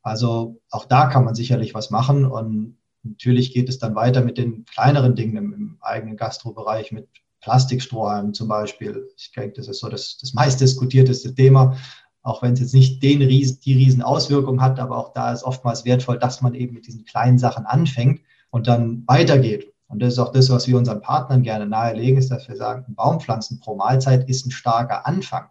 Also 0.02 0.60
auch 0.70 0.84
da 0.84 1.06
kann 1.06 1.24
man 1.24 1.34
sicherlich 1.34 1.74
was 1.74 1.90
machen. 1.90 2.26
Und 2.26 2.78
natürlich 3.02 3.52
geht 3.52 3.68
es 3.68 3.78
dann 3.78 3.94
weiter 3.94 4.22
mit 4.22 4.38
den 4.38 4.64
kleineren 4.64 5.14
Dingen 5.14 5.36
im, 5.36 5.52
im 5.52 5.78
eigenen 5.80 6.16
Gastrobereich, 6.16 6.92
mit 6.92 7.08
Plastikstrohhalmen 7.40 8.34
zum 8.34 8.48
Beispiel. 8.48 9.08
Ich 9.16 9.30
denke, 9.32 9.54
das 9.56 9.68
ist 9.68 9.78
so 9.78 9.88
das, 9.88 10.18
das 10.18 10.34
meistdiskutierteste 10.34 11.34
Thema, 11.34 11.76
auch 12.22 12.42
wenn 12.42 12.54
es 12.54 12.60
jetzt 12.60 12.74
nicht 12.74 13.02
den 13.04 13.22
Riesen, 13.22 13.60
die 13.60 13.74
riesen 13.74 14.02
Auswirkungen 14.02 14.60
hat, 14.60 14.80
aber 14.80 14.96
auch 14.98 15.12
da 15.12 15.32
ist 15.32 15.44
oftmals 15.44 15.84
wertvoll, 15.84 16.18
dass 16.18 16.42
man 16.42 16.54
eben 16.54 16.74
mit 16.74 16.88
diesen 16.88 17.04
kleinen 17.04 17.38
Sachen 17.38 17.64
anfängt 17.64 18.20
und 18.50 18.66
dann 18.66 19.04
weitergeht. 19.06 19.72
Und 19.88 20.00
das 20.00 20.14
ist 20.14 20.18
auch 20.18 20.32
das, 20.32 20.50
was 20.50 20.66
wir 20.66 20.76
unseren 20.76 21.00
Partnern 21.00 21.42
gerne 21.42 21.66
nahelegen, 21.66 22.18
ist, 22.18 22.30
dass 22.30 22.48
wir 22.48 22.56
sagen, 22.56 22.94
Baumpflanzen 22.94 23.60
pro 23.60 23.76
Mahlzeit 23.76 24.28
ist 24.28 24.46
ein 24.46 24.50
starker 24.50 25.06
Anfang. 25.06 25.48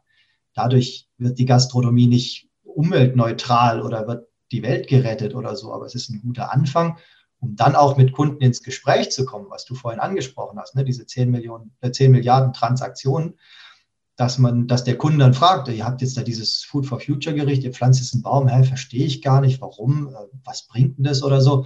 Dadurch 0.53 1.09
wird 1.17 1.39
die 1.39 1.45
Gastronomie 1.45 2.07
nicht 2.07 2.49
umweltneutral 2.63 3.81
oder 3.81 4.07
wird 4.07 4.27
die 4.51 4.63
Welt 4.63 4.87
gerettet 4.87 5.35
oder 5.35 5.55
so, 5.55 5.73
aber 5.73 5.85
es 5.85 5.95
ist 5.95 6.09
ein 6.09 6.21
guter 6.21 6.51
Anfang, 6.51 6.97
um 7.39 7.55
dann 7.55 7.75
auch 7.75 7.97
mit 7.97 8.11
Kunden 8.11 8.41
ins 8.41 8.63
Gespräch 8.63 9.11
zu 9.11 9.25
kommen, 9.25 9.47
was 9.49 9.65
du 9.65 9.75
vorhin 9.75 9.99
angesprochen 9.99 10.59
hast, 10.59 10.75
ne? 10.75 10.83
diese 10.83 11.05
10, 11.05 11.31
Millionen, 11.31 11.75
äh, 11.81 11.91
10 11.91 12.11
Milliarden 12.11 12.53
Transaktionen, 12.53 13.39
dass 14.15 14.37
man, 14.37 14.67
dass 14.67 14.83
der 14.83 14.97
Kunde 14.97 15.19
dann 15.19 15.33
fragt, 15.33 15.67
ihr 15.67 15.85
habt 15.85 16.01
jetzt 16.01 16.15
da 16.15 16.23
dieses 16.23 16.63
Food 16.63 16.85
for 16.85 16.99
Future 16.99 17.35
Gericht, 17.35 17.63
ihr 17.63 17.73
pflanzt 17.73 17.99
jetzt 17.99 18.13
einen 18.13 18.23
Baum, 18.23 18.47
hä, 18.47 18.63
verstehe 18.63 19.05
ich 19.05 19.21
gar 19.21 19.41
nicht, 19.41 19.61
warum, 19.61 20.09
äh, 20.09 20.27
was 20.43 20.67
bringt 20.67 20.97
denn 20.97 21.05
das 21.05 21.23
oder 21.23 21.41
so 21.41 21.65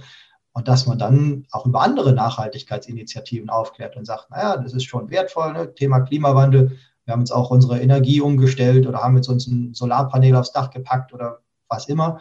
und 0.60 0.68
dass 0.68 0.84
man 0.84 0.98
dann 0.98 1.46
auch 1.52 1.64
über 1.64 1.80
andere 1.80 2.12
Nachhaltigkeitsinitiativen 2.12 3.48
aufklärt 3.48 3.96
und 3.96 4.04
sagt, 4.04 4.30
naja, 4.30 4.58
das 4.58 4.74
ist 4.74 4.84
schon 4.84 5.08
wertvoll, 5.08 5.54
ne? 5.54 5.74
Thema 5.74 6.00
Klimawandel. 6.00 6.76
Wir 7.06 7.12
haben 7.12 7.20
jetzt 7.20 7.30
auch 7.30 7.50
unsere 7.50 7.80
Energie 7.80 8.20
umgestellt 8.20 8.86
oder 8.86 9.02
haben 9.02 9.16
jetzt 9.16 9.28
uns 9.28 9.46
ein 9.46 9.72
Solarpanel 9.72 10.36
aufs 10.36 10.52
Dach 10.52 10.68
gepackt 10.68 11.14
oder 11.14 11.38
was 11.70 11.88
immer. 11.88 12.20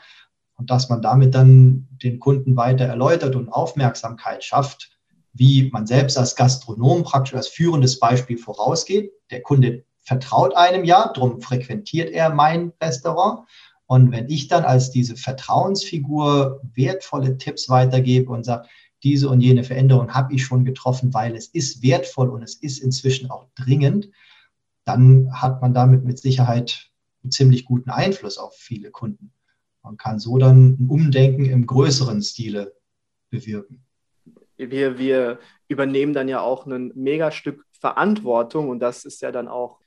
Und 0.56 0.70
dass 0.70 0.88
man 0.88 1.02
damit 1.02 1.36
dann 1.36 1.90
den 2.02 2.22
Kunden 2.22 2.56
weiter 2.56 2.86
erläutert 2.86 3.36
und 3.36 3.50
Aufmerksamkeit 3.50 4.42
schafft, 4.42 4.90
wie 5.34 5.70
man 5.74 5.86
selbst 5.86 6.18
als 6.18 6.38
Gastronom 6.38 7.04
praktisch 7.04 7.36
als 7.36 7.50
führendes 7.50 8.00
Beispiel 8.00 8.38
vorausgeht. 8.38 9.12
Der 9.32 9.42
Kunde 9.42 9.84
vertraut 9.98 10.56
einem 10.56 10.86
ja, 10.86 11.12
darum 11.14 11.42
frequentiert 11.42 12.10
er 12.10 12.30
mein 12.30 12.72
Restaurant. 12.82 13.50
Und 13.92 14.12
wenn 14.12 14.30
ich 14.30 14.48
dann 14.48 14.66
als 14.66 14.92
diese 14.92 15.16
Vertrauensfigur 15.16 16.62
wertvolle 16.76 17.40
Tipps 17.40 17.70
weitergebe 17.70 18.32
und 18.32 18.44
sage, 18.44 18.68
diese 19.02 19.30
und 19.30 19.42
jene 19.42 19.64
Veränderung 19.64 20.14
habe 20.14 20.36
ich 20.36 20.46
schon 20.46 20.64
getroffen, 20.64 21.12
weil 21.12 21.36
es 21.36 21.48
ist 21.48 21.82
wertvoll 21.82 22.30
und 22.30 22.44
es 22.44 22.54
ist 22.54 22.78
inzwischen 22.78 23.32
auch 23.32 23.48
dringend, 23.56 24.12
dann 24.86 25.32
hat 25.34 25.64
man 25.64 25.74
damit 25.74 26.06
mit 26.06 26.20
Sicherheit 26.20 26.92
einen 27.24 27.32
ziemlich 27.32 27.66
guten 27.66 27.90
Einfluss 27.90 28.38
auf 28.38 28.56
viele 28.56 28.92
Kunden. 28.92 29.34
Man 29.82 29.98
kann 29.98 30.20
so 30.20 30.38
dann 30.38 30.78
ein 30.80 30.88
Umdenken 30.88 31.46
im 31.46 31.66
größeren 31.66 32.22
Stile 32.22 32.76
bewirken. 33.32 33.84
Wir, 34.58 35.00
wir 35.00 35.40
übernehmen 35.68 36.14
dann 36.14 36.28
ja 36.28 36.42
auch 36.42 36.68
ein 36.68 36.92
Megastück 36.94 37.66
Verantwortung 37.72 38.70
und 38.70 38.82
das 38.82 39.04
ist 39.04 39.24
ja 39.24 39.32
dann 39.32 39.48
auch 39.48 39.80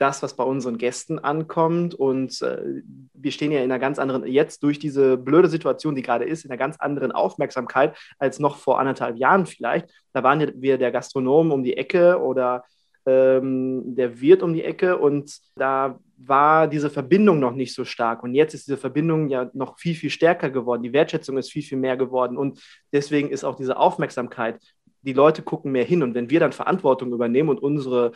das, 0.00 0.22
was 0.22 0.34
bei 0.34 0.44
unseren 0.44 0.78
Gästen 0.78 1.18
ankommt. 1.18 1.94
Und 1.94 2.40
äh, 2.40 2.82
wir 3.12 3.32
stehen 3.32 3.52
ja 3.52 3.58
in 3.58 3.64
einer 3.64 3.78
ganz 3.78 3.98
anderen, 3.98 4.26
jetzt 4.26 4.62
durch 4.62 4.78
diese 4.78 5.18
blöde 5.18 5.48
Situation, 5.48 5.94
die 5.94 6.02
gerade 6.02 6.24
ist, 6.24 6.44
in 6.44 6.50
einer 6.50 6.58
ganz 6.58 6.78
anderen 6.78 7.12
Aufmerksamkeit 7.12 7.96
als 8.18 8.38
noch 8.38 8.56
vor 8.56 8.80
anderthalb 8.80 9.18
Jahren 9.18 9.44
vielleicht. 9.44 9.90
Da 10.12 10.22
waren 10.22 10.52
wir 10.56 10.78
der 10.78 10.90
Gastronom 10.90 11.52
um 11.52 11.62
die 11.62 11.76
Ecke 11.76 12.18
oder 12.18 12.64
ähm, 13.04 13.94
der 13.94 14.20
Wirt 14.20 14.42
um 14.42 14.54
die 14.54 14.64
Ecke 14.64 14.96
und 14.98 15.38
da 15.56 15.98
war 16.16 16.66
diese 16.66 16.90
Verbindung 16.90 17.38
noch 17.38 17.54
nicht 17.54 17.74
so 17.74 17.84
stark. 17.84 18.22
Und 18.22 18.34
jetzt 18.34 18.54
ist 18.54 18.68
diese 18.68 18.78
Verbindung 18.78 19.28
ja 19.28 19.50
noch 19.52 19.78
viel, 19.78 19.94
viel 19.94 20.10
stärker 20.10 20.50
geworden. 20.50 20.82
Die 20.82 20.92
Wertschätzung 20.92 21.36
ist 21.36 21.50
viel, 21.50 21.62
viel 21.62 21.78
mehr 21.78 21.96
geworden. 21.96 22.36
Und 22.36 22.60
deswegen 22.92 23.30
ist 23.30 23.44
auch 23.44 23.56
diese 23.56 23.78
Aufmerksamkeit, 23.78 24.60
die 25.02 25.14
Leute 25.14 25.42
gucken 25.42 25.72
mehr 25.72 25.84
hin. 25.84 26.02
Und 26.02 26.14
wenn 26.14 26.28
wir 26.28 26.40
dann 26.40 26.52
Verantwortung 26.52 27.12
übernehmen 27.12 27.48
und 27.48 27.62
unsere 27.62 28.12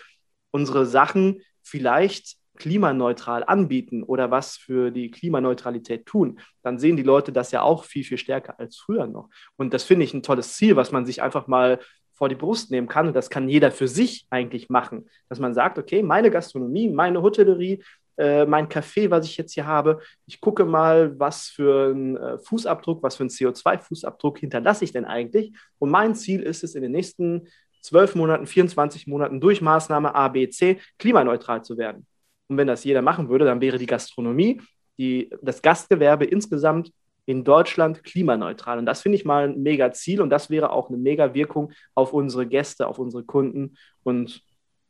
unsere 0.55 0.87
Sachen 0.87 1.43
vielleicht 1.65 2.37
klimaneutral 2.57 3.43
anbieten 3.45 4.03
oder 4.03 4.31
was 4.31 4.57
für 4.57 4.91
die 4.91 5.11
Klimaneutralität 5.11 6.07
tun, 6.07 6.39
dann 6.63 6.79
sehen 6.79 6.97
die 6.97 7.03
Leute 7.03 7.33
das 7.33 7.51
ja 7.51 7.63
auch 7.63 7.85
viel, 7.85 8.05
viel 8.05 8.19
stärker 8.19 8.59
als 8.61 8.77
früher 8.77 9.07
noch. 9.07 9.29
Und 9.57 9.75
das 9.75 9.83
finde 9.83 10.05
ich 10.05 10.15
ein 10.15 10.23
tolles 10.23 10.55
Ziel, 10.55 10.77
was 10.77 10.93
man 10.93 11.05
sich 11.05 11.21
einfach 11.21 11.47
mal 11.47 11.81
vor 12.13 12.29
die 12.29 12.37
Brust 12.37 12.71
nehmen 12.71 12.87
kann. 12.87 13.09
Und 13.09 13.17
das 13.17 13.29
kann 13.29 13.49
jeder 13.49 13.73
für 13.73 13.89
sich 13.89 14.27
eigentlich 14.31 14.69
machen, 14.69 15.09
dass 15.29 15.41
man 15.41 15.53
sagt, 15.53 15.79
okay, 15.79 16.03
meine 16.03 16.31
Gastronomie, 16.31 16.89
meine 16.89 17.23
Hotellerie, 17.23 17.83
äh, 18.17 18.47
mein 18.47 18.69
Café, 18.69 19.11
was 19.11 19.27
ich 19.27 19.37
jetzt 19.37 19.55
hier 19.55 19.67
habe, 19.67 20.01
ich 20.27 20.41
gucke 20.41 20.65
mal, 20.65 21.19
was 21.19 21.49
für 21.49 21.91
einen 21.91 22.17
äh, 22.17 22.39
Fußabdruck, 22.39 23.03
was 23.03 23.17
für 23.17 23.25
einen 23.25 23.31
CO2-Fußabdruck 23.31 24.39
hinterlasse 24.39 24.85
ich 24.85 24.93
denn 24.93 25.05
eigentlich. 25.05 25.53
Und 25.81 25.91
mein 25.91 26.15
Ziel 26.15 26.41
ist 26.43 26.63
es, 26.63 26.77
in 26.77 26.83
den 26.83 26.93
nächsten 26.93 27.49
zwölf 27.85 28.15
Monaten, 28.15 28.47
24 28.47 29.07
Monaten 29.07 29.41
durch 29.41 29.61
Maßnahme 29.61 30.15
A, 30.15 30.29
B, 30.29 30.49
C 30.49 30.81
klimaneutral 30.99 31.63
zu 31.63 31.77
werden. 31.77 32.07
Und 32.49 32.57
wenn 32.57 32.67
das 32.67 32.83
jeder 32.85 33.03
machen 33.03 33.29
würde, 33.29 33.45
dann 33.45 33.61
wäre 33.61 33.79
die 33.79 33.87
Gastronomie, 33.87 34.61
die, 34.99 35.31
das 35.43 35.61
Gastgewerbe 35.61 36.25
insgesamt 36.25 36.91
in 37.27 37.45
Deutschland 37.45 38.03
klimaneutral. 38.03 38.79
Und 38.79 38.87
das 38.87 39.03
finde 39.03 39.17
ich 39.17 39.25
mal 39.25 39.49
ein 39.49 39.63
mega 39.63 39.93
Ziel 39.93 40.23
und 40.23 40.31
das 40.31 40.49
wäre 40.49 40.71
auch 40.71 40.89
eine 40.89 40.99
mega 40.99 41.35
Wirkung 41.35 41.73
auf 41.95 42.13
unsere 42.15 42.47
Gäste, 42.47 42.87
auf 42.87 42.99
unsere 42.99 43.25
Kunden. 43.25 43.77
Und 44.03 44.43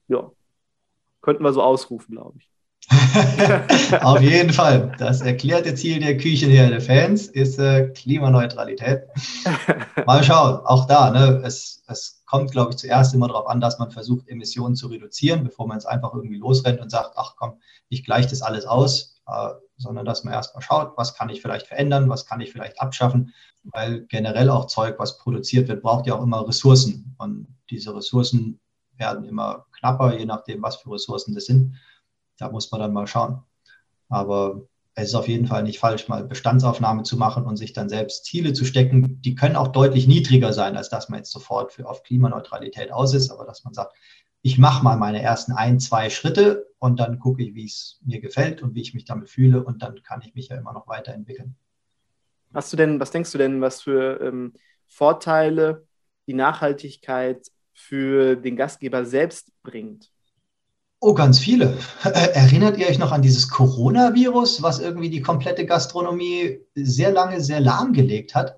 ja, 0.06 0.30
könnten 1.20 1.42
wir 1.42 1.52
so 1.52 1.62
ausrufen, 1.62 2.14
glaube 2.14 2.38
ich. 2.38 2.53
auf 4.02 4.20
jeden 4.20 4.52
Fall. 4.52 4.92
Das 4.98 5.20
erklärte 5.20 5.74
Ziel 5.74 6.00
der 6.00 6.16
Küchenherde-Fans 6.16 7.28
ist 7.28 7.58
äh, 7.58 7.88
Klimaneutralität. 7.88 9.04
Mal 10.06 10.22
schauen, 10.22 10.60
auch 10.64 10.86
da, 10.86 11.10
ne, 11.10 11.42
es, 11.44 11.82
es 11.86 12.22
kommt, 12.26 12.50
glaube 12.50 12.72
ich, 12.72 12.76
zuerst 12.76 13.14
immer 13.14 13.28
darauf 13.28 13.46
an, 13.46 13.60
dass 13.60 13.78
man 13.78 13.90
versucht, 13.90 14.28
Emissionen 14.28 14.76
zu 14.76 14.88
reduzieren, 14.88 15.44
bevor 15.44 15.66
man 15.66 15.78
es 15.78 15.86
einfach 15.86 16.12
irgendwie 16.14 16.38
losrennt 16.38 16.80
und 16.80 16.90
sagt, 16.90 17.12
ach 17.16 17.34
komm, 17.36 17.60
ich 17.88 18.04
gleiche 18.04 18.28
das 18.28 18.42
alles 18.42 18.66
aus, 18.66 19.20
äh, 19.26 19.50
sondern 19.76 20.04
dass 20.04 20.24
man 20.24 20.34
erstmal 20.34 20.62
schaut, 20.62 20.92
was 20.96 21.14
kann 21.14 21.28
ich 21.28 21.40
vielleicht 21.40 21.66
verändern, 21.66 22.08
was 22.08 22.26
kann 22.26 22.40
ich 22.40 22.52
vielleicht 22.52 22.80
abschaffen, 22.80 23.32
weil 23.64 24.02
generell 24.06 24.50
auch 24.50 24.66
Zeug, 24.66 24.96
was 24.98 25.18
produziert 25.18 25.68
wird, 25.68 25.82
braucht 25.82 26.06
ja 26.06 26.14
auch 26.14 26.22
immer 26.22 26.46
Ressourcen 26.46 27.14
und 27.18 27.46
diese 27.70 27.94
Ressourcen 27.94 28.60
werden 28.96 29.24
immer 29.24 29.66
knapper, 29.78 30.16
je 30.16 30.26
nachdem, 30.26 30.62
was 30.62 30.76
für 30.76 30.92
Ressourcen 30.92 31.34
das 31.34 31.46
sind. 31.46 31.74
Da 32.38 32.50
muss 32.50 32.70
man 32.70 32.80
dann 32.80 32.92
mal 32.92 33.06
schauen. 33.06 33.42
Aber 34.08 34.62
es 34.94 35.08
ist 35.08 35.14
auf 35.14 35.28
jeden 35.28 35.46
Fall 35.46 35.64
nicht 35.64 35.78
falsch, 35.78 36.08
mal 36.08 36.24
Bestandsaufnahme 36.24 37.02
zu 37.02 37.16
machen 37.16 37.44
und 37.44 37.56
sich 37.56 37.72
dann 37.72 37.88
selbst 37.88 38.24
Ziele 38.26 38.52
zu 38.52 38.64
stecken. 38.64 39.20
Die 39.22 39.34
können 39.34 39.56
auch 39.56 39.68
deutlich 39.68 40.06
niedriger 40.06 40.52
sein, 40.52 40.76
als 40.76 40.88
dass 40.88 41.08
man 41.08 41.18
jetzt 41.18 41.32
sofort 41.32 41.72
für 41.72 41.88
auf 41.88 42.02
Klimaneutralität 42.04 42.92
aus 42.92 43.12
ist, 43.12 43.30
aber 43.30 43.44
dass 43.44 43.64
man 43.64 43.74
sagt, 43.74 43.96
ich 44.42 44.58
mache 44.58 44.84
mal 44.84 44.96
meine 44.96 45.22
ersten 45.22 45.52
ein, 45.52 45.80
zwei 45.80 46.10
Schritte 46.10 46.66
und 46.78 47.00
dann 47.00 47.18
gucke 47.18 47.42
ich, 47.42 47.54
wie 47.54 47.64
es 47.64 47.98
mir 48.04 48.20
gefällt 48.20 48.62
und 48.62 48.74
wie 48.74 48.82
ich 48.82 48.94
mich 48.94 49.04
damit 49.04 49.30
fühle 49.30 49.64
und 49.64 49.82
dann 49.82 50.02
kann 50.02 50.20
ich 50.22 50.34
mich 50.34 50.48
ja 50.48 50.56
immer 50.56 50.72
noch 50.72 50.86
weiterentwickeln. 50.86 51.56
Hast 52.52 52.72
du 52.72 52.76
denn, 52.76 53.00
was 53.00 53.10
denkst 53.10 53.32
du 53.32 53.38
denn, 53.38 53.60
was 53.60 53.80
für 53.80 54.20
ähm, 54.20 54.52
Vorteile 54.86 55.86
die 56.26 56.34
Nachhaltigkeit 56.34 57.50
für 57.72 58.36
den 58.36 58.54
Gastgeber 58.54 59.04
selbst 59.04 59.50
bringt? 59.62 60.12
Oh, 61.06 61.12
ganz 61.12 61.38
viele. 61.38 61.76
Erinnert 62.02 62.78
ihr 62.78 62.86
euch 62.86 62.98
noch 62.98 63.12
an 63.12 63.20
dieses 63.20 63.50
Coronavirus, 63.50 64.62
was 64.62 64.78
irgendwie 64.78 65.10
die 65.10 65.20
komplette 65.20 65.66
Gastronomie 65.66 66.60
sehr 66.74 67.12
lange 67.12 67.42
sehr 67.42 67.60
lahmgelegt 67.60 68.34
hat? 68.34 68.56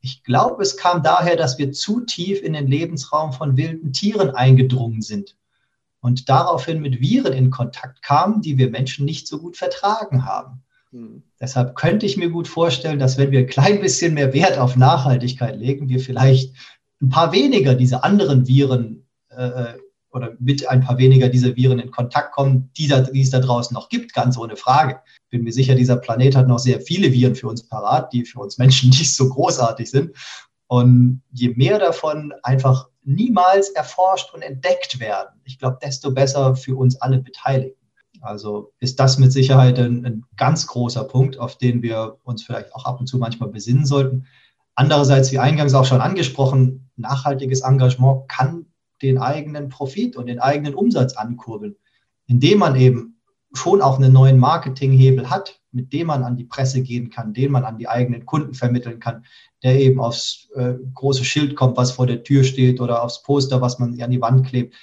Ich 0.00 0.24
glaube, 0.24 0.62
es 0.62 0.78
kam 0.78 1.02
daher, 1.02 1.36
dass 1.36 1.58
wir 1.58 1.72
zu 1.72 2.00
tief 2.00 2.42
in 2.42 2.54
den 2.54 2.68
Lebensraum 2.68 3.34
von 3.34 3.58
wilden 3.58 3.92
Tieren 3.92 4.30
eingedrungen 4.30 5.02
sind 5.02 5.36
und 6.00 6.30
daraufhin 6.30 6.80
mit 6.80 7.02
Viren 7.02 7.34
in 7.34 7.50
Kontakt 7.50 8.00
kamen, 8.00 8.40
die 8.40 8.56
wir 8.56 8.70
Menschen 8.70 9.04
nicht 9.04 9.26
so 9.26 9.38
gut 9.38 9.58
vertragen 9.58 10.24
haben. 10.24 10.62
Hm. 10.90 11.22
Deshalb 11.38 11.76
könnte 11.76 12.06
ich 12.06 12.16
mir 12.16 12.30
gut 12.30 12.48
vorstellen, 12.48 12.98
dass 12.98 13.18
wenn 13.18 13.30
wir 13.30 13.40
ein 13.40 13.46
klein 13.46 13.82
bisschen 13.82 14.14
mehr 14.14 14.32
Wert 14.32 14.56
auf 14.56 14.74
Nachhaltigkeit 14.74 15.58
legen, 15.58 15.90
wir 15.90 16.00
vielleicht 16.00 16.54
ein 17.02 17.10
paar 17.10 17.32
weniger 17.32 17.74
diese 17.74 18.04
anderen 18.04 18.48
Viren 18.48 19.06
äh, 19.28 19.74
oder 20.14 20.32
mit 20.38 20.68
ein 20.68 20.80
paar 20.80 20.96
weniger 20.98 21.28
dieser 21.28 21.56
Viren 21.56 21.80
in 21.80 21.90
Kontakt 21.90 22.32
kommen, 22.32 22.70
die, 22.76 22.86
da, 22.86 23.00
die 23.00 23.20
es 23.20 23.30
da 23.30 23.40
draußen 23.40 23.74
noch 23.74 23.88
gibt, 23.88 24.14
ganz 24.14 24.38
ohne 24.38 24.56
Frage. 24.56 25.00
Bin 25.30 25.42
mir 25.42 25.52
sicher, 25.52 25.74
dieser 25.74 25.96
Planet 25.96 26.36
hat 26.36 26.48
noch 26.48 26.60
sehr 26.60 26.80
viele 26.80 27.12
Viren 27.12 27.34
für 27.34 27.48
uns 27.48 27.66
parat, 27.66 28.12
die 28.12 28.24
für 28.24 28.38
uns 28.38 28.56
Menschen 28.58 28.90
nicht 28.90 29.14
so 29.14 29.28
großartig 29.28 29.90
sind. 29.90 30.16
Und 30.68 31.22
je 31.32 31.54
mehr 31.56 31.78
davon 31.78 32.32
einfach 32.42 32.88
niemals 33.02 33.70
erforscht 33.70 34.32
und 34.32 34.42
entdeckt 34.42 34.98
werden, 34.98 35.40
ich 35.44 35.58
glaube, 35.58 35.78
desto 35.82 36.10
besser 36.10 36.56
für 36.56 36.76
uns 36.76 37.00
alle 37.02 37.18
Beteiligten. 37.18 37.84
Also 38.22 38.72
ist 38.80 38.98
das 38.98 39.18
mit 39.18 39.32
Sicherheit 39.32 39.78
ein, 39.78 40.06
ein, 40.06 40.24
ganz 40.36 40.66
großer 40.66 41.04
Punkt, 41.04 41.38
auf 41.38 41.58
den 41.58 41.82
wir 41.82 42.16
uns 42.22 42.42
vielleicht 42.42 42.74
auch 42.74 42.86
ab 42.86 42.98
und 42.98 43.06
zu 43.06 43.18
manchmal 43.18 43.50
besinnen 43.50 43.84
sollten. 43.84 44.26
Andererseits, 44.74 45.30
wie 45.30 45.38
eingangs 45.38 45.74
auch 45.74 45.84
schon 45.84 46.00
angesprochen, 46.00 46.90
nachhaltiges 46.96 47.60
Engagement 47.60 48.28
kann 48.28 48.66
den 49.04 49.18
eigenen 49.18 49.68
Profit 49.68 50.16
und 50.16 50.26
den 50.26 50.40
eigenen 50.40 50.74
Umsatz 50.74 51.14
ankurbeln, 51.14 51.76
indem 52.26 52.58
man 52.58 52.74
eben 52.76 53.20
schon 53.52 53.82
auch 53.82 53.98
einen 53.98 54.12
neuen 54.12 54.38
Marketinghebel 54.38 55.30
hat, 55.30 55.60
mit 55.70 55.92
dem 55.92 56.08
man 56.08 56.22
an 56.22 56.36
die 56.36 56.44
Presse 56.44 56.82
gehen 56.82 57.10
kann, 57.10 57.34
den 57.34 57.52
man 57.52 57.64
an 57.64 57.78
die 57.78 57.88
eigenen 57.88 58.26
Kunden 58.26 58.54
vermitteln 58.54 59.00
kann, 59.00 59.24
der 59.62 59.78
eben 59.80 60.00
aufs 60.00 60.48
äh, 60.54 60.74
große 60.94 61.24
Schild 61.24 61.56
kommt, 61.56 61.76
was 61.76 61.92
vor 61.92 62.06
der 62.06 62.22
Tür 62.22 62.44
steht 62.44 62.80
oder 62.80 63.02
aufs 63.02 63.22
Poster, 63.22 63.60
was 63.60 63.78
man 63.78 64.00
an 64.00 64.10
die 64.10 64.20
Wand 64.20 64.46
klebt. 64.46 64.74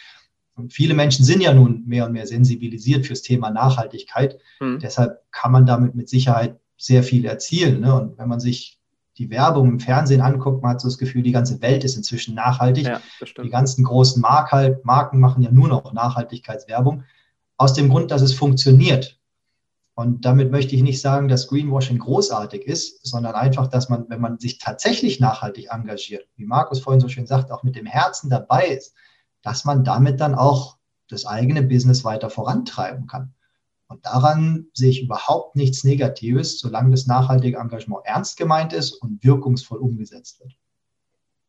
Und 0.56 0.74
viele 0.74 0.94
Menschen 0.94 1.26
sind 1.26 1.42
ja 1.42 1.54
nun 1.54 1.84
mehr 1.88 2.06
und 2.06 2.12
mehr 2.12 2.28
sensibilisiert 2.28 3.06
fürs 3.06 3.22
Thema 3.22 3.50
Nachhaltigkeit. 3.50 4.38
Mhm. 4.60 4.80
Deshalb 4.80 5.20
kann 5.32 5.52
man 5.52 5.66
damit 5.66 5.96
mit 5.96 6.10
Sicherheit 6.10 6.60
sehr 6.78 7.04
viel 7.04 7.26
erzielen. 7.26 7.82
Ne? 7.82 7.94
Und 7.94 8.18
wenn 8.18 8.28
man 8.28 8.40
sich 8.40 8.81
die 9.18 9.30
Werbung 9.30 9.68
im 9.68 9.80
Fernsehen 9.80 10.22
anguckt, 10.22 10.62
man 10.62 10.72
hat 10.72 10.82
so 10.82 10.88
das 10.88 10.98
Gefühl, 10.98 11.22
die 11.22 11.32
ganze 11.32 11.62
Welt 11.62 11.84
ist 11.84 11.98
inzwischen 11.98 12.34
nachhaltig. 12.34 12.86
Ja, 12.86 13.02
die 13.44 13.50
ganzen 13.50 13.84
großen 13.84 14.22
Mark 14.22 14.52
halt, 14.52 14.86
Marken 14.86 15.20
machen 15.20 15.44
ja 15.44 15.52
nur 15.52 15.68
noch 15.68 15.92
Nachhaltigkeitswerbung. 15.92 17.04
Aus 17.58 17.74
dem 17.74 17.90
Grund, 17.90 18.12
dass 18.12 18.22
es 18.22 18.34
funktioniert. 18.34 19.20
Und 19.94 20.26
damit 20.26 20.52
möchte 20.52 20.76
ich 20.76 20.82
nicht 20.82 21.02
sagen, 21.02 21.28
dass 21.28 21.48
Greenwashing 21.48 22.00
großartig 22.00 22.66
ist, 22.66 23.06
sondern 23.06 23.36
einfach, 23.36 23.68
dass 23.68 23.90
man, 23.90 24.06
wenn 24.10 24.22
man 24.22 24.40
sich 24.40 24.58
tatsächlich 24.58 25.20
nachhaltig 25.20 25.68
engagiert, 25.70 26.28
wie 26.38 26.46
Markus 26.46 26.80
vorhin 26.80 27.02
so 27.02 27.10
schön 27.10 27.28
sagt, 27.28 27.52
auch 27.52 27.64
mit 27.64 27.76
dem 27.76 27.86
Herzen 27.86 28.30
dabei 28.30 28.68
ist, 28.68 28.96
dass 29.42 29.66
man 29.66 29.84
damit 29.84 30.20
dann 30.22 30.34
auch 30.34 30.78
das 31.10 31.26
eigene 31.26 31.62
Business 31.62 32.04
weiter 32.06 32.30
vorantreiben 32.30 33.06
kann. 33.06 33.34
Und 33.92 34.06
daran 34.06 34.68
sehe 34.74 34.90
ich 34.90 35.04
überhaupt 35.04 35.58
nichts 35.58 35.84
Negatives, 35.84 36.60
solange 36.60 36.92
das 36.92 37.08
nachhaltige 37.08 37.58
Engagement 37.58 38.06
ernst 38.06 38.38
gemeint 38.38 38.72
ist 38.72 38.94
und 38.94 39.22
wirkungsvoll 39.22 39.80
umgesetzt 39.80 40.40
wird. 40.40 40.54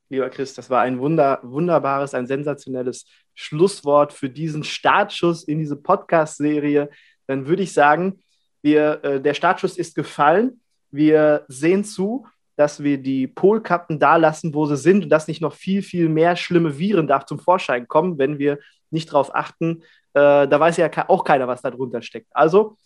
Lieber 0.09 0.29
Chris, 0.29 0.53
das 0.53 0.69
war 0.69 0.83
ein 0.83 0.99
wunder, 0.99 1.39
wunderbares, 1.45 2.15
ein 2.15 2.27
sensationelles 2.27 3.07
Schlusswort 3.35 4.13
für 4.13 4.29
diesen 4.29 4.65
Startschuss 4.65 5.45
in 5.45 5.61
diese 5.61 5.77
Podcast-Serie. 5.77 6.91
Dann 7.29 7.47
würde 7.47 7.63
ich 7.63 7.73
sagen, 7.73 8.19
wir, 8.61 9.05
äh, 9.05 9.23
der 9.23 9.35
Startschuss 9.35 9.79
ist 9.79 9.95
gefallen. 9.95 10.61
Wir 10.91 11.45
sehen 11.47 11.85
zu, 11.85 12.27
dass 12.57 12.83
wir 12.83 12.99
die 12.99 13.29
Polkappen 13.29 14.01
da 14.01 14.17
lassen, 14.17 14.53
wo 14.53 14.67
sie 14.67 14.77
sind 14.77 15.05
und 15.05 15.11
dass 15.11 15.29
nicht 15.29 15.41
noch 15.41 15.55
viel, 15.55 15.81
viel 15.81 16.09
mehr 16.09 16.35
schlimme 16.35 16.77
Viren 16.77 17.07
da 17.07 17.25
zum 17.25 17.39
Vorschein 17.39 17.87
kommen, 17.87 18.19
wenn 18.19 18.41
wir 18.41 18.59
nicht 18.91 19.11
darauf 19.11 19.33
achten, 19.35 19.85
äh, 20.15 20.49
da 20.49 20.61
weiß 20.61 20.77
ja 20.77 20.91
auch 21.09 21.25
keiner, 21.25 21.49
was 21.49 21.63
da 21.63 21.71
drunter 21.71 22.03
steckt. 22.03 22.29
Also, 22.33 22.77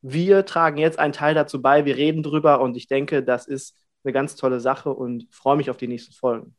wir 0.00 0.44
tragen 0.44 0.78
jetzt 0.78 0.98
einen 0.98 1.12
Teil 1.12 1.34
dazu 1.34 1.62
bei, 1.62 1.84
wir 1.84 1.96
reden 1.96 2.22
drüber 2.22 2.60
und 2.60 2.76
ich 2.76 2.88
denke, 2.88 3.22
das 3.22 3.46
ist 3.46 3.76
eine 4.04 4.12
ganz 4.12 4.34
tolle 4.34 4.60
Sache 4.60 4.92
und 4.92 5.26
freue 5.30 5.56
mich 5.56 5.70
auf 5.70 5.76
die 5.76 5.88
nächsten 5.88 6.12
Folgen. 6.12 6.56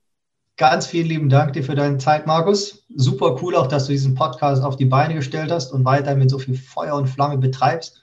Ganz 0.56 0.86
vielen 0.86 1.08
lieben 1.08 1.30
Dank 1.30 1.54
dir 1.54 1.64
für 1.64 1.76
deine 1.76 1.98
Zeit, 1.98 2.28
Markus. 2.28 2.86
Super 2.96 3.42
cool 3.42 3.56
auch, 3.56 3.68
dass 3.68 3.88
du 3.88 3.92
diesen 3.92 4.14
Podcast 4.14 4.64
auf 4.64 4.76
die 4.76 4.86
Beine 4.86 5.16
gestellt 5.16 5.52
hast 5.52 5.74
und 5.74 5.84
weiter 5.84 6.16
mit 6.16 6.30
so 6.30 6.38
viel 6.38 6.56
Feuer 6.56 6.96
und 6.96 7.08
Flamme 7.08 7.40
betreibst. 7.40 8.02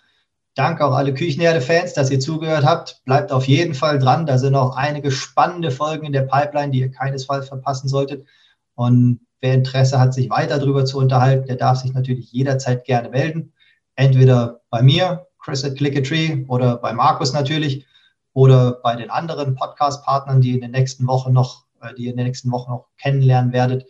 Danke 0.57 0.85
auch 0.85 0.95
alle 0.95 1.15
Küchenherde-Fans, 1.15 1.95
dass 1.95 2.11
ihr 2.11 2.19
zugehört 2.19 2.65
habt. 2.65 3.03
Bleibt 3.05 3.31
auf 3.31 3.47
jeden 3.47 3.75
Fall 3.75 4.01
dran. 4.01 4.27
Da 4.27 4.37
sind 4.37 4.57
auch 4.57 4.77
einige 4.77 5.13
spannende 5.13 5.71
Folgen 5.71 6.07
in 6.07 6.13
der 6.13 6.23
Pipeline, 6.23 6.73
die 6.73 6.81
ihr 6.81 6.91
keinesfalls 6.91 7.47
verpassen 7.47 7.89
solltet. 7.89 8.27
Und 8.75 9.21
Wer 9.41 9.55
Interesse 9.55 9.99
hat, 9.99 10.13
sich 10.13 10.29
weiter 10.29 10.59
darüber 10.59 10.85
zu 10.85 10.99
unterhalten, 10.99 11.47
der 11.47 11.57
darf 11.57 11.79
sich 11.79 11.93
natürlich 11.93 12.31
jederzeit 12.33 12.85
gerne 12.85 13.09
melden. 13.09 13.53
Entweder 13.95 14.61
bei 14.71 14.83
mir, 14.83 15.27
Chris 15.39 15.65
at 15.65 15.77
Clickatree, 15.77 16.45
oder 16.49 16.77
bei 16.77 16.93
Markus 16.93 17.33
natürlich, 17.33 17.87
oder 18.33 18.81
bei 18.83 18.97
den 18.97 19.11
anderen 19.11 19.55
Podcast-Partnern, 19.55 20.41
die 20.41 20.55
in 20.55 20.61
den 20.61 20.71
nächsten 20.71 21.07
Wochen 21.07 21.33
noch, 21.33 21.65
äh, 21.81 21.95
die 21.95 22.09
in 22.09 22.17
den 22.17 22.27
nächsten 22.27 22.51
Wochen 22.53 22.71
noch 22.71 22.89
kennenlernen 22.99 23.53
werdet. 23.53 23.87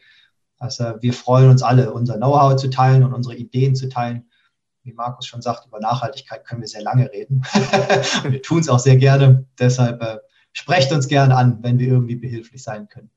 Also 0.59 0.95
wir 1.01 1.13
freuen 1.13 1.51
uns 1.51 1.63
alle, 1.63 1.93
unser 1.93 2.17
Know-how 2.17 2.57
zu 2.57 2.69
teilen 2.69 3.03
und 3.03 3.13
unsere 3.15 3.35
Ideen 3.35 3.75
zu 3.75 3.89
teilen. 3.89 4.29
Wie 4.83 4.93
Markus 4.93 5.27
schon 5.27 5.43
sagt, 5.43 5.67
über 5.67 5.81
Nachhaltigkeit 5.81 6.45
können 6.45 6.61
wir 6.61 6.69
sehr 6.69 6.83
lange 6.83 7.11
reden. 7.11 7.43
wir 8.29 8.43
tun 8.43 8.61
es 8.61 8.69
auch 8.69 8.79
sehr 8.79 8.97
gerne. 8.97 9.47
Deshalb 9.59 10.03
äh, 10.03 10.19
sprecht 10.53 10.93
uns 10.93 11.09
gerne 11.09 11.37
an, 11.37 11.59
wenn 11.63 11.79
wir 11.79 11.89
irgendwie 11.89 12.17
behilflich 12.17 12.63
sein 12.63 12.89
können. 12.89 13.11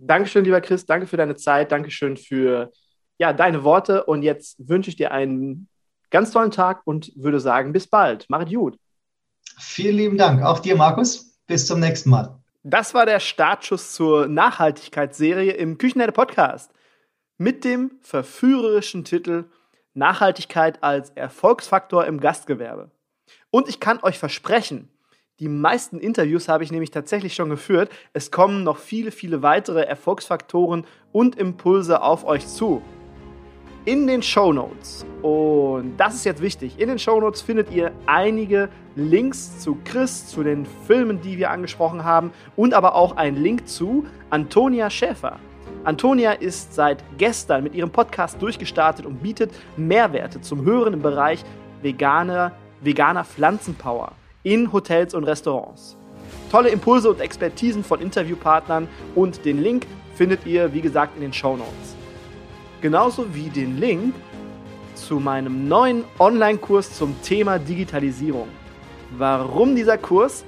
Dankeschön, 0.00 0.44
lieber 0.44 0.60
Chris. 0.60 0.86
Danke 0.86 1.06
für 1.06 1.16
deine 1.16 1.36
Zeit. 1.36 1.72
Dankeschön 1.72 2.16
für 2.16 2.72
ja, 3.18 3.32
deine 3.32 3.64
Worte 3.64 4.04
und 4.04 4.22
jetzt 4.22 4.56
wünsche 4.58 4.88
ich 4.88 4.96
dir 4.96 5.12
einen 5.12 5.68
ganz 6.10 6.30
tollen 6.30 6.50
Tag 6.50 6.80
und 6.84 7.12
würde 7.16 7.38
sagen, 7.38 7.72
bis 7.72 7.86
bald. 7.86 8.24
Mach 8.28 8.42
es 8.42 8.50
gut. 8.50 8.78
Vielen 9.58 9.96
lieben 9.96 10.16
Dank. 10.16 10.42
Auch 10.42 10.60
dir, 10.60 10.74
Markus. 10.74 11.38
Bis 11.46 11.66
zum 11.66 11.80
nächsten 11.80 12.10
Mal. 12.10 12.40
Das 12.62 12.94
war 12.94 13.06
der 13.06 13.20
Startschuss 13.20 13.92
zur 13.92 14.26
Nachhaltigkeitsserie 14.26 15.52
im 15.52 15.78
Küchenherde 15.78 16.12
Podcast 16.12 16.72
mit 17.36 17.64
dem 17.64 17.92
verführerischen 18.00 19.04
Titel 19.04 19.44
Nachhaltigkeit 19.92 20.82
als 20.82 21.10
Erfolgsfaktor 21.10 22.06
im 22.06 22.20
Gastgewerbe. 22.20 22.90
Und 23.50 23.68
ich 23.68 23.80
kann 23.80 24.02
euch 24.02 24.18
versprechen, 24.18 24.88
die 25.40 25.48
meisten 25.48 25.98
Interviews 25.98 26.48
habe 26.48 26.64
ich 26.64 26.70
nämlich 26.70 26.90
tatsächlich 26.90 27.34
schon 27.34 27.48
geführt. 27.48 27.90
Es 28.12 28.30
kommen 28.30 28.62
noch 28.62 28.76
viele, 28.76 29.10
viele 29.10 29.42
weitere 29.42 29.80
Erfolgsfaktoren 29.80 30.84
und 31.12 31.36
Impulse 31.36 32.02
auf 32.02 32.24
euch 32.24 32.46
zu 32.46 32.82
in 33.86 34.06
den 34.06 34.22
Show 34.22 34.52
Notes. 34.52 35.06
Und 35.22 35.96
das 35.96 36.14
ist 36.14 36.24
jetzt 36.24 36.42
wichtig. 36.42 36.78
In 36.78 36.88
den 36.88 36.98
Show 36.98 37.18
Notes 37.18 37.40
findet 37.40 37.72
ihr 37.72 37.92
einige 38.04 38.68
Links 38.94 39.58
zu 39.60 39.78
Chris, 39.86 40.26
zu 40.26 40.42
den 40.42 40.66
Filmen, 40.86 41.22
die 41.22 41.38
wir 41.38 41.50
angesprochen 41.50 42.04
haben 42.04 42.30
und 42.56 42.74
aber 42.74 42.94
auch 42.94 43.16
einen 43.16 43.42
Link 43.42 43.66
zu 43.66 44.04
Antonia 44.28 44.90
Schäfer. 44.90 45.38
Antonia 45.84 46.32
ist 46.32 46.74
seit 46.74 47.02
gestern 47.16 47.64
mit 47.64 47.74
ihrem 47.74 47.90
Podcast 47.90 48.42
durchgestartet 48.42 49.06
und 49.06 49.22
bietet 49.22 49.50
Mehrwerte 49.78 50.42
zum 50.42 50.62
Hören 50.66 50.92
im 50.92 51.00
Bereich 51.00 51.42
veganer, 51.80 52.52
veganer 52.82 53.24
Pflanzenpower 53.24 54.12
in 54.42 54.72
Hotels 54.72 55.14
und 55.14 55.24
Restaurants. 55.24 55.96
Tolle 56.50 56.70
Impulse 56.70 57.10
und 57.10 57.20
Expertisen 57.20 57.84
von 57.84 58.00
Interviewpartnern 58.00 58.88
und 59.14 59.44
den 59.44 59.62
Link 59.62 59.86
findet 60.14 60.46
ihr, 60.46 60.72
wie 60.72 60.80
gesagt, 60.80 61.16
in 61.16 61.22
den 61.22 61.32
Show 61.32 61.56
Notes 61.56 61.96
genauso 62.80 63.34
wie 63.34 63.48
den 63.48 63.78
Link 63.78 64.14
zu 64.94 65.20
meinem 65.20 65.68
neuen 65.68 66.04
Online-Kurs 66.18 66.96
zum 66.96 67.20
Thema 67.22 67.58
Digitalisierung. 67.58 68.48
Warum 69.16 69.74
dieser 69.74 69.98
Kurs? 69.98 70.44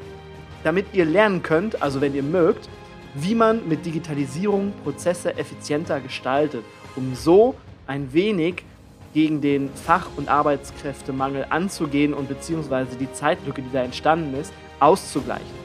Damit 0.64 0.86
ihr 0.92 1.04
lernen 1.04 1.42
könnt, 1.42 1.82
also 1.82 2.00
wenn 2.00 2.14
ihr 2.14 2.22
mögt, 2.22 2.68
wie 3.14 3.34
man 3.34 3.68
mit 3.68 3.84
Digitalisierung 3.84 4.72
Prozesse 4.84 5.36
effizienter 5.36 6.00
gestaltet, 6.00 6.64
um 6.94 7.14
so 7.14 7.54
ein 7.86 8.12
wenig 8.12 8.64
gegen 9.12 9.40
den 9.40 9.70
Fach- 9.74 10.10
und 10.16 10.28
Arbeitskräftemangel 10.28 11.46
anzugehen 11.50 12.14
und 12.14 12.28
beziehungsweise 12.28 12.96
die 12.96 13.12
Zeitlücke, 13.12 13.62
die 13.62 13.72
da 13.72 13.82
entstanden 13.82 14.34
ist, 14.34 14.52
auszugleichen. 14.80 15.62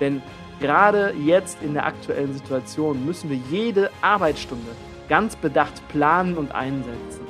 Denn 0.00 0.22
gerade 0.60 1.14
jetzt 1.24 1.62
in 1.62 1.74
der 1.74 1.86
aktuellen 1.86 2.32
Situation 2.32 3.04
müssen 3.04 3.30
wir 3.30 3.38
jede 3.50 3.90
Arbeitsstunde 4.00 4.70
ganz 5.08 5.36
bedacht 5.36 5.86
planen 5.88 6.36
und 6.36 6.52
einsetzen. 6.52 7.26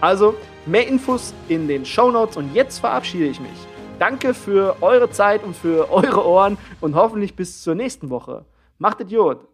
Also 0.00 0.34
mehr 0.66 0.86
Infos 0.86 1.34
in 1.48 1.66
den 1.66 1.84
Show 1.84 2.10
Notes 2.10 2.36
und 2.36 2.54
jetzt 2.54 2.78
verabschiede 2.78 3.26
ich 3.26 3.40
mich. 3.40 3.50
Danke 3.98 4.32
für 4.32 4.76
eure 4.80 5.10
Zeit 5.10 5.42
und 5.42 5.56
für 5.56 5.90
eure 5.92 6.24
Ohren 6.26 6.58
und 6.80 6.94
hoffentlich 6.94 7.34
bis 7.34 7.62
zur 7.62 7.74
nächsten 7.74 8.10
Woche. 8.10 8.44
Macht 8.78 9.00
Idiot! 9.00 9.47